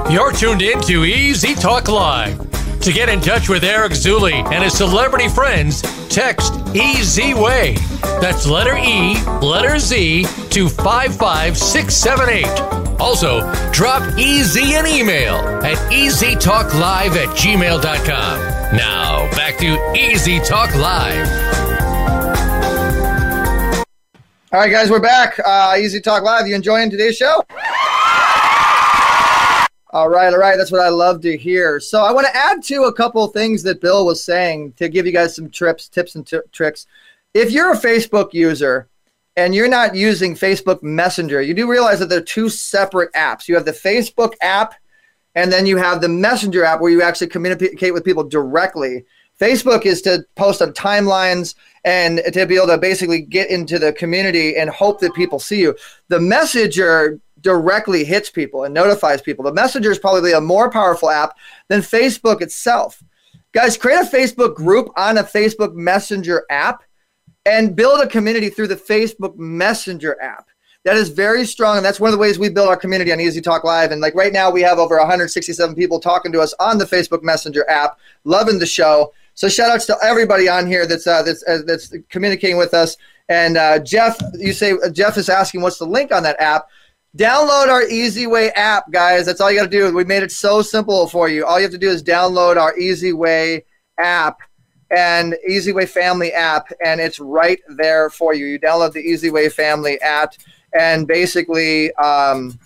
You're 0.09 0.31
tuned 0.33 0.61
in 0.61 0.79
to 0.81 1.05
Easy 1.05 1.55
Talk 1.55 1.87
Live. 1.87 2.37
To 2.81 2.91
get 2.91 3.07
in 3.07 3.21
touch 3.21 3.47
with 3.47 3.63
Eric 3.63 3.93
Zuley 3.93 4.43
and 4.51 4.61
his 4.63 4.73
celebrity 4.73 5.29
friends, 5.29 5.81
text 6.09 6.51
EZWay. 6.73 7.77
That's 8.19 8.45
letter 8.45 8.75
E, 8.75 9.15
letter 9.39 9.79
Z 9.79 10.25
to 10.49 10.67
55678. 10.67 12.45
Also, 12.99 13.39
drop 13.71 14.03
EZ 14.17 14.57
an 14.57 14.85
email 14.85 15.35
at 15.63 15.77
easytalklive 15.91 17.15
at 17.15 17.29
gmail.com. 17.37 18.39
Now, 18.75 19.29
back 19.31 19.57
to 19.59 19.77
Easy 19.95 20.39
Talk 20.39 20.75
Live. 20.75 21.70
All 24.53 24.59
right, 24.59 24.69
guys, 24.69 24.89
we're 24.89 24.99
back. 24.99 25.39
Uh, 25.45 25.77
Easy 25.79 26.01
Talk 26.01 26.23
Live. 26.23 26.45
You 26.45 26.55
enjoying 26.55 26.89
today's 26.89 27.15
show? 27.15 27.41
All 29.91 30.09
right, 30.09 30.33
all 30.33 30.39
right. 30.39 30.57
That's 30.57 30.73
what 30.73 30.81
I 30.81 30.89
love 30.89 31.21
to 31.21 31.37
hear. 31.37 31.79
So 31.79 32.03
I 32.03 32.11
want 32.11 32.27
to 32.27 32.35
add 32.35 32.61
to 32.63 32.83
a 32.83 32.93
couple 32.93 33.25
things 33.27 33.63
that 33.63 33.79
Bill 33.79 34.05
was 34.05 34.25
saying 34.25 34.73
to 34.73 34.89
give 34.89 35.05
you 35.05 35.13
guys 35.13 35.37
some 35.37 35.49
trips, 35.49 35.87
tips, 35.87 36.15
and 36.15 36.27
t- 36.27 36.41
tricks. 36.51 36.85
If 37.33 37.51
you're 37.51 37.71
a 37.71 37.77
Facebook 37.77 38.33
user 38.33 38.89
and 39.37 39.55
you're 39.55 39.69
not 39.69 39.95
using 39.95 40.35
Facebook 40.35 40.83
Messenger, 40.83 41.41
you 41.41 41.53
do 41.53 41.71
realize 41.71 41.99
that 41.99 42.09
they're 42.09 42.19
two 42.19 42.49
separate 42.49 43.13
apps. 43.13 43.47
You 43.47 43.55
have 43.55 43.63
the 43.63 43.71
Facebook 43.71 44.33
app, 44.41 44.73
and 45.33 45.49
then 45.49 45.65
you 45.65 45.77
have 45.77 46.01
the 46.01 46.09
Messenger 46.09 46.65
app 46.65 46.81
where 46.81 46.91
you 46.91 47.01
actually 47.01 47.27
communicate 47.27 47.93
with 47.93 48.03
people 48.03 48.25
directly. 48.25 49.05
Facebook 49.39 49.85
is 49.85 50.01
to 50.01 50.25
post 50.35 50.61
on 50.61 50.73
timelines 50.73 51.55
and 51.83 52.21
to 52.33 52.45
be 52.45 52.55
able 52.55 52.67
to 52.67 52.77
basically 52.77 53.21
get 53.21 53.49
into 53.49 53.79
the 53.79 53.93
community 53.93 54.55
and 54.57 54.69
hope 54.69 54.99
that 54.99 55.13
people 55.13 55.39
see 55.39 55.59
you. 55.59 55.75
The 56.09 56.19
Messenger 56.19 57.19
directly 57.41 58.03
hits 58.03 58.29
people 58.29 58.63
and 58.63 58.73
notifies 58.73 59.21
people. 59.21 59.43
The 59.43 59.53
Messenger 59.53 59.91
is 59.91 59.99
probably 59.99 60.33
a 60.33 60.41
more 60.41 60.69
powerful 60.69 61.09
app 61.09 61.35
than 61.69 61.81
Facebook 61.81 62.41
itself. 62.41 63.01
Guys, 63.53 63.77
create 63.77 64.01
a 64.01 64.05
Facebook 64.05 64.55
group 64.55 64.89
on 64.95 65.17
a 65.17 65.23
Facebook 65.23 65.73
Messenger 65.73 66.45
app 66.49 66.83
and 67.45 67.75
build 67.75 67.99
a 67.99 68.07
community 68.07 68.49
through 68.49 68.67
the 68.67 68.75
Facebook 68.75 69.35
Messenger 69.37 70.21
app. 70.21 70.47
That 70.83 70.97
is 70.97 71.09
very 71.09 71.45
strong, 71.45 71.77
and 71.77 71.85
that's 71.85 71.99
one 71.99 72.07
of 72.07 72.13
the 72.13 72.17
ways 72.17 72.39
we 72.39 72.49
build 72.49 72.67
our 72.67 72.77
community 72.77 73.11
on 73.11 73.19
Easy 73.19 73.39
Talk 73.39 73.63
Live. 73.63 73.91
And 73.91 74.01
like 74.01 74.15
right 74.15 74.33
now, 74.33 74.49
we 74.49 74.61
have 74.61 74.79
over 74.79 74.97
167 74.97 75.75
people 75.75 75.99
talking 75.99 76.31
to 76.31 76.39
us 76.39 76.55
on 76.59 76.79
the 76.79 76.85
Facebook 76.85 77.21
Messenger 77.21 77.69
app, 77.69 77.99
loving 78.23 78.57
the 78.57 78.65
show. 78.65 79.13
So 79.33 79.49
shout 79.49 79.71
outs 79.71 79.85
to 79.87 79.97
everybody 80.03 80.47
on 80.49 80.67
here 80.67 80.85
that's 80.85 81.07
uh, 81.07 81.23
that's 81.23 81.43
uh, 81.47 81.59
that's 81.65 81.93
communicating 82.09 82.57
with 82.57 82.73
us. 82.73 82.97
And 83.29 83.57
uh, 83.57 83.79
Jeff, 83.79 84.17
you 84.33 84.53
say 84.53 84.73
Jeff 84.91 85.17
is 85.17 85.29
asking 85.29 85.61
what's 85.61 85.77
the 85.77 85.85
link 85.85 86.11
on 86.11 86.23
that 86.23 86.39
app. 86.39 86.67
Download 87.17 87.67
our 87.67 87.83
Easy 87.83 88.25
Way 88.25 88.51
app, 88.51 88.89
guys. 88.91 89.25
That's 89.25 89.41
all 89.41 89.51
you 89.51 89.57
got 89.57 89.69
to 89.69 89.69
do. 89.69 89.93
We 89.93 90.05
made 90.05 90.23
it 90.23 90.31
so 90.31 90.61
simple 90.61 91.07
for 91.07 91.27
you. 91.27 91.45
All 91.45 91.59
you 91.59 91.63
have 91.63 91.71
to 91.71 91.77
do 91.77 91.89
is 91.89 92.01
download 92.01 92.55
our 92.55 92.77
Easy 92.77 93.11
Way 93.11 93.65
app 93.97 94.39
and 94.91 95.35
Easy 95.47 95.71
Way 95.71 95.85
Family 95.85 96.31
app, 96.33 96.71
and 96.83 96.99
it's 97.01 97.19
right 97.19 97.59
there 97.75 98.09
for 98.09 98.33
you. 98.33 98.45
You 98.45 98.59
download 98.59 98.93
the 98.93 98.99
Easy 98.99 99.29
Way 99.29 99.49
Family 99.49 99.99
app, 100.01 100.35
and 100.73 101.07
basically, 101.07 101.93
um, 101.95 102.57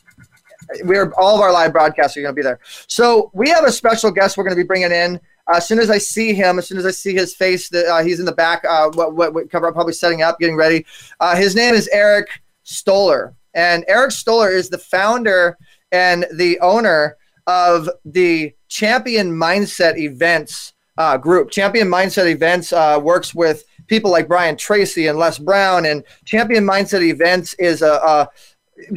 we're 0.84 1.12
all 1.14 1.36
of 1.36 1.42
our 1.42 1.52
live 1.52 1.72
broadcasts 1.72 2.18
are 2.18 2.22
going 2.22 2.34
to 2.34 2.40
be 2.40 2.44
there. 2.44 2.60
So 2.88 3.32
we 3.34 3.50
have 3.50 3.64
a 3.66 3.72
special 3.72 4.12
guest 4.12 4.38
we're 4.38 4.44
going 4.44 4.56
to 4.56 4.62
be 4.62 4.68
bringing 4.68 4.92
in. 4.92 5.20
As 5.54 5.68
soon 5.68 5.80
as 5.80 5.90
I 5.90 6.00
see 6.00 6.34
him, 6.34 6.58
as 6.58 6.68
soon 6.68 6.78
as 6.78 6.86
I 6.86 6.92
see 6.92 7.14
his 7.14 7.36
face, 7.36 7.70
the, 7.70 7.86
uh, 7.88 8.04
he's 8.04 8.20
in 8.20 8.26
the 8.26 8.32
back. 8.32 8.66
Uh, 8.66 8.90
what, 8.94 9.16
what, 9.16 9.34
what 9.34 9.50
cover 9.52 9.68
up, 9.68 9.76
probably 9.76 9.94
setting 9.94 10.24
up, 10.24 10.40
getting 10.40 10.56
ready. 10.56 10.86
Uh, 11.20 11.36
his 11.36 11.56
name 11.56 11.76
is 11.76 11.88
Eric 11.90 12.28
Stoller, 12.64 13.36
and 13.54 13.86
Eric 13.88 14.12
Stoller 14.12 14.50
is 14.50 14.70
the 14.70 14.78
founder 14.78 15.58
and 15.92 16.26
the 16.34 16.60
owner 16.62 17.18
of 17.46 17.88
the 18.06 18.56
Champion 18.70 19.32
Mindset 19.32 19.98
Events 19.98 20.74
uh, 20.98 21.16
group. 21.18 21.52
Champion 21.52 21.88
Mindset 21.88 22.28
Events 22.28 22.74
uh, 22.74 23.00
works 23.02 23.36
with 23.36 23.66
people 23.86 24.10
like 24.10 24.28
Brian 24.28 24.58
Tracy 24.58 25.08
and 25.08 25.20
Les 25.20 25.38
Brown, 25.38 25.86
and 25.86 26.04
Champion 26.26 26.66
Mindset 26.66 27.04
Events 27.04 27.54
is 27.56 27.84
a, 27.84 27.94
a 27.94 28.30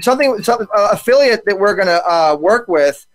something, 0.00 0.42
some 0.42 0.66
affiliate 0.74 1.44
that 1.44 1.58
we're 1.58 1.74
going 1.74 1.88
to 1.88 2.10
uh, 2.10 2.34
work 2.40 2.68
with 2.68 3.06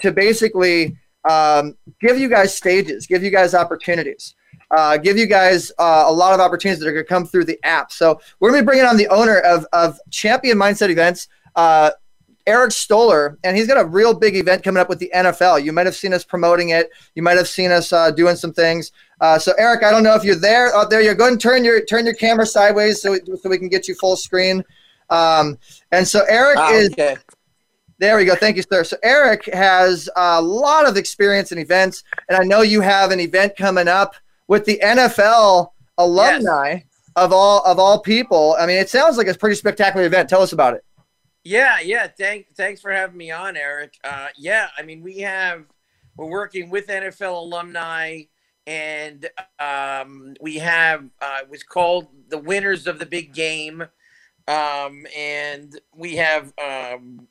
to 0.00 0.10
basically 0.10 0.96
um, 1.24 1.76
give 2.00 2.18
you 2.18 2.28
guys 2.28 2.56
stages, 2.56 3.06
give 3.06 3.22
you 3.22 3.30
guys 3.30 3.54
opportunities. 3.54 4.34
Uh, 4.70 4.96
give 4.96 5.16
you 5.16 5.26
guys 5.26 5.70
uh, 5.78 6.04
a 6.06 6.12
lot 6.12 6.34
of 6.34 6.40
opportunities 6.40 6.80
that 6.80 6.88
are 6.88 6.92
going 6.92 7.04
to 7.04 7.08
come 7.08 7.26
through 7.26 7.44
the 7.44 7.58
app. 7.62 7.92
So 7.92 8.20
we're 8.40 8.50
going 8.50 8.60
to 8.60 8.64
be 8.64 8.66
bringing 8.66 8.86
on 8.86 8.96
the 8.96 9.08
owner 9.08 9.38
of, 9.38 9.66
of 9.72 9.98
Champion 10.10 10.58
Mindset 10.58 10.90
Events, 10.90 11.28
uh, 11.54 11.90
Eric 12.46 12.72
Stoller, 12.72 13.38
and 13.44 13.56
he's 13.56 13.66
got 13.66 13.80
a 13.80 13.84
real 13.84 14.14
big 14.14 14.36
event 14.36 14.62
coming 14.62 14.80
up 14.80 14.88
with 14.88 14.98
the 14.98 15.10
NFL. 15.14 15.62
You 15.64 15.72
might 15.72 15.86
have 15.86 15.94
seen 15.94 16.12
us 16.12 16.24
promoting 16.24 16.70
it. 16.70 16.90
You 17.14 17.22
might 17.22 17.36
have 17.36 17.48
seen 17.48 17.70
us 17.70 17.92
uh, 17.92 18.10
doing 18.10 18.36
some 18.36 18.52
things. 18.52 18.92
Uh, 19.20 19.38
so 19.38 19.52
Eric, 19.58 19.82
I 19.82 19.90
don't 19.90 20.02
know 20.02 20.14
if 20.14 20.24
you're 20.24 20.34
there 20.34 20.74
out 20.74 20.90
there. 20.90 21.00
You're 21.00 21.14
going 21.14 21.38
to 21.38 21.42
turn 21.42 21.64
your 21.64 21.84
turn 21.84 22.04
your 22.04 22.14
camera 22.14 22.44
sideways 22.44 23.00
so 23.00 23.16
so 23.40 23.48
we 23.48 23.58
can 23.58 23.68
get 23.68 23.88
you 23.88 23.94
full 23.94 24.16
screen. 24.16 24.62
Um, 25.08 25.58
and 25.92 26.06
so 26.06 26.24
Eric 26.28 26.58
is 26.72 26.92
okay. 26.92 27.16
There 27.98 28.16
we 28.16 28.24
go. 28.24 28.34
Thank 28.34 28.56
you, 28.56 28.62
sir. 28.62 28.84
So 28.84 28.96
Eric 29.02 29.46
has 29.52 30.08
a 30.16 30.42
lot 30.42 30.88
of 30.88 30.96
experience 30.96 31.52
in 31.52 31.58
events, 31.58 32.02
and 32.28 32.36
I 32.36 32.44
know 32.44 32.62
you 32.62 32.80
have 32.80 33.10
an 33.10 33.20
event 33.20 33.56
coming 33.56 33.88
up 33.88 34.14
with 34.48 34.64
the 34.64 34.80
NFL 34.82 35.70
alumni 35.98 36.80
of 37.16 37.32
all 37.32 37.62
of 37.64 37.78
all 37.78 38.00
people. 38.00 38.56
I 38.58 38.66
mean, 38.66 38.78
it 38.78 38.90
sounds 38.90 39.16
like 39.16 39.28
a 39.28 39.34
pretty 39.34 39.56
spectacular 39.56 40.06
event. 40.06 40.28
Tell 40.28 40.42
us 40.42 40.52
about 40.52 40.74
it. 40.74 40.84
Yeah, 41.44 41.78
yeah. 41.80 42.06
Thank, 42.06 42.54
thanks 42.56 42.80
for 42.80 42.90
having 42.90 43.16
me 43.16 43.30
on, 43.30 43.56
Eric. 43.56 43.94
Uh, 44.02 44.28
yeah, 44.36 44.68
I 44.78 44.82
mean, 44.82 45.02
we 45.02 45.18
have 45.18 45.64
we're 46.16 46.26
working 46.26 46.70
with 46.70 46.86
NFL 46.86 47.42
alumni, 47.42 48.22
and 48.66 49.28
um, 49.58 50.34
we 50.40 50.56
have 50.56 51.04
uh, 51.20 51.38
it 51.42 51.50
was 51.50 51.62
called 51.62 52.08
the 52.28 52.38
winners 52.38 52.86
of 52.86 52.98
the 52.98 53.06
big 53.06 53.34
game, 53.34 53.82
um, 54.48 55.06
and 55.16 55.78
we 55.94 56.16
have 56.16 56.52
um, 56.58 57.28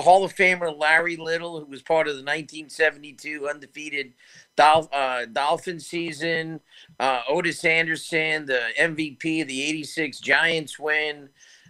Hall 0.00 0.24
of 0.24 0.34
Famer 0.34 0.76
Larry 0.76 1.16
Little, 1.16 1.60
who 1.60 1.66
was 1.66 1.82
part 1.82 2.08
of 2.08 2.14
the 2.14 2.22
1972 2.22 3.48
undefeated 3.48 4.14
Dolph, 4.56 4.88
uh, 4.92 5.26
Dolphin 5.26 5.80
season. 5.80 6.60
Uh, 6.98 7.22
Ottis 7.28 7.64
Anderson, 7.64 8.46
the 8.46 8.68
MVP 8.78 9.42
of 9.42 9.48
the 9.48 9.62
'86 9.62 10.20
Giants 10.20 10.78
win. 10.78 11.28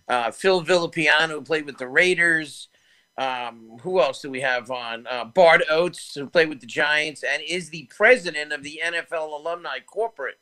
Uh, 0.09 0.31
Phil 0.31 0.65
Villapiano, 0.65 1.29
who 1.29 1.43
played 1.43 1.67
with 1.67 1.79
the 1.79 1.89
Raiders. 1.89 2.69
Um, 3.17 3.77
who 3.83 4.01
else 4.01 4.23
do 4.23 4.31
we 4.31 4.41
have 4.41 4.71
on? 4.71 5.07
Uh, 5.07 5.27
Bart 5.27 5.61
Oates, 5.71 6.15
who 6.15 6.27
played 6.27 6.49
with 6.49 6.61
the 6.61 6.67
Giants 6.67 7.23
and 7.23 7.43
is 7.47 7.69
the 7.69 7.89
president 7.95 8.51
of 8.51 8.63
the 8.63 8.81
NFL 8.83 9.39
Alumni 9.39 9.79
Corporate. 9.87 10.39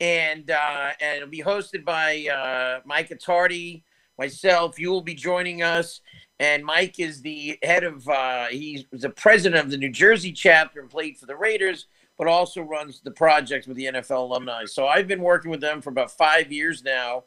And 0.00 0.50
uh, 0.50 0.90
and 1.00 1.16
it'll 1.16 1.28
be 1.28 1.42
hosted 1.42 1.84
by 1.84 2.26
uh, 2.26 2.80
Mike 2.84 3.08
Attardi, 3.08 3.82
myself. 4.18 4.78
You 4.78 4.90
will 4.90 5.00
be 5.00 5.14
joining 5.14 5.62
us. 5.62 6.02
And 6.40 6.64
Mike 6.64 6.98
is 6.98 7.20
the 7.20 7.58
head 7.62 7.84
of, 7.84 8.08
uh, 8.08 8.46
he's 8.46 8.86
the 8.92 9.10
president 9.10 9.62
of 9.62 9.70
the 9.70 9.76
New 9.76 9.90
Jersey 9.90 10.32
chapter 10.32 10.80
and 10.80 10.88
played 10.88 11.18
for 11.18 11.26
the 11.26 11.36
Raiders, 11.36 11.86
but 12.16 12.26
also 12.26 12.62
runs 12.62 13.02
the 13.02 13.10
project 13.10 13.68
with 13.68 13.76
the 13.76 13.84
NFL 13.84 14.22
alumni. 14.22 14.64
So 14.64 14.86
I've 14.86 15.06
been 15.06 15.20
working 15.20 15.50
with 15.50 15.60
them 15.60 15.82
for 15.82 15.90
about 15.90 16.10
five 16.10 16.50
years 16.50 16.82
now. 16.82 17.24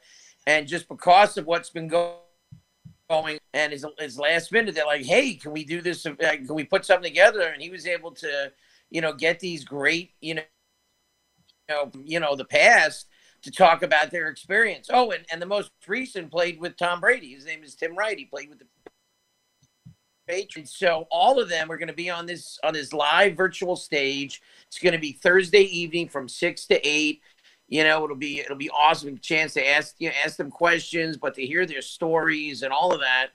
And 0.48 0.68
just 0.68 0.88
because 0.90 1.38
of 1.38 1.46
what's 1.46 1.70
been 1.70 1.88
go- 1.88 2.22
going 3.08 3.38
and 3.54 3.72
his, 3.72 3.86
his 4.00 4.18
last 4.18 4.52
minute, 4.52 4.74
they're 4.74 4.86
like, 4.86 5.06
hey, 5.06 5.36
can 5.36 5.52
we 5.52 5.64
do 5.64 5.80
this? 5.80 6.04
Uh, 6.08 6.16
Can 6.18 6.56
we 6.56 6.64
put 6.64 6.84
something 6.84 7.12
together? 7.12 7.50
And 7.50 7.62
he 7.62 7.70
was 7.70 7.86
able 7.86 8.12
to, 8.16 8.52
you 8.90 9.02
know, 9.02 9.14
get 9.14 9.40
these 9.40 9.64
great, 9.64 10.14
you 10.22 10.36
know, 10.36 10.42
you 11.70 11.76
know, 11.76 11.92
you 12.04 12.20
know, 12.20 12.36
the 12.36 12.46
past 12.46 13.06
to 13.44 13.52
talk 13.52 13.84
about 13.84 14.10
their 14.10 14.30
experience. 14.30 14.90
Oh, 14.92 15.12
and, 15.12 15.24
and 15.32 15.40
the 15.40 15.46
most 15.46 15.70
recent 15.88 16.32
played 16.32 16.60
with 16.60 16.78
Tom 16.78 17.00
Brady. 17.00 17.34
His 17.34 17.46
name 17.46 17.64
is 17.64 17.76
Tim 17.76 17.96
Wright. 17.96 18.18
He 18.18 18.26
played 18.26 18.50
with 18.50 18.60
the 18.60 18.66
Patriots. 20.28 20.78
So 20.78 21.08
all 21.12 21.40
of 21.40 21.50
them 21.50 21.72
are 21.72 21.78
going 21.78 21.88
to 21.88 21.94
be 21.94 22.10
on 22.10 22.26
this 22.26 22.60
on 22.64 22.74
this 22.74 22.94
live 22.94 23.36
virtual 23.36 23.76
stage. 23.76 24.42
It's 24.68 24.80
going 24.80 24.94
to 24.94 25.00
be 25.00 25.14
Thursday 25.14 25.64
evening 25.64 26.10
from 26.10 26.28
six 26.28 26.66
to 26.68 26.88
eight. 26.88 27.22
You 27.68 27.84
know, 27.84 28.04
it'll 28.04 28.16
be 28.16 28.40
it'll 28.40 28.58
be 28.58 28.70
awesome 28.70 29.18
chance 29.20 29.54
to 29.54 29.68
ask 29.68 29.96
you 30.00 30.10
know, 30.10 30.16
ask 30.24 30.38
them 30.38 30.52
questions, 30.52 31.18
but 31.18 31.34
to 31.36 31.46
hear 31.46 31.66
their 31.66 31.82
stories 31.82 32.64
and 32.64 32.72
all 32.72 32.94
of 32.94 33.00
that, 33.00 33.30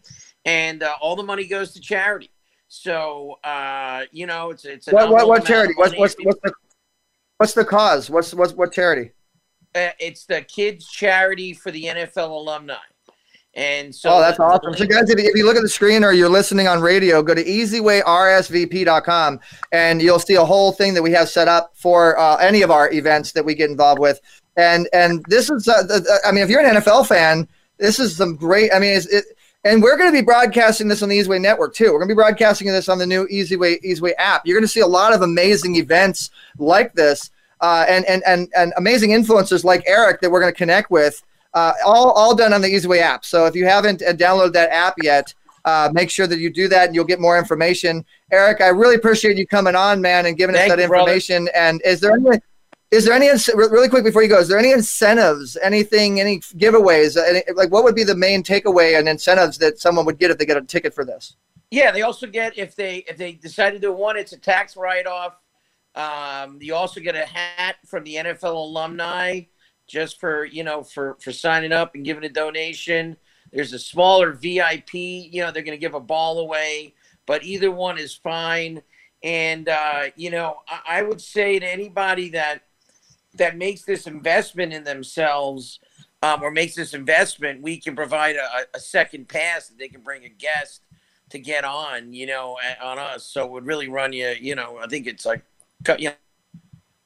and 0.45 0.83
uh, 0.83 0.95
all 1.01 1.17
the 1.17 1.23
money 1.23 1.47
goes 1.47 1.73
to 1.73 1.81
charity. 1.81 2.31
So 2.69 3.39
uh, 3.45 4.03
you 4.13 4.27
know, 4.27 4.51
it's 4.51 4.65
it's 4.65 4.87
What 4.89 5.11
what, 5.11 5.27
what 5.29 5.45
charity? 5.45 5.75
What's 5.77 5.97
what's 5.97 6.15
what's 6.23 6.41
the 6.43 6.53
what's 7.39 7.53
the 7.55 7.65
cause? 7.65 8.11
What's 8.11 8.35
what's 8.35 8.53
what 8.53 8.73
charity? 8.73 9.13
Uh, 9.75 9.91
it's 9.99 10.25
the 10.25 10.43
kids 10.43 10.89
charity 10.89 11.53
for 11.53 11.71
the 11.71 11.85
NFL 11.85 12.31
alumni, 12.31 12.77
and 13.55 13.95
so 13.95 14.11
oh, 14.11 14.21
that's 14.21 14.39
awesome. 14.39 14.75
So, 14.75 14.87
guys, 14.87 15.11
if 15.11 15.19
you, 15.35 15.45
look 15.45 15.57
at 15.57 15.63
the 15.63 15.69
screen 15.69 16.05
or 16.05 16.13
you're 16.13 16.29
listening 16.29 16.69
on 16.69 16.81
radio, 16.81 17.23
go 17.23 17.35
to 17.35 17.43
easywayrsvp.com 17.43 19.41
and 19.73 20.03
you'll 20.03 20.19
see 20.21 20.35
a 20.35 20.45
whole 20.45 20.71
thing 20.73 20.95
that 20.95 21.03
we 21.03 21.11
have 21.13 21.29
set 21.29 21.49
up 21.49 21.73
for 21.75 22.17
uh, 22.19 22.37
any 22.37 22.63
of 22.63 22.71
our 22.71 22.93
events 22.93 23.33
that 23.33 23.45
we 23.45 23.55
get 23.55 23.71
involved 23.71 24.01
with. 24.01 24.21
And 24.57 24.89
and 24.93 25.25
this 25.29 25.51
is, 25.51 25.67
uh, 25.67 25.83
the- 25.83 26.21
I 26.25 26.31
mean, 26.31 26.45
if 26.45 26.51
you're 26.51 26.65
an 26.65 26.77
NFL 26.77 27.09
fan, 27.09 27.49
this 27.79 27.99
is 27.99 28.17
some 28.17 28.37
great. 28.37 28.73
I 28.73 28.79
mean, 28.79 28.97
it's, 28.97 29.07
it, 29.07 29.25
and 29.65 29.83
we're 29.83 29.97
going 29.97 30.11
to 30.11 30.17
be 30.17 30.25
broadcasting 30.25 30.87
this 30.87 31.03
on 31.03 31.09
the 31.09 31.19
Easyway 31.19 31.41
Network 31.41 31.75
too. 31.75 31.87
We're 31.87 31.99
going 31.99 32.09
to 32.09 32.15
be 32.15 32.17
broadcasting 32.17 32.69
this 32.69 32.89
on 32.89 32.99
the 32.99 33.07
new 33.07 33.27
Easyway 33.27 33.83
Easyway 33.85 34.13
app. 34.19 34.43
You're 34.45 34.57
going 34.57 34.65
to 34.65 34.69
see 34.69 34.81
a 34.81 34.87
lot 34.87 35.13
of 35.13 35.23
amazing 35.23 35.77
events 35.77 36.31
like 36.59 36.95
this, 36.95 37.31
uh, 37.61 37.85
and 37.89 38.05
and 38.05 38.23
and 38.25 38.49
and 38.57 38.73
amazing 38.77 39.11
influencers 39.11 39.65
like 39.65 39.83
Eric 39.87 40.21
that 40.21 40.31
we're 40.31 40.41
going 40.41 40.53
to 40.53 40.57
connect 40.57 40.91
with. 40.91 41.23
Uh, 41.55 41.73
all 41.85 42.11
all 42.13 42.35
done 42.35 42.53
on 42.53 42.61
the 42.61 42.69
Easyway 42.69 43.01
app. 43.01 43.25
So 43.25 43.47
if 43.47 43.55
you 43.55 43.65
haven't 43.65 44.03
uh, 44.03 44.13
downloaded 44.13 44.53
that 44.53 44.71
app 44.71 44.95
yet, 45.03 45.33
uh, 45.65 45.91
make 45.93 46.11
sure 46.11 46.27
that 46.27 46.39
you 46.39 46.51
do 46.53 46.69
that, 46.69 46.87
and 46.87 46.95
you'll 46.95 47.05
get 47.05 47.21
more 47.21 47.39
information. 47.39 48.05
Eric, 48.31 48.61
I 48.61 48.69
really 48.69 48.97
appreciate 48.97 49.37
you 49.37 49.47
coming 49.47 49.75
on, 49.75 50.01
man, 50.01 50.27
and 50.27 50.37
giving 50.37 50.55
Thank 50.55 50.71
us 50.73 50.77
that 50.77 50.83
you, 50.83 50.89
brother. 50.89 51.11
information. 51.13 51.49
And 51.55 51.81
is 51.85 52.01
there 52.01 52.13
any 52.13 52.41
is 52.91 53.05
there 53.05 53.15
any 53.15 53.29
really 53.55 53.89
quick 53.89 54.05
before 54.05 54.23
you 54.23 54.29
go? 54.29 54.39
Is 54.39 54.49
there 54.49 54.59
any 54.59 54.73
incentives, 54.73 55.59
anything, 55.63 56.21
any 56.21 56.39
giveaways? 56.41 57.19
uh, 57.19 57.23
Any, 57.23 57.43
like, 57.55 57.71
what 57.71 57.85
would 57.85 57.95
be 57.95 58.05
the 58.05 58.15
main 58.15 58.43
takeaway 58.43 58.99
and 58.99 59.07
incentives 59.09 59.59
that 59.59 59.79
someone 59.79 60.07
would 60.07 60.19
get 60.19 60.31
if 60.31 60.39
they 60.39 60.47
get 60.47 60.57
a 60.57 60.63
ticket 60.63 60.95
for 60.95 61.05
this? 61.05 61.37
Yeah, 61.71 61.91
they 61.91 62.01
also 62.01 62.27
get 62.27 62.57
if 62.57 62.75
they 62.75 62.99
if 63.09 63.19
they 63.19 63.33
decide 63.33 63.73
to 63.73 63.79
do 63.79 63.93
one, 63.93 64.17
it's 64.17 64.33
a 64.33 64.39
tax 64.39 64.75
write 64.77 65.07
off. 65.07 65.37
Um, 65.95 66.59
you 66.63 66.75
also 66.75 67.01
get 67.01 67.15
a 67.15 67.27
hat 67.27 67.77
from 67.85 68.05
the 68.05 68.15
NFL 68.15 68.55
alumni 68.55 69.41
just 69.89 70.21
for 70.21 70.45
you 70.45 70.63
know 70.63 70.83
for 70.83 71.17
for 71.21 71.33
signing 71.33 71.73
up 71.73 71.95
and 71.95 72.05
giving 72.05 72.25
a 72.25 72.29
donation. 72.29 73.17
There's 73.53 73.73
a 73.73 73.79
smaller 73.79 74.33
VIP. 74.33 74.95
You 74.95 75.43
know 75.43 75.51
they're 75.51 75.63
going 75.63 75.77
to 75.77 75.81
give 75.81 75.95
a 75.95 76.01
ball 76.01 76.39
away, 76.39 76.95
but 77.27 77.43
either 77.43 77.71
one 77.71 77.99
is 77.99 78.15
fine. 78.15 78.83
And 79.25 79.69
uh, 79.69 80.05
you 80.15 80.31
know 80.31 80.59
I, 80.69 81.01
I 81.01 81.03
would 81.03 81.21
say 81.21 81.59
to 81.59 81.67
anybody 81.67 82.29
that 82.31 82.63
that 83.35 83.57
makes 83.57 83.83
this 83.83 84.07
investment 84.07 84.73
in 84.73 84.85
themselves 84.85 85.81
um, 86.23 86.43
or 86.43 86.51
makes 86.51 86.75
this 86.75 86.95
investment, 86.95 87.63
we 87.63 87.79
can 87.79 87.95
provide 87.95 88.37
a, 88.37 88.77
a 88.77 88.81
second 88.81 89.29
pass 89.29 89.69
that 89.69 89.79
they 89.79 89.89
can 89.89 90.03
bring 90.03 90.25
a 90.25 90.29
guest 90.29 90.83
to 91.31 91.39
get 91.39 91.65
on, 91.65 92.13
you 92.13 92.27
know, 92.27 92.57
on 92.83 92.99
us. 92.99 93.25
So 93.27 93.45
it 93.45 93.51
would 93.51 93.67
really 93.67 93.89
run 93.89 94.13
you, 94.13 94.35
you 94.41 94.55
know, 94.55 94.79
I 94.79 94.87
think 94.87 95.07
it's 95.07 95.25
like, 95.25 95.43
you 95.99 96.11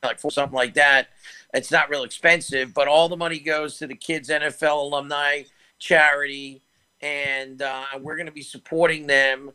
like 0.03 0.18
for 0.20 0.30
something 0.30 0.55
like 0.57 0.74
that. 0.74 1.09
It's 1.55 1.70
not 1.70 1.90
real 1.90 2.03
expensive, 2.05 2.74
but 2.74 2.88
all 2.88 3.09
the 3.09 3.16
money 3.16 3.38
goes 3.38 3.78
to 3.78 3.86
the 3.86 3.94
kids 3.94 4.28
NFL 4.30 4.82
alumni 4.82 5.42
charity, 5.78 6.62
and 7.00 7.61
uh, 7.62 7.84
we're 8.00 8.16
going 8.16 8.26
to 8.26 8.32
be 8.32 8.42
supporting 8.42 9.07
them. 9.07 9.50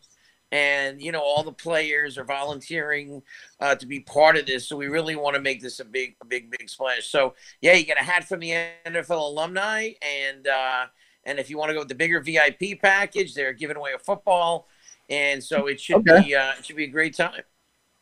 And 0.51 1.01
you 1.01 1.11
know, 1.11 1.21
all 1.21 1.43
the 1.43 1.51
players 1.51 2.17
are 2.17 2.23
volunteering 2.23 3.21
uh, 3.59 3.75
to 3.75 3.85
be 3.85 3.99
part 3.99 4.37
of 4.37 4.45
this, 4.45 4.67
so 4.67 4.77
we 4.77 4.87
really 4.87 5.15
want 5.15 5.35
to 5.35 5.41
make 5.41 5.61
this 5.61 5.81
a 5.81 5.85
big, 5.85 6.15
big, 6.29 6.49
big 6.51 6.69
splash. 6.69 7.07
So 7.07 7.33
yeah, 7.61 7.73
you 7.73 7.83
get 7.85 7.99
a 7.99 8.03
hat 8.03 8.23
from 8.27 8.39
the 8.39 8.51
NFL 8.85 9.19
alumni, 9.29 9.91
and 10.01 10.47
uh, 10.47 10.85
and 11.25 11.37
if 11.39 11.49
you 11.49 11.57
want 11.57 11.69
to 11.69 11.73
go 11.73 11.79
with 11.81 11.89
the 11.89 11.95
bigger 11.95 12.21
VIP 12.21 12.75
package, 12.75 13.33
they're 13.33 13.51
giving 13.51 13.75
away 13.75 13.91
a 13.93 13.99
football, 13.99 14.67
and 15.09 15.43
so 15.43 15.67
it 15.67 15.81
should 15.81 16.01
Okay. 16.01 16.05
be 16.05 16.33
uh, 16.33 16.53
it 16.57 16.65
should 16.65 16.77
be 16.77 16.85
a 16.85 16.87
great 16.87 17.13
time. 17.15 17.41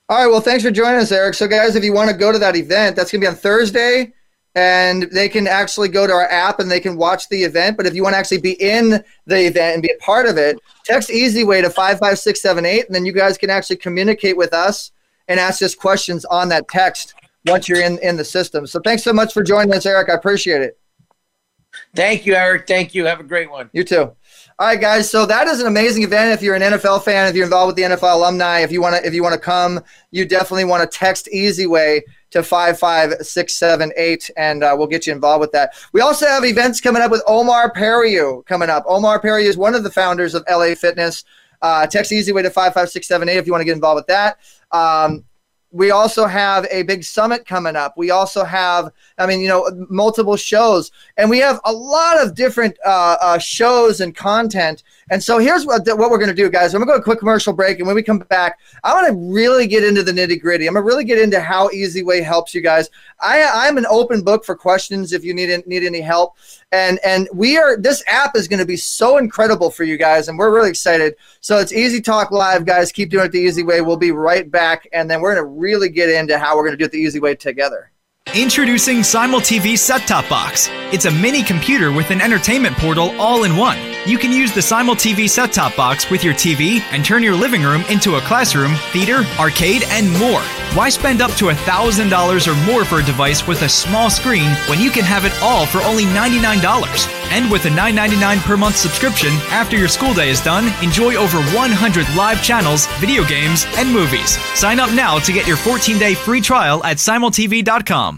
All 0.07 0.17
right. 0.17 0.27
Well, 0.27 0.41
thanks 0.41 0.63
for 0.63 0.69
joining 0.69 0.99
us, 0.99 1.11
Eric. 1.11 1.33
So, 1.33 1.47
guys, 1.47 1.75
if 1.75 1.83
you 1.83 1.91
want 1.91 2.11
to 2.11 2.15
go 2.15 2.31
to 2.31 2.37
that 2.37 2.55
event, 2.55 2.95
that's 2.95 3.11
going 3.11 3.21
to 3.21 3.25
be 3.25 3.27
on 3.27 3.35
Thursday, 3.35 4.13
and 4.53 5.03
they 5.11 5.27
can 5.27 5.47
actually 5.47 5.89
go 5.89 6.05
to 6.05 6.13
our 6.13 6.29
app 6.29 6.59
and 6.59 6.69
they 6.69 6.79
can 6.79 6.95
watch 6.95 7.27
the 7.29 7.43
event. 7.43 7.75
But 7.75 7.87
if 7.87 7.95
you 7.95 8.03
want 8.03 8.13
to 8.13 8.17
actually 8.17 8.41
be 8.41 8.51
in 8.51 9.03
the 9.25 9.47
event 9.47 9.73
and 9.73 9.81
be 9.81 9.89
a 9.89 10.03
part 10.03 10.27
of 10.27 10.37
it, 10.37 10.59
text 10.83 11.09
Easy 11.09 11.43
Way 11.43 11.61
to 11.61 11.71
five 11.71 11.97
five 11.97 12.19
six 12.19 12.39
seven 12.39 12.65
eight, 12.67 12.85
and 12.85 12.93
then 12.93 13.03
you 13.03 13.13
guys 13.13 13.35
can 13.35 13.49
actually 13.49 13.77
communicate 13.77 14.37
with 14.37 14.53
us 14.53 14.91
and 15.27 15.39
ask 15.39 15.63
us 15.63 15.73
questions 15.73 16.23
on 16.25 16.49
that 16.49 16.67
text 16.67 17.15
once 17.47 17.67
you're 17.67 17.81
in 17.81 17.97
in 18.03 18.15
the 18.15 18.25
system. 18.25 18.67
So, 18.67 18.79
thanks 18.81 19.03
so 19.03 19.11
much 19.11 19.33
for 19.33 19.41
joining 19.41 19.73
us, 19.73 19.87
Eric. 19.87 20.09
I 20.09 20.13
appreciate 20.13 20.61
it. 20.61 20.77
Thank 21.95 22.27
you, 22.27 22.35
Eric. 22.35 22.67
Thank 22.67 22.93
you. 22.93 23.05
Have 23.05 23.19
a 23.19 23.23
great 23.23 23.49
one. 23.49 23.71
You 23.73 23.83
too. 23.83 24.15
All 24.57 24.67
right, 24.67 24.79
guys. 24.79 25.09
So 25.09 25.25
that 25.25 25.47
is 25.47 25.59
an 25.59 25.67
amazing 25.67 26.03
event. 26.03 26.31
If 26.31 26.41
you're 26.41 26.55
an 26.55 26.61
NFL 26.61 27.03
fan, 27.03 27.27
if 27.27 27.35
you're 27.35 27.43
involved 27.43 27.67
with 27.67 27.75
the 27.75 27.93
NFL 27.93 28.15
alumni, 28.15 28.61
if 28.61 28.71
you 28.71 28.81
want 28.81 28.95
to, 28.95 29.05
if 29.05 29.13
you 29.13 29.21
want 29.21 29.33
to 29.33 29.39
come, 29.39 29.81
you 30.11 30.23
definitely 30.23 30.63
want 30.63 30.89
to 30.89 30.97
text 30.97 31.27
Easy 31.27 31.67
Way 31.67 32.05
to 32.31 32.41
five 32.41 32.79
five 32.79 33.15
six 33.19 33.53
seven 33.53 33.91
eight, 33.97 34.29
and 34.37 34.63
uh, 34.63 34.73
we'll 34.77 34.87
get 34.87 35.05
you 35.05 35.11
involved 35.11 35.41
with 35.41 35.51
that. 35.51 35.73
We 35.91 35.99
also 35.99 36.25
have 36.25 36.45
events 36.45 36.79
coming 36.79 37.01
up 37.01 37.11
with 37.11 37.21
Omar 37.27 37.73
Periu 37.73 38.45
coming 38.45 38.69
up. 38.69 38.85
Omar 38.87 39.21
Periu 39.21 39.43
is 39.43 39.57
one 39.57 39.75
of 39.75 39.83
the 39.83 39.91
founders 39.91 40.33
of 40.33 40.45
LA 40.49 40.73
Fitness. 40.73 41.25
Uh, 41.61 41.85
text 41.85 42.13
Easy 42.13 42.31
Way 42.31 42.43
to 42.43 42.49
five 42.49 42.73
five 42.73 42.89
six 42.89 43.09
seven 43.09 43.27
eight 43.27 43.35
if 43.35 43.45
you 43.45 43.51
want 43.51 43.59
to 43.59 43.65
get 43.65 43.75
involved 43.75 43.97
with 43.97 44.07
that. 44.07 44.37
Um, 44.71 45.25
we 45.71 45.91
also 45.91 46.25
have 46.25 46.65
a 46.71 46.83
big 46.83 47.03
summit 47.03 47.45
coming 47.45 47.75
up. 47.75 47.95
We 47.97 48.11
also 48.11 48.43
have, 48.43 48.91
I 49.17 49.27
mean, 49.27 49.41
you 49.41 49.47
know, 49.47 49.69
multiple 49.89 50.37
shows, 50.37 50.91
and 51.17 51.29
we 51.29 51.39
have 51.39 51.59
a 51.65 51.73
lot 51.73 52.21
of 52.21 52.35
different 52.35 52.77
uh, 52.85 53.17
uh, 53.21 53.37
shows 53.37 53.99
and 53.99 54.15
content. 54.15 54.83
And 55.11 55.23
so 55.23 55.37
here's 55.37 55.65
what 55.65 55.85
what 55.85 56.09
we're 56.09 56.17
going 56.17 56.29
to 56.29 56.33
do, 56.33 56.49
guys. 56.49 56.73
I'm 56.73 56.79
going 56.79 56.87
to 56.87 56.93
go 56.93 56.99
a 56.99 57.03
quick 57.03 57.19
commercial 57.19 57.53
break, 57.53 57.77
and 57.77 57.85
when 57.85 57.95
we 57.95 58.01
come 58.01 58.19
back, 58.19 58.59
I 58.83 58.93
want 58.93 59.07
to 59.07 59.33
really 59.33 59.67
get 59.67 59.83
into 59.83 60.01
the 60.01 60.11
nitty 60.11 60.41
gritty. 60.41 60.67
I'm 60.67 60.73
going 60.73 60.83
to 60.83 60.87
really 60.87 61.03
get 61.03 61.19
into 61.19 61.39
how 61.39 61.69
Easy 61.69 62.01
Way 62.01 62.21
helps 62.21 62.55
you 62.55 62.61
guys. 62.61 62.89
I 63.19 63.43
I'm 63.67 63.77
an 63.77 63.85
open 63.87 64.23
book 64.23 64.43
for 64.43 64.55
questions 64.55 65.13
if 65.13 65.23
you 65.23 65.33
need 65.33 65.65
need 65.67 65.83
any 65.83 66.01
help. 66.01 66.37
And 66.71 66.99
and 67.05 67.29
we 67.33 67.57
are 67.57 67.77
this 67.77 68.03
app 68.07 68.35
is 68.35 68.47
going 68.47 68.59
to 68.59 68.65
be 68.65 68.77
so 68.77 69.17
incredible 69.17 69.69
for 69.69 69.83
you 69.83 69.97
guys, 69.97 70.27
and 70.27 70.39
we're 70.39 70.53
really 70.53 70.69
excited. 70.69 71.15
So 71.39 71.59
it's 71.59 71.71
Easy 71.71 72.01
Talk 72.01 72.31
Live, 72.31 72.65
guys. 72.65 72.91
Keep 72.91 73.11
doing 73.11 73.25
it 73.25 73.31
the 73.31 73.39
easy 73.39 73.63
way. 73.63 73.81
We'll 73.81 73.97
be 73.97 74.11
right 74.11 74.49
back, 74.49 74.87
and 74.91 75.09
then 75.09 75.21
we're 75.21 75.35
going 75.35 75.45
to 75.45 75.49
really 75.49 75.89
get 75.89 76.09
into 76.09 76.39
how 76.39 76.55
we're 76.55 76.63
going 76.63 76.73
to 76.73 76.77
do 76.77 76.85
it 76.85 76.91
the 76.91 76.99
easy 76.99 77.19
way 77.19 77.35
together. 77.35 77.91
Introducing 78.33 79.01
Simul 79.01 79.39
TV 79.39 79.77
Set 79.77 80.01
Top 80.07 80.27
Box. 80.27 80.67
It's 80.91 81.05
a 81.05 81.11
mini 81.11 81.41
computer 81.41 81.93
with 81.93 82.11
an 82.11 82.19
entertainment 82.19 82.75
portal 82.75 83.17
all 83.21 83.45
in 83.45 83.55
one. 83.55 83.77
You 84.05 84.17
can 84.17 84.31
use 84.33 84.51
the 84.51 84.61
Simul 84.61 84.95
TV 84.95 85.29
Set 85.29 85.53
Top 85.53 85.73
Box 85.77 86.09
with 86.09 86.21
your 86.21 86.33
TV 86.33 86.81
and 86.91 87.05
turn 87.05 87.23
your 87.23 87.35
living 87.35 87.61
room 87.61 87.85
into 87.89 88.15
a 88.15 88.21
classroom, 88.21 88.75
theater, 88.91 89.23
arcade, 89.39 89.83
and 89.85 90.11
more. 90.19 90.41
Why 90.75 90.89
spend 90.89 91.21
up 91.21 91.31
to 91.35 91.45
$1,000 91.45 92.47
or 92.47 92.65
more 92.65 92.83
for 92.83 92.99
a 92.99 93.05
device 93.05 93.47
with 93.47 93.61
a 93.61 93.69
small 93.69 94.09
screen 94.09 94.51
when 94.67 94.81
you 94.81 94.91
can 94.91 95.05
have 95.05 95.23
it 95.23 95.33
all 95.41 95.65
for 95.65 95.81
only 95.83 96.03
$99? 96.03 97.07
And 97.31 97.49
with 97.49 97.63
a 97.65 97.69
$9.99 97.69 98.41
per 98.43 98.57
month 98.57 98.75
subscription, 98.75 99.31
after 99.49 99.77
your 99.77 99.87
school 99.87 100.13
day 100.13 100.29
is 100.29 100.41
done, 100.41 100.65
enjoy 100.83 101.15
over 101.15 101.37
100 101.55 102.05
live 102.17 102.43
channels, 102.43 102.87
video 102.99 103.23
games, 103.23 103.65
and 103.77 103.89
movies. 103.89 104.37
Sign 104.59 104.79
up 104.81 104.91
now 104.93 105.19
to 105.19 105.31
get 105.31 105.47
your 105.47 105.57
14 105.57 105.97
day 105.97 106.15
free 106.15 106.41
trial 106.41 106.83
at 106.83 106.97
simultv.com. 106.97 108.14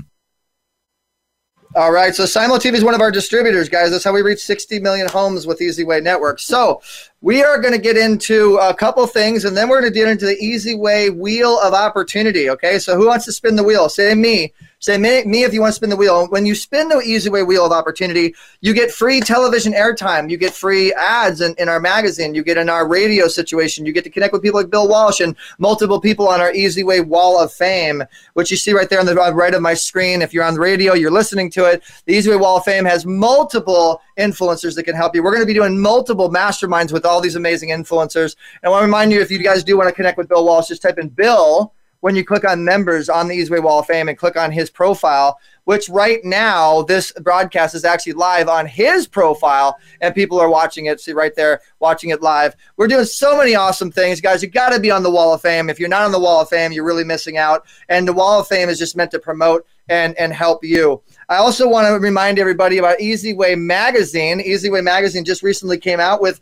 All 1.78 1.92
right, 1.92 2.16
so 2.16 2.26
Simul 2.26 2.58
TV 2.58 2.74
is 2.74 2.84
one 2.84 2.96
of 2.96 3.02
our 3.02 3.12
distributors, 3.12 3.70
guys. 3.70 3.92
That's 3.92 4.04
how 4.04 4.12
we 4.12 4.24
reach 4.24 4.40
60 4.40 4.80
million 4.80 5.08
homes 5.08 5.46
with 5.46 5.60
EasyWay 5.60 6.02
Network. 6.02 6.40
So 6.40 6.82
we 7.22 7.44
are 7.44 7.60
going 7.60 7.74
to 7.74 7.80
get 7.80 7.98
into 7.98 8.58
a 8.58 8.74
couple 8.74 9.06
things, 9.08 9.46
and 9.46 9.58
then 9.58 9.70
we're 9.70 9.82
going 9.82 9.92
to 9.92 10.00
get 10.00 10.08
into 10.08 10.26
the 10.26 10.38
easy 10.38 10.76
way 10.76 11.10
Wheel 11.10 11.60
of 11.60 11.74
Opportunity. 11.74 12.50
Okay, 12.52 12.78
so 12.78 12.96
who 12.96 13.08
wants 13.08 13.26
to 13.26 13.32
spin 13.32 13.56
the 13.56 13.64
wheel? 13.64 13.90
Say 13.90 14.14
me. 14.14 14.54
Say 14.80 15.00
me, 15.00 15.24
me 15.24 15.44
if 15.44 15.56
you 15.56 15.62
want 15.62 15.72
to 15.72 15.76
spin 15.76 15.90
the 15.90 15.96
wheel. 15.96 16.28
When 16.28 16.46
you 16.46 16.54
spin 16.54 16.88
the 16.88 17.00
easy 17.00 17.32
way 17.32 17.42
Wheel 17.42 17.66
of 17.66 17.72
Opportunity, 17.72 18.36
you 18.62 18.76
get 18.76 18.92
free 18.92 19.20
television 19.20 19.74
airtime. 19.74 20.30
You 20.30 20.38
get 20.38 20.54
free 20.54 20.94
ads 20.94 21.42
in, 21.42 21.56
in 21.58 21.68
our 21.68 21.80
magazine. 21.80 22.36
You 22.36 22.44
get 22.44 22.58
in 22.58 22.70
our 22.70 22.88
radio 22.88 23.28
situation. 23.28 23.88
You 23.88 23.92
get 23.92 24.04
to 24.04 24.12
connect 24.12 24.34
with 24.34 24.44
people 24.44 24.60
like 24.60 24.70
Bill 24.70 24.88
Walsh 24.88 25.20
and 25.20 25.36
multiple 25.58 26.00
people 26.00 26.28
on 26.28 26.42
our 26.42 26.54
easy 26.54 26.84
way 26.84 27.02
Wall 27.02 27.42
of 27.42 27.52
Fame, 27.52 28.04
which 28.34 28.52
you 28.52 28.58
see 28.58 28.72
right 28.72 28.88
there 28.88 29.00
on 29.00 29.08
the 29.08 29.16
right 29.16 29.56
of 29.56 29.64
my 29.64 29.74
screen. 29.74 30.22
If 30.22 30.32
you're 30.32 30.44
on 30.44 30.54
the 30.54 30.60
radio, 30.60 30.94
you're 30.94 31.10
listening 31.10 31.50
to 31.52 31.66
it. 31.66 31.82
The 32.06 32.14
easy 32.14 32.30
way 32.30 32.36
Wall 32.36 32.58
of 32.58 32.64
Fame 32.64 32.86
has 32.86 33.04
multiple 33.04 34.00
influencers 34.20 34.76
that 34.76 34.84
can 34.84 34.96
help 34.96 35.16
you. 35.16 35.24
We're 35.24 35.32
going 35.32 35.42
to 35.44 35.48
be 35.48 35.56
doing 35.56 35.80
multiple 35.80 36.30
masterminds 36.30 36.92
with 36.92 37.04
all 37.08 37.22
these 37.22 37.36
amazing 37.36 37.70
influencers. 37.70 38.36
And 38.62 38.68
I 38.68 38.70
want 38.70 38.82
to 38.82 38.86
remind 38.86 39.12
you, 39.12 39.22
if 39.22 39.32
you 39.32 39.40
guys 39.40 39.64
do 39.64 39.78
want 39.78 39.90
to 39.90 39.96
connect 39.96 40.18
with 40.18 40.30
Bill 40.30 40.46
Walsh, 40.46 40.68
just 40.68 40.82
type 40.82 41.00
in 41.00 41.10
Bill 41.10 41.74
when 42.02 42.16
you 42.16 42.24
click 42.24 42.48
on 42.48 42.64
members 42.64 43.10
on 43.10 43.28
the 43.28 43.38
Easyway 43.38 43.62
Wall 43.62 43.80
of 43.80 43.88
Fame 43.88 44.08
and 44.08 44.18
click 44.18 44.38
on 44.38 44.52
his 44.52 44.70
profile, 44.70 45.40
which 45.64 45.90
right 45.90 46.24
now 46.24 46.84
this 46.84 47.12
broadcast 47.14 47.74
is 47.76 47.84
actually 47.84 48.14
live 48.14 48.48
on 48.48 48.66
his 48.68 49.08
profile 49.08 49.78
and 50.02 50.14
people 50.14 50.40
are 50.40 50.50
watching 50.50 50.86
it. 50.86 51.02
See 51.02 51.14
right 51.14 51.34
there, 51.36 51.62
watching 51.80 52.12
it 52.12 52.22
live. 52.22 52.56
We're 52.78 52.88
doing 52.88 53.06
so 53.06 53.38
many 53.38 53.56
awesome 53.56 53.92
things, 53.92 54.22
guys. 54.22 54.44
You 54.44 54.50
got 54.50 54.70
to 54.70 54.80
be 54.80 54.92
on 54.92 55.04
the 55.04 55.12
Wall 55.12 55.34
of 55.34 55.42
Fame. 55.42 55.70
If 55.70 55.80
you're 55.80 55.90
not 55.90 56.04
on 56.04 56.12
the 56.12 56.20
Wall 56.20 56.42
of 56.42 56.50
Fame, 56.50 56.72
you're 56.72 56.86
really 56.86 57.04
missing 57.04 57.38
out. 57.38 57.66
And 57.90 58.08
the 58.08 58.14
Wall 58.14 58.40
of 58.40 58.48
Fame 58.48 58.70
is 58.70 58.80
just 58.80 58.96
meant 58.96 59.12
to 59.12 59.20
promote 59.20 59.66
and 59.90 60.18
and 60.18 60.34
help 60.34 60.64
you. 60.64 61.02
I 61.30 61.38
also 61.38 61.68
want 61.68 61.88
to 61.88 61.94
remind 61.94 62.40
everybody 62.40 62.78
about 62.78 63.00
Easy 63.00 63.34
Way 63.34 63.56
Magazine. 63.56 64.42
Easy 64.42 64.70
Way 64.70 64.82
Magazine 64.82 65.26
just 65.26 65.44
recently 65.44 65.78
came 65.78 66.00
out 66.00 66.22
with 66.22 66.42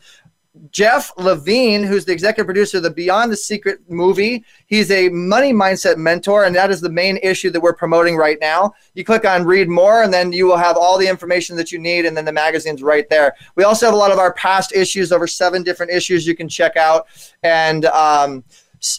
Jeff 0.71 1.11
Levine, 1.17 1.83
who's 1.83 2.05
the 2.05 2.11
executive 2.11 2.45
producer 2.45 2.77
of 2.77 2.83
the 2.83 2.89
Beyond 2.89 3.31
the 3.31 3.37
Secret 3.37 3.79
movie. 3.89 4.43
He's 4.67 4.89
a 4.91 5.09
money 5.09 5.53
mindset 5.53 5.97
mentor, 5.97 6.45
and 6.45 6.55
that 6.55 6.71
is 6.71 6.81
the 6.81 6.89
main 6.89 7.17
issue 7.17 7.49
that 7.51 7.61
we're 7.61 7.73
promoting 7.73 8.15
right 8.15 8.37
now. 8.39 8.73
You 8.93 9.03
click 9.03 9.25
on 9.25 9.43
read 9.45 9.67
more, 9.69 10.03
and 10.03 10.13
then 10.13 10.31
you 10.31 10.45
will 10.45 10.57
have 10.57 10.77
all 10.77 10.97
the 10.97 11.07
information 11.07 11.55
that 11.57 11.71
you 11.71 11.79
need, 11.79 12.05
and 12.05 12.15
then 12.15 12.25
the 12.25 12.31
magazine's 12.31 12.81
right 12.81 13.07
there. 13.09 13.33
We 13.55 13.63
also 13.63 13.85
have 13.85 13.95
a 13.95 13.97
lot 13.97 14.11
of 14.11 14.19
our 14.19 14.33
past 14.33 14.73
issues, 14.73 15.11
over 15.11 15.27
seven 15.27 15.63
different 15.63 15.91
issues 15.91 16.25
you 16.25 16.35
can 16.35 16.49
check 16.49 16.77
out. 16.77 17.07
And, 17.43 17.85
um, 17.85 18.43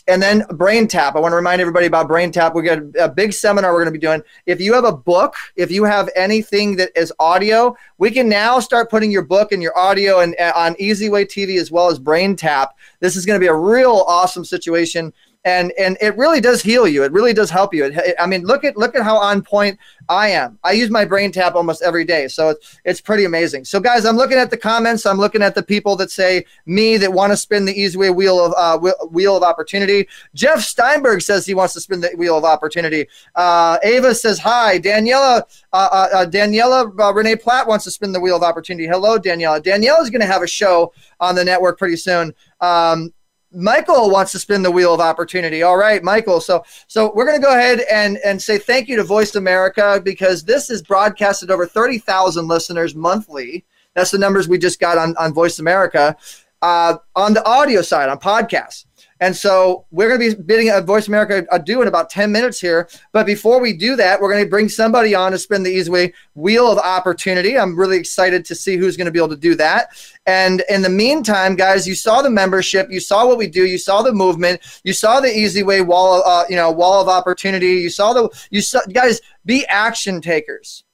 and 0.07 0.23
then 0.23 0.45
Brain 0.51 0.89
Tap. 0.89 1.17
I 1.17 1.21
want 1.21 1.33
to 1.33 1.37
remind 1.37 1.61
everybody 1.61 1.87
about 1.87 2.09
Brain 2.09 2.33
Tap. 2.33 2.55
We 2.55 2.63
got 2.63 2.79
a 2.99 3.09
big 3.09 3.33
seminar 3.33 3.73
we're 3.73 3.85
going 3.85 3.93
to 3.93 3.99
be 3.99 4.07
doing. 4.07 4.23
If 4.47 4.61
you 4.61 4.73
have 4.75 4.85
a 4.85 4.93
book, 4.93 5.35
if 5.57 5.71
you 5.71 5.85
have 5.85 6.09
anything 6.17 6.77
that 6.77 6.91
is 6.97 7.13
audio, 7.19 7.77
we 7.99 8.11
can 8.11 8.29
now 8.29 8.59
start 8.59 8.91
putting 8.91 9.11
your 9.11 9.23
book 9.23 9.53
and 9.53 9.63
your 9.63 9.77
audio 9.79 10.21
and 10.21 10.35
uh, 10.39 10.53
on 10.55 10.77
Easy 10.79 11.09
Way 11.09 11.25
TV 11.25 11.61
as 11.61 11.71
well 11.71 11.89
as 11.89 11.99
Brain 11.99 12.37
Tap. 12.37 12.77
This 13.01 13.17
is 13.17 13.27
going 13.27 13.39
to 13.39 13.45
be 13.45 13.49
a 13.49 13.55
real 13.55 14.05
awesome 14.07 14.45
situation 14.45 15.13
and 15.47 15.73
and 15.79 15.97
it 16.01 16.17
really 16.17 16.41
does 16.41 16.61
heal 16.61 16.89
you. 16.89 17.05
It 17.05 17.13
really 17.13 17.33
does 17.33 17.51
help 17.51 17.73
you. 17.73 17.85
It, 17.85 17.97
it, 17.97 18.17
I 18.19 18.27
mean, 18.27 18.43
look 18.43 18.65
at 18.65 18.77
look 18.77 18.97
at 18.97 19.03
how 19.05 19.17
on 19.17 19.43
point 19.43 19.79
I 20.09 20.29
am. 20.31 20.59
I 20.65 20.73
use 20.73 20.91
my 20.91 21.05
brain 21.05 21.31
tap 21.31 21.55
almost 21.55 21.83
every 21.83 22.05
day, 22.05 22.27
so 22.27 22.51
it's 22.51 22.81
it's 22.85 23.01
pretty 23.01 23.25
amazing. 23.25 23.65
So 23.65 23.79
guys, 23.79 24.05
I'm 24.05 24.17
looking 24.17 24.39
at 24.39 24.51
the 24.51 24.57
comments. 24.57 25.07
I'm 25.07 25.19
looking 25.19 25.43
at 25.43 25.55
the 25.55 25.63
people 25.63 25.95
that 25.97 26.11
say 26.11 26.45
me 26.67 26.97
that 26.97 27.13
want 27.13 27.33
to 27.33 27.37
spin 27.37 27.65
the 27.65 27.73
easy 27.73 27.97
way 27.97 28.11
wheel 28.11 28.45
of 28.45 28.55
uh, 28.57 29.07
wheel 29.07 29.37
of 29.37 29.45
opportunity. 29.45 30.09
Jeff 30.35 30.63
Steinberg 30.63 31.23
says 31.23 31.47
he 31.47 31.55
wants 31.55 31.75
to 31.75 31.81
spin 31.81 32.01
the 32.01 32.11
wheel 32.17 32.37
of 32.37 32.45
opportunity. 32.45 33.07
Uh, 33.37 33.79
Ava 33.85 34.17
says 34.17 34.41
hi. 34.41 34.81
Daniela 34.81 35.43
uh, 35.73 35.89
uh, 35.93 36.09
uh 36.13 36.27
Daniela 36.27 36.93
uh, 36.99 37.15
Renee 37.15 37.37
Platt 37.37 37.69
wants 37.69 37.85
to 37.85 37.93
spin 37.93 38.11
the 38.11 38.21
wheel 38.21 38.37
of 38.37 38.43
opportunity. 38.43 38.89
Hello, 38.89 39.17
Daniela. 39.17 39.63
Daniela 39.63 40.03
is 40.03 40.11
going 40.11 40.23
to 40.23 40.27
have 40.27 40.43
a 40.43 40.49
show 40.49 40.93
on 41.21 41.37
the 41.37 41.45
network 41.45 41.79
pretty 41.79 41.97
soon. 41.97 42.35
Um, 42.61 43.13
Michael 43.53 44.11
wants 44.11 44.33
to 44.33 44.39
spin 44.39 44.63
the 44.63 44.71
wheel 44.71 44.93
of 44.93 45.01
opportunity. 45.01 45.63
All 45.63 45.77
right, 45.77 46.03
Michael. 46.03 46.41
So 46.41 46.65
so 46.87 47.13
we're 47.15 47.27
going 47.27 47.41
to 47.41 47.45
go 47.45 47.55
ahead 47.55 47.81
and 47.91 48.19
and 48.25 48.41
say 48.41 48.59
thank 48.59 48.89
you 48.89 48.97
to 48.97 49.05
Voice 49.05 49.35
America 49.35 50.01
because 50.05 50.45
this 50.45 50.71
is 50.71 50.83
broadcasted 50.83 51.51
over 51.51 51.67
30,000 51.67 52.49
listeners 52.49 52.95
monthly. 52.95 53.65
That's 53.95 54.11
the 54.11 54.19
numbers 54.19 54.49
we 54.49 54.59
just 54.59 54.81
got 54.81 54.99
on 54.99 55.17
on 55.17 55.33
Voice 55.33 55.59
America. 55.59 56.17
Uh, 56.63 56.97
on 57.15 57.35
the 57.35 57.45
audio 57.47 57.83
side, 57.83 58.09
on 58.09 58.19
podcasts. 58.19 58.87
And 59.21 59.35
so 59.35 59.87
we're 59.91 60.09
going 60.09 60.21
to 60.21 60.37
be 60.37 60.43
bidding 60.43 60.71
a 60.71 60.81
Voice 60.81 61.09
America 61.09 61.47
adieu 61.51 61.81
in 61.81 61.89
about 61.89 62.11
10 62.11 62.31
minutes 62.31 62.61
here. 62.61 62.89
But 63.13 63.25
before 63.25 63.61
we 63.61 63.73
do 63.73 63.97
that, 63.97 64.21
we're 64.21 64.31
going 64.31 64.45
to 64.45 64.51
bring 64.51 64.69
somebody 64.69 65.15
on 65.15 65.33
to 65.33 65.39
spin 65.39 65.63
the 65.63 65.71
Easy 65.71 65.91
Way 65.91 66.13
Wheel 66.35 66.71
of 66.71 66.79
Opportunity. 66.79 67.59
I'm 67.59 67.79
really 67.79 67.97
excited 67.97 68.45
to 68.45 68.55
see 68.55 68.77
who's 68.77 68.97
going 68.97 69.07
to 69.07 69.11
be 69.11 69.19
able 69.19 69.31
to 69.31 69.37
do 69.37 69.55
that. 69.55 69.89
And 70.27 70.63
in 70.69 70.83
the 70.83 70.91
meantime, 70.91 71.57
guys, 71.57 71.87
you 71.87 71.95
saw 71.95 72.21
the 72.21 72.31
membership, 72.31 72.89
you 72.91 73.01
saw 73.01 73.27
what 73.27 73.39
we 73.39 73.47
do, 73.47 73.65
you 73.65 73.79
saw 73.79 74.03
the 74.03 74.13
movement, 74.13 74.61
you 74.85 74.93
saw 74.93 75.21
the 75.21 75.35
Easy 75.35 75.63
Way 75.63 75.81
wall, 75.81 76.23
uh, 76.27 76.45
you 76.51 76.57
know, 76.57 76.71
wall 76.71 77.01
of 77.01 77.09
opportunity. 77.09 77.75
You 77.75 77.91
saw 77.91 78.13
the, 78.13 78.29
you 78.51 78.61
saw, 78.61 78.81
guys, 78.93 79.21
be 79.47 79.65
action 79.67 80.21
takers. 80.21 80.85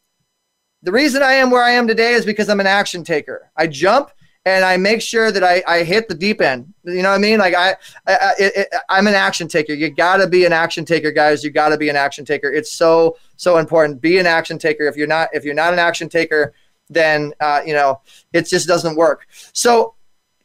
The 0.84 0.92
reason 0.92 1.22
I 1.22 1.34
am 1.34 1.50
where 1.50 1.62
I 1.62 1.70
am 1.70 1.86
today 1.86 2.12
is 2.12 2.24
because 2.24 2.48
I'm 2.48 2.60
an 2.60 2.66
action 2.66 3.04
taker. 3.04 3.50
I 3.56 3.66
jump 3.68 4.10
and 4.44 4.64
I 4.64 4.76
make 4.76 5.00
sure 5.00 5.30
that 5.30 5.44
I, 5.44 5.62
I 5.66 5.84
hit 5.84 6.08
the 6.08 6.14
deep 6.14 6.40
end. 6.40 6.72
You 6.84 7.02
know 7.02 7.10
what 7.10 7.16
I 7.16 7.18
mean? 7.18 7.38
Like 7.38 7.54
I, 7.54 7.76
I, 8.06 8.66
I 8.88 8.98
am 8.98 9.06
an 9.06 9.14
action 9.14 9.46
taker. 9.46 9.72
You 9.72 9.90
got 9.90 10.16
to 10.16 10.26
be 10.26 10.44
an 10.44 10.52
action 10.52 10.84
taker, 10.84 11.12
guys. 11.12 11.44
You 11.44 11.50
got 11.50 11.68
to 11.68 11.78
be 11.78 11.88
an 11.88 11.96
action 11.96 12.24
taker. 12.24 12.50
It's 12.50 12.72
so 12.72 13.16
so 13.36 13.58
important. 13.58 14.00
Be 14.00 14.18
an 14.18 14.26
action 14.26 14.58
taker. 14.58 14.86
If 14.86 14.96
you're 14.96 15.06
not 15.06 15.28
if 15.32 15.44
you're 15.44 15.54
not 15.54 15.72
an 15.72 15.78
action 15.78 16.08
taker, 16.08 16.54
then 16.90 17.32
uh, 17.40 17.62
you 17.64 17.72
know 17.72 18.00
it 18.32 18.46
just 18.46 18.66
doesn't 18.66 18.96
work. 18.96 19.26
So 19.52 19.94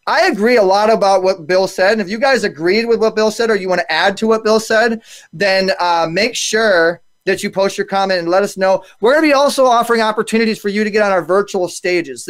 I 0.05 0.27
agree 0.27 0.57
a 0.57 0.63
lot 0.63 0.91
about 0.91 1.23
what 1.23 1.47
Bill 1.47 1.67
said. 1.67 1.93
And 1.93 2.01
if 2.01 2.07
you 2.07 2.19
guys 2.19 2.43
agreed 2.43 2.85
with 2.85 2.99
what 2.99 3.15
Bill 3.15 3.31
said, 3.31 3.49
or 3.49 3.55
you 3.55 3.67
want 3.67 3.81
to 3.81 3.91
add 3.91 4.15
to 4.17 4.27
what 4.27 4.43
Bill 4.43 4.59
said, 4.59 5.01
then 5.33 5.71
uh, 5.79 6.07
make 6.09 6.35
sure 6.35 7.01
that 7.27 7.43
you 7.43 7.51
post 7.51 7.77
your 7.77 7.85
comment 7.85 8.19
and 8.19 8.27
let 8.27 8.41
us 8.41 8.57
know. 8.57 8.83
We're 8.99 9.11
going 9.11 9.23
to 9.23 9.29
be 9.29 9.33
also 9.33 9.65
offering 9.65 10.01
opportunities 10.01 10.57
for 10.57 10.69
you 10.69 10.83
to 10.83 10.89
get 10.89 11.03
on 11.03 11.11
our 11.11 11.21
virtual 11.21 11.67
stages. 11.67 12.25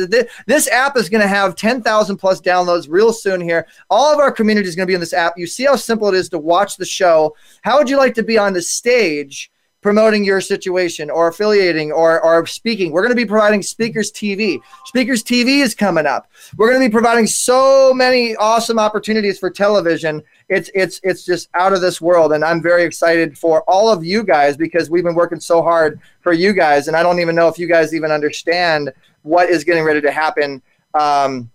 This 0.47 0.67
app 0.69 0.97
is 0.97 1.07
going 1.07 1.21
to 1.21 1.27
have 1.27 1.55
10,000 1.55 2.17
plus 2.17 2.41
downloads 2.41 2.87
real 2.89 3.13
soon 3.13 3.39
here. 3.39 3.67
All 3.89 4.11
of 4.11 4.19
our 4.19 4.31
community 4.31 4.67
is 4.67 4.75
going 4.75 4.85
to 4.85 4.91
be 4.91 4.95
in 4.95 4.99
this 4.99 5.13
app. 5.13 5.37
You 5.37 5.47
see 5.47 5.63
how 5.63 5.77
simple 5.77 6.09
it 6.09 6.15
is 6.15 6.27
to 6.29 6.39
watch 6.39 6.75
the 6.75 6.85
show. 6.85 7.35
How 7.61 7.77
would 7.77 7.89
you 7.89 7.97
like 7.97 8.15
to 8.15 8.23
be 8.23 8.37
on 8.37 8.51
the 8.51 8.61
stage? 8.61 9.51
Promoting 9.81 10.23
your 10.23 10.41
situation 10.41 11.09
or 11.09 11.27
affiliating 11.27 11.91
or, 11.91 12.21
or 12.21 12.45
speaking. 12.45 12.91
We're 12.91 13.03
going 13.03 13.11
to 13.11 13.15
be 13.15 13.25
providing 13.25 13.61
Speakers 13.61 14.11
TV. 14.11 14.59
Speakers 14.85 15.23
TV 15.23 15.61
is 15.61 15.75
coming 15.75 16.05
up. 16.05 16.27
We're 16.57 16.69
going 16.69 16.81
to 16.81 16.89
be 16.89 16.91
providing 16.91 17.27
so 17.27 17.93
many 17.93 18.35
awesome 18.37 18.79
opportunities 18.79 19.37
for 19.39 19.49
television. 19.49 20.23
It's 20.49 20.71
it's 20.73 20.99
it's 21.03 21.25
just 21.25 21.49
out 21.53 21.73
of 21.73 21.81
this 21.81 22.01
world, 22.01 22.33
and 22.33 22.43
I'm 22.43 22.61
very 22.61 22.83
excited 22.83 23.37
for 23.37 23.63
all 23.63 23.89
of 23.89 24.03
you 24.03 24.23
guys 24.23 24.57
because 24.57 24.89
we've 24.89 25.03
been 25.03 25.15
working 25.15 25.39
so 25.39 25.61
hard 25.61 25.99
for 26.21 26.33
you 26.33 26.53
guys, 26.53 26.87
and 26.87 26.97
I 26.97 27.03
don't 27.03 27.19
even 27.19 27.35
know 27.35 27.47
if 27.47 27.59
you 27.59 27.67
guys 27.67 27.93
even 27.93 28.11
understand 28.11 28.91
what 29.21 29.49
is 29.49 29.63
getting 29.63 29.83
ready 29.83 30.01
to 30.01 30.11
happen 30.11 30.61
um, 30.93 31.51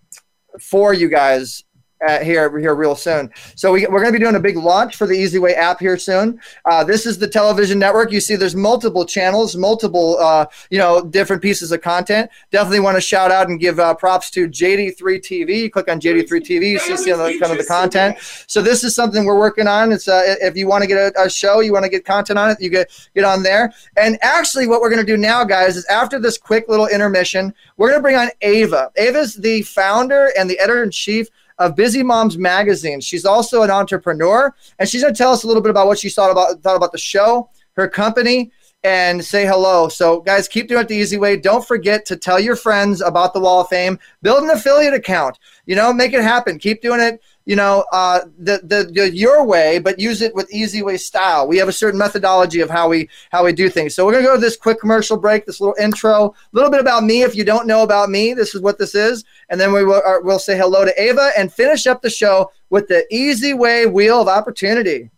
for 0.60 0.94
you 0.94 1.08
guys 1.08 1.64
uh, 2.06 2.20
here 2.20 2.58
here 2.58 2.74
real 2.74 2.94
soon. 2.94 3.30
So 3.54 3.72
we, 3.72 3.86
we're 3.86 4.00
going 4.00 4.12
to 4.12 4.18
be 4.18 4.22
doing 4.22 4.34
a 4.36 4.40
big 4.40 4.56
launch 4.56 4.96
for 4.96 5.06
the 5.06 5.14
Easy 5.14 5.38
Way 5.38 5.54
app 5.54 5.80
here 5.80 5.96
soon. 5.96 6.40
Uh, 6.64 6.84
this 6.84 7.06
is 7.06 7.18
the 7.18 7.28
television 7.28 7.78
network. 7.78 8.12
You 8.12 8.20
see, 8.20 8.36
there's 8.36 8.56
multiple 8.56 9.04
channels, 9.04 9.56
multiple 9.56 10.18
uh, 10.18 10.46
you 10.70 10.78
know 10.78 11.04
different 11.04 11.42
pieces 11.42 11.72
of 11.72 11.80
content. 11.80 12.30
Definitely 12.50 12.80
want 12.80 12.96
to 12.96 13.00
shout 13.00 13.30
out 13.30 13.48
and 13.48 13.60
give 13.60 13.78
uh, 13.78 13.94
props 13.94 14.30
to 14.30 14.48
JD3 14.48 14.98
TV. 15.00 15.62
You 15.62 15.70
click 15.70 15.88
on 15.88 16.00
JD3 16.00 16.28
TV, 16.28 16.70
you 16.70 16.78
see 16.78 16.96
some 16.96 17.20
of 17.20 17.26
the, 17.26 17.38
kind 17.38 17.52
of 17.52 17.58
the 17.58 17.64
content. 17.64 18.18
So 18.46 18.62
this 18.62 18.84
is 18.84 18.94
something 18.94 19.24
we're 19.24 19.38
working 19.38 19.66
on. 19.66 19.92
It's 19.92 20.08
uh, 20.08 20.36
if 20.40 20.56
you 20.56 20.66
want 20.66 20.82
to 20.82 20.88
get 20.88 20.96
a, 21.16 21.22
a 21.22 21.30
show, 21.30 21.60
you 21.60 21.72
want 21.72 21.84
to 21.84 21.90
get 21.90 22.04
content 22.04 22.38
on 22.38 22.50
it, 22.50 22.60
you 22.60 22.70
get 22.70 22.90
get 23.14 23.24
on 23.24 23.42
there. 23.42 23.72
And 23.96 24.18
actually, 24.22 24.66
what 24.66 24.80
we're 24.80 24.90
going 24.90 25.04
to 25.04 25.06
do 25.06 25.16
now, 25.16 25.44
guys, 25.44 25.76
is 25.76 25.84
after 25.86 26.18
this 26.18 26.38
quick 26.38 26.68
little 26.68 26.88
intermission, 26.88 27.54
we're 27.76 27.88
going 27.88 27.98
to 27.98 28.02
bring 28.02 28.16
on 28.16 28.28
Ava. 28.40 28.90
Ava's 28.96 29.34
the 29.34 29.62
founder 29.62 30.32
and 30.38 30.48
the 30.48 30.58
editor 30.58 30.82
in 30.82 30.90
chief 30.90 31.28
of 31.62 31.76
Busy 31.76 32.02
Moms 32.02 32.36
Magazine. 32.36 33.00
She's 33.00 33.24
also 33.24 33.62
an 33.62 33.70
entrepreneur, 33.70 34.54
and 34.78 34.88
she's 34.88 35.02
going 35.02 35.14
to 35.14 35.18
tell 35.18 35.32
us 35.32 35.44
a 35.44 35.46
little 35.46 35.62
bit 35.62 35.70
about 35.70 35.86
what 35.86 35.98
she 35.98 36.10
thought 36.10 36.30
about 36.30 36.60
thought 36.62 36.76
about 36.76 36.92
the 36.92 36.98
show, 36.98 37.48
her 37.74 37.88
company, 37.88 38.50
and 38.84 39.24
say 39.24 39.46
hello. 39.46 39.88
So, 39.88 40.20
guys, 40.20 40.48
keep 40.48 40.68
doing 40.68 40.82
it 40.82 40.88
the 40.88 40.96
easy 40.96 41.16
way. 41.16 41.36
Don't 41.36 41.66
forget 41.66 42.04
to 42.06 42.16
tell 42.16 42.40
your 42.40 42.56
friends 42.56 43.00
about 43.00 43.32
the 43.32 43.40
Wall 43.40 43.60
of 43.60 43.68
Fame. 43.68 43.98
Build 44.22 44.42
an 44.42 44.50
affiliate 44.50 44.94
account. 44.94 45.38
You 45.66 45.76
know, 45.76 45.92
make 45.92 46.12
it 46.12 46.22
happen. 46.22 46.58
Keep 46.58 46.82
doing 46.82 47.00
it 47.00 47.22
you 47.44 47.56
know, 47.56 47.84
uh, 47.92 48.20
the, 48.38 48.60
the, 48.62 48.90
the 48.92 49.10
your 49.14 49.44
way, 49.44 49.78
but 49.78 49.98
use 49.98 50.22
it 50.22 50.34
with 50.34 50.52
easy 50.52 50.82
way 50.82 50.96
style. 50.96 51.48
We 51.48 51.56
have 51.58 51.68
a 51.68 51.72
certain 51.72 51.98
methodology 51.98 52.60
of 52.60 52.70
how 52.70 52.88
we 52.88 53.08
how 53.30 53.44
we 53.44 53.52
do 53.52 53.68
things. 53.68 53.94
So 53.94 54.04
we're 54.06 54.12
gonna 54.12 54.24
go 54.24 54.34
to 54.34 54.40
this 54.40 54.56
quick 54.56 54.78
commercial 54.78 55.16
break, 55.16 55.44
this 55.44 55.60
little 55.60 55.76
intro, 55.80 56.26
a 56.26 56.32
little 56.52 56.70
bit 56.70 56.80
about 56.80 57.04
me. 57.04 57.22
If 57.22 57.34
you 57.34 57.44
don't 57.44 57.66
know 57.66 57.82
about 57.82 58.10
me, 58.10 58.32
this 58.32 58.54
is 58.54 58.60
what 58.60 58.78
this 58.78 58.94
is, 58.94 59.24
and 59.48 59.60
then 59.60 59.72
we 59.72 59.84
will 59.84 60.02
uh, 60.06 60.20
we'll 60.22 60.38
say 60.38 60.56
hello 60.56 60.84
to 60.84 61.02
Ava 61.02 61.32
and 61.36 61.52
finish 61.52 61.86
up 61.86 62.00
the 62.00 62.10
show 62.10 62.50
with 62.70 62.86
the 62.88 63.04
easy 63.10 63.54
way 63.54 63.86
wheel 63.86 64.20
of 64.20 64.28
opportunity. 64.28 65.10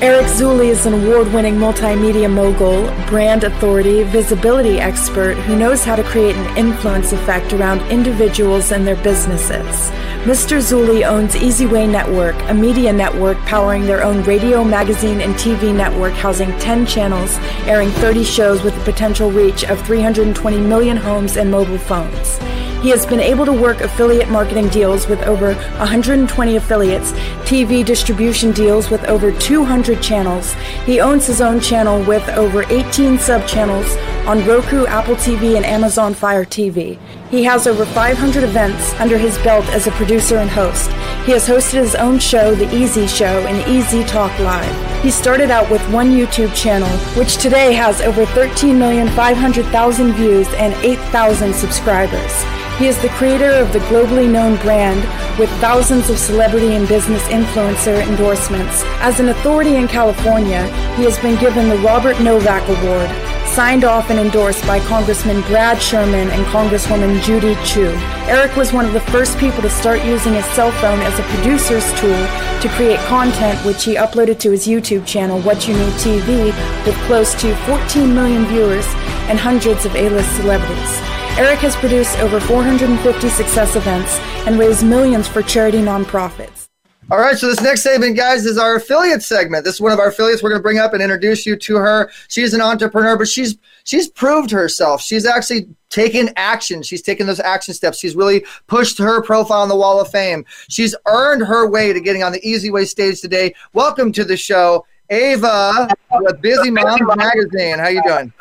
Eric 0.00 0.26
Zuley 0.26 0.68
is 0.68 0.86
an 0.86 0.94
award 0.94 1.32
winning 1.32 1.56
multimedia 1.56 2.32
mogul, 2.32 2.86
brand 3.08 3.42
authority, 3.42 4.04
visibility 4.04 4.78
expert 4.78 5.34
who 5.38 5.56
knows 5.56 5.82
how 5.82 5.96
to 5.96 6.04
create 6.04 6.36
an 6.36 6.56
influence 6.56 7.12
effect 7.12 7.52
around 7.52 7.80
individuals 7.90 8.70
and 8.70 8.86
their 8.86 8.94
businesses. 9.02 9.90
Mr. 10.22 10.58
Zuley 10.60 11.04
owns 11.04 11.34
Easyway 11.34 11.90
Network, 11.90 12.36
a 12.48 12.54
media 12.54 12.92
network 12.92 13.38
powering 13.38 13.86
their 13.86 14.04
own 14.04 14.22
radio, 14.22 14.62
magazine, 14.62 15.20
and 15.20 15.34
TV 15.34 15.74
network 15.74 16.12
housing 16.12 16.56
10 16.60 16.86
channels, 16.86 17.36
airing 17.66 17.90
30 17.90 18.22
shows 18.22 18.62
with 18.62 18.76
a 18.76 18.84
potential 18.84 19.32
reach 19.32 19.64
of 19.64 19.84
320 19.84 20.60
million 20.60 20.96
homes 20.96 21.36
and 21.36 21.50
mobile 21.50 21.76
phones. 21.76 22.38
He 22.82 22.90
has 22.90 23.04
been 23.04 23.18
able 23.18 23.44
to 23.44 23.52
work 23.52 23.80
affiliate 23.80 24.28
marketing 24.28 24.68
deals 24.68 25.08
with 25.08 25.20
over 25.22 25.54
120 25.54 26.54
affiliates, 26.54 27.10
TV 27.42 27.84
distribution 27.84 28.52
deals 28.52 28.88
with 28.88 29.02
over 29.06 29.32
200 29.32 29.87
channels. 29.96 30.54
He 30.84 31.00
owns 31.00 31.26
his 31.26 31.40
own 31.40 31.60
channel 31.60 32.02
with 32.04 32.28
over 32.30 32.64
18 32.64 33.18
sub 33.18 33.46
channels 33.46 33.96
on 34.26 34.44
Roku, 34.46 34.86
Apple 34.86 35.16
TV, 35.16 35.56
and 35.56 35.64
Amazon 35.64 36.14
Fire 36.14 36.44
TV. 36.44 36.98
He 37.30 37.44
has 37.44 37.66
over 37.66 37.84
500 37.84 38.42
events 38.42 38.92
under 38.94 39.18
his 39.18 39.38
belt 39.38 39.64
as 39.66 39.86
a 39.86 39.92
producer 39.92 40.36
and 40.36 40.50
host. 40.50 40.90
He 41.24 41.32
has 41.32 41.46
hosted 41.46 41.74
his 41.74 41.94
own 41.94 42.18
show, 42.18 42.54
The 42.54 42.74
Easy 42.74 43.06
Show, 43.06 43.46
and 43.46 43.66
Easy 43.70 44.02
Talk 44.04 44.36
Live. 44.38 45.02
He 45.02 45.10
started 45.10 45.50
out 45.50 45.70
with 45.70 45.82
one 45.90 46.10
YouTube 46.10 46.54
channel, 46.54 46.88
which 47.18 47.36
today 47.36 47.72
has 47.72 48.00
over 48.00 48.24
13,500,000 48.26 50.12
views 50.14 50.48
and 50.54 50.74
8,000 50.84 51.54
subscribers. 51.54 52.57
He 52.78 52.86
is 52.86 52.96
the 53.02 53.08
creator 53.08 53.50
of 53.50 53.72
the 53.72 53.80
globally 53.90 54.30
known 54.30 54.56
brand 54.58 55.00
with 55.36 55.50
thousands 55.58 56.10
of 56.10 56.16
celebrity 56.16 56.76
and 56.76 56.86
business 56.86 57.22
influencer 57.24 58.00
endorsements. 58.06 58.84
As 59.00 59.18
an 59.18 59.30
authority 59.30 59.74
in 59.74 59.88
California, 59.88 60.62
he 60.94 61.02
has 61.02 61.18
been 61.18 61.36
given 61.40 61.68
the 61.68 61.78
Robert 61.78 62.20
Novak 62.20 62.62
Award, 62.68 63.10
signed 63.48 63.82
off 63.82 64.10
and 64.10 64.20
endorsed 64.20 64.64
by 64.64 64.78
Congressman 64.86 65.40
Brad 65.48 65.82
Sherman 65.82 66.30
and 66.30 66.46
Congresswoman 66.46 67.20
Judy 67.24 67.56
Chu. 67.64 67.86
Eric 68.30 68.54
was 68.54 68.72
one 68.72 68.86
of 68.86 68.92
the 68.92 69.00
first 69.10 69.36
people 69.38 69.60
to 69.62 69.70
start 69.70 70.04
using 70.04 70.34
his 70.34 70.46
cell 70.54 70.70
phone 70.70 71.00
as 71.00 71.18
a 71.18 71.24
producer's 71.34 71.90
tool 71.98 72.26
to 72.62 72.68
create 72.76 73.00
content 73.08 73.58
which 73.66 73.82
he 73.82 73.96
uploaded 73.96 74.38
to 74.38 74.52
his 74.52 74.68
YouTube 74.68 75.04
channel, 75.04 75.40
What 75.40 75.66
You 75.66 75.74
Need 75.74 75.94
TV, 75.94 76.86
with 76.86 76.94
close 77.08 77.34
to 77.40 77.56
14 77.66 78.14
million 78.14 78.46
viewers 78.46 78.86
and 79.26 79.36
hundreds 79.36 79.84
of 79.84 79.96
A-list 79.96 80.36
celebrities. 80.36 81.17
Eric 81.38 81.60
has 81.60 81.76
produced 81.76 82.18
over 82.18 82.40
450 82.40 83.28
success 83.28 83.76
events 83.76 84.18
and 84.44 84.58
raised 84.58 84.84
millions 84.84 85.28
for 85.28 85.40
charity 85.40 85.78
nonprofits. 85.78 86.66
All 87.12 87.18
right, 87.18 87.38
so 87.38 87.46
this 87.46 87.60
next 87.60 87.82
segment, 87.82 88.16
guys, 88.16 88.44
is 88.44 88.58
our 88.58 88.74
affiliate 88.74 89.22
segment. 89.22 89.64
This 89.64 89.76
is 89.76 89.80
one 89.80 89.92
of 89.92 90.00
our 90.00 90.08
affiliates 90.08 90.42
we're 90.42 90.48
going 90.48 90.58
to 90.58 90.64
bring 90.64 90.78
up 90.78 90.94
and 90.94 91.00
introduce 91.00 91.46
you 91.46 91.54
to 91.54 91.76
her. 91.76 92.10
She's 92.26 92.54
an 92.54 92.60
entrepreneur, 92.60 93.16
but 93.16 93.28
she's 93.28 93.56
she's 93.84 94.08
proved 94.08 94.50
herself. 94.50 95.00
She's 95.00 95.24
actually 95.26 95.68
taken 95.90 96.30
action. 96.34 96.82
She's 96.82 97.02
taken 97.02 97.28
those 97.28 97.38
action 97.38 97.72
steps. 97.72 98.00
She's 98.00 98.16
really 98.16 98.44
pushed 98.66 98.98
her 98.98 99.22
profile 99.22 99.62
on 99.62 99.68
the 99.68 99.76
wall 99.76 100.00
of 100.00 100.10
fame. 100.10 100.44
She's 100.68 100.92
earned 101.06 101.46
her 101.46 101.70
way 101.70 101.92
to 101.92 102.00
getting 102.00 102.24
on 102.24 102.32
the 102.32 102.44
Easy 102.44 102.72
Way 102.72 102.84
stage 102.84 103.20
today. 103.20 103.54
Welcome 103.74 104.10
to 104.14 104.24
the 104.24 104.36
show, 104.36 104.84
Ava, 105.08 105.88
with 106.14 106.42
Busy 106.42 106.72
Moms 106.72 107.00
Magazine. 107.16 107.78
How 107.78 107.90
you 107.90 108.02
doing? 108.02 108.32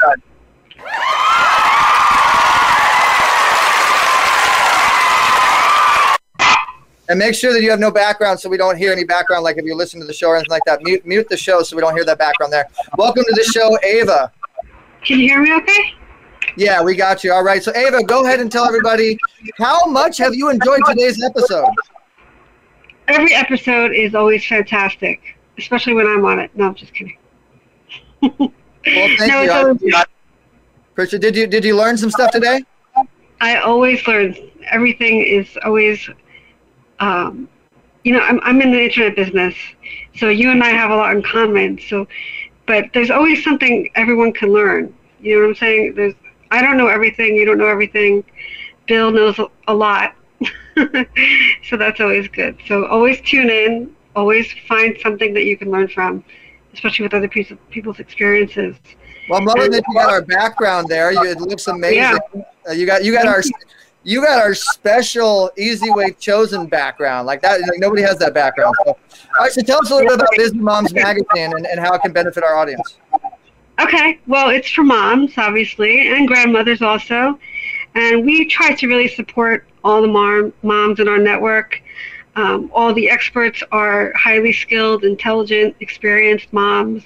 And 7.10 7.18
make 7.20 7.36
sure 7.36 7.54
that 7.54 7.62
you 7.62 7.70
have 7.70 7.80
no 7.80 7.90
background 7.92 8.40
so 8.40 8.50
we 8.50 8.58
don't 8.58 8.76
hear 8.78 8.92
any 8.92 9.06
background, 9.06 9.44
like 9.44 9.58
if 9.58 9.66
you 9.66 9.76
listen 9.76 10.00
to 10.02 10.06
the 10.06 10.14
show 10.14 10.28
or 10.30 10.36
anything 10.36 10.52
like 10.52 10.64
that. 10.66 10.84
Mute, 10.84 11.06
mute 11.06 11.30
the 11.30 11.38
show 11.38 11.64
so 11.64 11.76
we 11.76 11.82
don't 11.82 11.96
hear 11.96 12.04
that 12.06 12.18
background 12.20 12.52
there. 12.52 12.68
Welcome 12.98 13.24
to 13.24 13.34
the 13.34 13.44
show, 13.44 13.78
Ava. 13.84 14.32
Can 15.06 15.20
you 15.20 15.30
hear 15.30 15.42
me 15.42 15.54
okay? 15.56 15.94
Yeah, 16.58 16.82
we 16.82 16.96
got 16.96 17.24
you. 17.24 17.32
All 17.32 17.44
right. 17.44 17.64
So, 17.64 17.74
Ava, 17.76 18.04
go 18.04 18.26
ahead 18.26 18.40
and 18.42 18.52
tell 18.52 18.66
everybody 18.66 19.18
how 19.58 19.86
much 19.86 20.18
have 20.18 20.36
you 20.36 20.50
enjoyed 20.50 20.82
today's 20.86 21.24
episode? 21.24 21.70
Every 23.08 23.34
episode 23.34 23.94
is 23.94 24.14
always 24.16 24.46
fantastic, 24.46 25.22
especially 25.58 25.94
when 25.94 26.08
I'm 26.08 26.26
on 26.26 26.40
it. 26.40 26.52
No, 26.56 26.68
I'm 26.68 26.76
just 26.76 26.94
kidding. 26.94 27.18
Well, 28.22 28.52
thank 28.84 29.20
No, 29.28 29.42
you. 29.44 29.52
always- 29.52 29.94
Christian, 30.96 31.22
did 31.22 31.36
you 31.36 31.46
did 31.48 31.64
you 31.64 31.76
learn 31.76 31.96
some 31.98 32.10
stuff 32.10 32.32
today? 32.32 32.64
I 33.40 33.58
always 33.58 34.06
learn. 34.08 34.36
Everything 34.72 35.22
is 35.22 35.48
always, 35.64 36.10
um, 37.00 37.48
you 38.04 38.14
know, 38.14 38.20
I'm, 38.20 38.40
I'm 38.44 38.62
in 38.62 38.72
the 38.72 38.84
internet 38.84 39.16
business, 39.16 39.56
so 40.16 40.30
you 40.30 40.50
and 40.52 40.64
I 40.64 40.70
have 40.70 40.92
a 40.92 40.96
lot 40.96 41.16
in 41.16 41.22
common. 41.22 41.80
So, 41.90 42.08
but 42.66 42.86
there's 42.94 43.12
always 43.12 43.44
something 43.44 43.90
everyone 43.96 44.34
can 44.34 44.54
learn. 44.54 44.94
You 45.20 45.36
know 45.36 45.42
what 45.42 45.50
I'm 45.50 45.56
saying? 45.56 45.96
There's, 45.96 46.14
I 46.52 46.62
don't 46.62 46.78
know 46.78 46.88
everything. 46.88 47.36
You 47.36 47.46
don't 47.46 47.58
know 47.58 47.68
everything. 47.68 48.24
Bill 48.88 49.12
knows 49.12 49.40
a- 49.68 49.74
lot, 49.74 50.16
so 51.70 51.78
that's 51.78 52.00
always 52.00 52.28
good. 52.30 52.58
So 52.68 52.86
always 52.86 53.20
tune 53.22 53.50
in. 53.50 53.94
Always 54.16 54.52
find 54.68 54.98
something 55.04 55.34
that 55.34 55.44
you 55.44 55.58
can 55.58 55.70
learn 55.70 55.90
from, 55.90 56.24
especially 56.74 57.04
with 57.04 57.14
other 57.14 57.28
people, 57.28 57.58
people's 57.70 58.00
experiences. 58.00 58.76
Well, 59.30 59.40
I'm 59.40 59.46
loving 59.46 59.72
that 59.72 59.84
you 59.88 59.94
got 59.94 60.10
our 60.10 60.22
background 60.22 60.88
there. 60.88 61.12
You, 61.12 61.24
it 61.26 61.42
looks 61.42 61.68
amazing. 61.68 62.20
Uh, 62.68 62.72
you 62.72 62.86
got 62.86 63.04
you 63.04 63.12
got 63.12 63.28
our 63.28 63.44
you 64.04 64.22
got 64.22 64.40
our 64.40 64.54
special 64.54 65.52
Easy 65.58 65.92
Way 65.92 66.12
chosen 66.12 66.68
background 66.68 67.28
like 67.28 67.42
that. 67.42 67.60
Like 67.62 67.80
nobody 67.80 68.02
has 68.04 68.18
that 68.20 68.34
background. 68.34 68.76
So, 68.86 68.92
all 68.92 68.98
right, 69.40 69.52
so 69.52 69.62
tell 69.62 69.80
us 69.82 69.92
a 69.92 69.96
little 69.96 70.10
bit 70.10 70.20
about 70.20 70.30
Busy 70.38 70.58
Moms 70.58 70.94
Magazine 70.94 71.54
and, 71.54 71.66
and 71.66 71.80
how 71.80 71.94
it 71.94 72.02
can 72.02 72.14
benefit 72.14 72.44
our 72.44 72.56
audience. 72.56 72.98
Okay, 73.80 74.20
well, 74.26 74.50
it's 74.50 74.70
for 74.72 74.84
moms, 74.84 75.34
obviously, 75.38 76.08
and 76.08 76.28
grandmothers 76.28 76.82
also. 76.82 77.38
And 77.94 78.26
we 78.26 78.46
try 78.46 78.74
to 78.74 78.88
really 78.88 79.08
support 79.08 79.66
all 79.84 80.02
the 80.02 80.08
mom, 80.08 80.54
moms 80.64 81.00
in 81.00 81.08
our 81.08 81.20
network. 81.20 81.82
Um, 82.36 82.70
all 82.74 82.94
the 82.94 83.10
experts 83.10 83.64
are 83.72 84.14
highly 84.14 84.54
skilled, 84.54 85.04
intelligent, 85.04 85.76
experienced 85.80 86.54
moms 86.54 87.04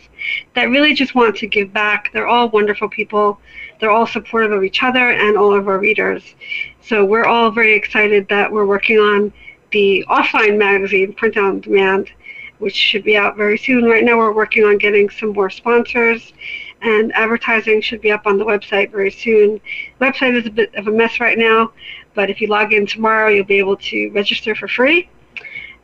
that 0.56 0.66
really 0.66 0.94
just 0.94 1.16
want 1.16 1.38
to 1.38 1.48
give 1.48 1.72
back. 1.72 2.12
They're 2.12 2.28
all 2.28 2.50
wonderful 2.50 2.89
people. 2.89 3.39
They're 3.80 3.92
all 3.92 4.06
supportive 4.08 4.52
of 4.52 4.64
each 4.64 4.84
other 4.84 5.12
and 5.12 5.38
all 5.38 5.54
of 5.54 5.68
our 5.68 5.80
readers. 5.80 6.36
So 6.84 7.06
we're 7.06 7.26
all 7.26 7.52
very 7.52 7.74
excited 7.74 8.28
that 8.30 8.52
we're 8.52 8.66
working 8.66 8.98
on 8.98 9.32
the 9.72 10.04
offline 10.10 10.58
magazine, 10.58 11.14
print 11.14 11.38
on 11.38 11.62
demand, 11.62 12.12
which 12.58 12.76
should 12.76 13.04
be 13.04 13.16
out 13.16 13.38
very 13.38 13.58
soon. 13.58 13.86
Right 13.86 14.04
now, 14.04 14.18
we're 14.18 14.34
working 14.34 14.64
on 14.64 14.80
getting 14.80 15.10
some 15.10 15.30
more 15.30 15.52
sponsors, 15.52 16.34
and 16.82 17.14
advertising 17.14 17.82
should 17.82 18.02
be 18.02 18.12
up 18.12 18.26
on 18.26 18.40
the 18.40 18.46
website 18.46 18.92
very 18.92 19.12
soon. 19.12 19.62
The 20.00 20.06
website 20.06 20.36
is 20.36 20.48
a 20.48 20.50
bit 20.50 20.74
of 20.74 20.88
a 20.88 20.92
mess 20.92 21.20
right 21.20 21.38
now, 21.38 21.72
but 22.16 22.32
if 22.32 22.42
you 22.42 22.48
log 22.48 22.74
in 22.74 22.88
tomorrow, 22.88 23.30
you'll 23.30 23.46
be 23.46 23.60
able 23.60 23.78
to 23.78 24.10
register 24.12 24.56
for 24.56 24.68
free, 24.68 25.08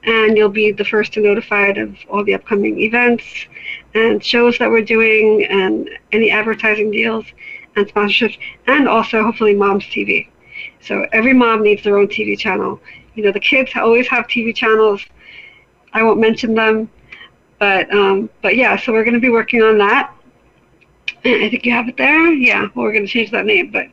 and 0.03 0.35
you'll 0.35 0.49
be 0.49 0.71
the 0.71 0.85
first 0.85 1.13
to 1.13 1.21
notified 1.21 1.77
of 1.77 1.95
all 2.09 2.23
the 2.23 2.33
upcoming 2.33 2.81
events 2.81 3.23
and 3.93 4.23
shows 4.23 4.57
that 4.57 4.69
we're 4.69 4.81
doing, 4.81 5.45
and 5.45 5.89
any 6.11 6.31
advertising 6.31 6.89
deals 6.89 7.25
and 7.75 7.87
sponsorships, 7.87 8.37
and 8.65 8.87
also 8.87 9.21
hopefully 9.23 9.53
Mom's 9.53 9.85
TV. 9.85 10.27
So 10.87 11.05
every 11.11 11.33
mom 11.33 11.63
needs 11.63 11.83
their 11.83 11.97
own 11.97 12.07
TV 12.07 12.37
channel. 12.37 12.79
You 13.15 13.23
know, 13.23 13.31
the 13.31 13.39
kids 13.39 13.71
always 13.75 14.07
have 14.07 14.27
TV 14.27 14.55
channels. 14.55 15.03
I 15.93 16.03
won't 16.03 16.19
mention 16.19 16.55
them, 16.55 16.89
but 17.59 17.91
um, 17.93 18.29
but 18.41 18.55
yeah. 18.55 18.77
So 18.77 18.93
we're 18.93 19.03
going 19.03 19.15
to 19.15 19.19
be 19.19 19.29
working 19.29 19.61
on 19.61 19.77
that. 19.79 20.13
I 21.25 21.49
think 21.49 21.65
you 21.65 21.71
have 21.71 21.87
it 21.87 21.97
there. 21.97 22.31
Yeah, 22.31 22.67
well, 22.73 22.85
we're 22.85 22.93
going 22.93 23.05
to 23.05 23.11
change 23.11 23.31
that 23.31 23.45
name, 23.45 23.71
but 23.71 23.87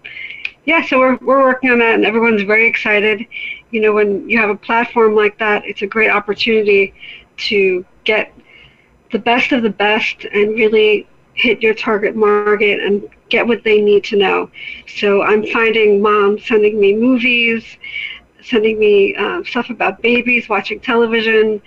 yeah. 0.66 0.84
So 0.86 0.98
we're 0.98 1.16
we're 1.16 1.42
working 1.42 1.70
on 1.70 1.78
that, 1.80 1.94
and 1.94 2.04
everyone's 2.04 2.42
very 2.42 2.66
excited. 2.66 3.26
You 3.70 3.80
know, 3.80 3.92
when 3.92 4.28
you 4.28 4.38
have 4.38 4.50
a 4.50 4.56
platform 4.56 5.16
like 5.16 5.38
that, 5.38 5.64
it's 5.64 5.82
a 5.82 5.86
great 5.86 6.10
opportunity 6.10 6.94
to 7.48 7.84
get 8.04 8.32
the 9.10 9.18
best 9.18 9.52
of 9.52 9.62
the 9.62 9.70
best 9.70 10.24
and 10.24 10.54
really 10.54 11.08
hit 11.34 11.60
your 11.60 11.74
target 11.74 12.14
market 12.14 12.80
and 12.80 13.08
get 13.34 13.46
what 13.46 13.64
they 13.64 13.80
need 13.80 14.04
to 14.04 14.16
know. 14.16 14.50
So 14.86 15.22
I'm 15.22 15.44
finding 15.46 16.00
moms 16.00 16.46
sending 16.46 16.78
me 16.78 16.94
movies, 16.94 17.64
sending 18.42 18.78
me 18.78 19.14
uh, 19.16 19.42
stuff 19.42 19.70
about 19.70 20.00
babies, 20.02 20.48
watching 20.48 20.78
television, 20.78 21.60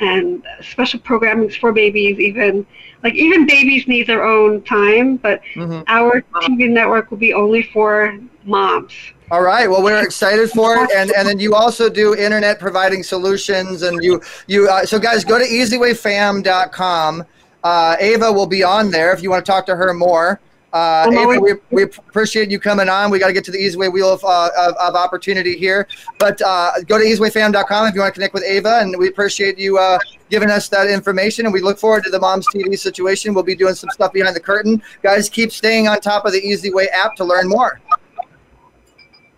and 0.00 0.42
special 0.60 1.00
programmings 1.00 1.58
for 1.58 1.72
babies. 1.72 2.18
Even 2.18 2.66
like 3.02 3.14
even 3.14 3.46
babies 3.46 3.86
need 3.86 4.06
their 4.06 4.24
own 4.24 4.62
time, 4.62 5.16
but 5.16 5.40
our 5.88 6.22
TV 6.42 6.70
network 6.70 7.10
will 7.10 7.18
be 7.18 7.32
only 7.32 7.62
for 7.62 8.18
moms. 8.44 8.92
All 9.30 9.42
right. 9.42 9.68
Well, 9.68 9.82
we're 9.82 10.04
excited 10.04 10.50
for 10.50 10.76
it, 10.76 10.90
and 10.94 11.10
and 11.16 11.26
then 11.26 11.38
you 11.38 11.54
also 11.54 11.88
do 11.88 12.14
internet 12.14 12.60
providing 12.60 13.02
solutions, 13.02 13.82
and 13.82 14.02
you 14.04 14.20
you 14.46 14.68
uh, 14.68 14.84
so 14.84 14.98
guys 14.98 15.24
go 15.24 15.38
to 15.38 15.44
easywayfam.com. 15.44 17.24
Uh, 17.62 17.96
Ava 17.98 18.30
will 18.30 18.46
be 18.46 18.62
on 18.62 18.90
there 18.90 19.14
if 19.14 19.22
you 19.22 19.30
want 19.30 19.44
to 19.44 19.50
talk 19.50 19.64
to 19.66 19.76
her 19.76 19.94
more. 19.94 20.38
Uh, 20.74 21.04
I'm 21.06 21.12
Ava, 21.12 21.20
always- 21.20 21.40
we, 21.40 21.52
we 21.70 21.82
appreciate 21.84 22.50
you 22.50 22.58
coming 22.58 22.88
on. 22.88 23.08
We 23.08 23.20
got 23.20 23.28
to 23.28 23.32
get 23.32 23.44
to 23.44 23.52
the 23.52 23.58
Easyway 23.58 23.92
wheel 23.92 24.12
of, 24.12 24.24
uh, 24.24 24.50
of, 24.58 24.74
of 24.74 24.96
opportunity 24.96 25.56
here. 25.56 25.86
But 26.18 26.42
uh, 26.42 26.72
go 26.88 26.98
to 26.98 27.04
easywayfam.com 27.04 27.86
if 27.86 27.94
you 27.94 28.00
want 28.00 28.12
to 28.12 28.14
connect 28.14 28.34
with 28.34 28.42
Ava, 28.42 28.80
and 28.80 28.98
we 28.98 29.06
appreciate 29.06 29.56
you 29.56 29.78
uh, 29.78 30.00
giving 30.30 30.50
us 30.50 30.68
that 30.70 30.90
information. 30.90 31.46
And 31.46 31.52
we 31.54 31.60
look 31.60 31.78
forward 31.78 32.02
to 32.04 32.10
the 32.10 32.18
Moms 32.18 32.48
TV 32.48 32.76
situation. 32.76 33.34
We'll 33.34 33.44
be 33.44 33.54
doing 33.54 33.74
some 33.74 33.88
stuff 33.90 34.12
behind 34.12 34.34
the 34.34 34.40
curtain. 34.40 34.82
Guys, 35.00 35.28
keep 35.28 35.52
staying 35.52 35.86
on 35.86 36.00
top 36.00 36.24
of 36.24 36.32
the 36.32 36.42
Easyway 36.42 36.86
app 36.92 37.14
to 37.16 37.24
learn 37.24 37.48
more. 37.48 37.80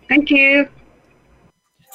Thank 0.09 0.31
you. 0.31 0.67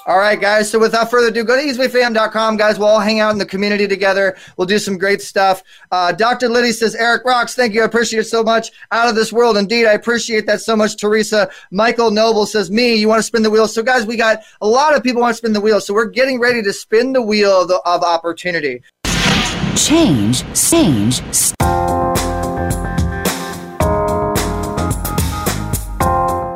All 0.04 0.18
right, 0.18 0.40
guys. 0.40 0.68
So 0.68 0.80
without 0.80 1.10
further 1.10 1.28
ado, 1.28 1.44
go 1.44 1.56
to 1.56 1.62
easywayfam.com, 1.62 2.56
guys. 2.56 2.78
We'll 2.78 2.88
all 2.88 3.00
hang 3.00 3.20
out 3.20 3.30
in 3.30 3.38
the 3.38 3.46
community 3.46 3.86
together. 3.86 4.36
We'll 4.56 4.66
do 4.66 4.78
some 4.78 4.98
great 4.98 5.22
stuff. 5.22 5.62
Uh, 5.92 6.10
Dr. 6.10 6.48
Liddy 6.48 6.72
says, 6.72 6.96
Eric 6.96 7.24
rocks. 7.24 7.54
Thank 7.54 7.72
you. 7.72 7.82
I 7.82 7.84
appreciate 7.84 8.20
it 8.20 8.24
so 8.24 8.42
much. 8.42 8.72
Out 8.90 9.08
of 9.08 9.14
this 9.14 9.32
world. 9.32 9.56
Indeed, 9.56 9.86
I 9.86 9.92
appreciate 9.92 10.46
that 10.46 10.60
so 10.60 10.74
much, 10.74 10.96
Teresa. 10.96 11.48
Michael 11.70 12.10
Noble 12.10 12.46
says, 12.46 12.70
me, 12.70 12.96
you 12.96 13.06
want 13.06 13.20
to 13.20 13.22
spin 13.22 13.42
the 13.42 13.50
wheel. 13.50 13.68
So, 13.68 13.82
guys, 13.82 14.04
we 14.04 14.16
got 14.16 14.42
a 14.60 14.66
lot 14.66 14.96
of 14.96 15.04
people 15.04 15.22
want 15.22 15.34
to 15.34 15.38
spin 15.38 15.52
the 15.52 15.60
wheel. 15.60 15.80
So 15.80 15.94
we're 15.94 16.06
getting 16.06 16.40
ready 16.40 16.62
to 16.62 16.72
spin 16.72 17.12
the 17.12 17.22
wheel 17.22 17.62
of, 17.62 17.68
the, 17.68 17.80
of 17.84 18.02
opportunity. 18.02 18.82
Change, 19.76 20.42
change, 20.54 21.20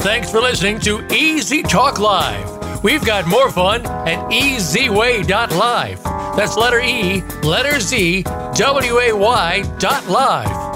Thanks 0.02 0.30
for 0.30 0.40
listening 0.40 0.78
to 0.80 1.04
Easy 1.12 1.62
Talk 1.62 1.98
Live. 1.98 2.55
We've 2.82 3.04
got 3.04 3.26
more 3.26 3.50
fun 3.50 3.86
at 3.86 4.30
ezway.live. 4.30 6.02
That's 6.36 6.56
letter 6.56 6.80
E, 6.80 7.22
letter 7.42 7.80
Z, 7.80 8.22
W 8.54 8.98
A 9.00 9.12
Y 9.12 9.62
dot 9.78 10.06
live. 10.08 10.65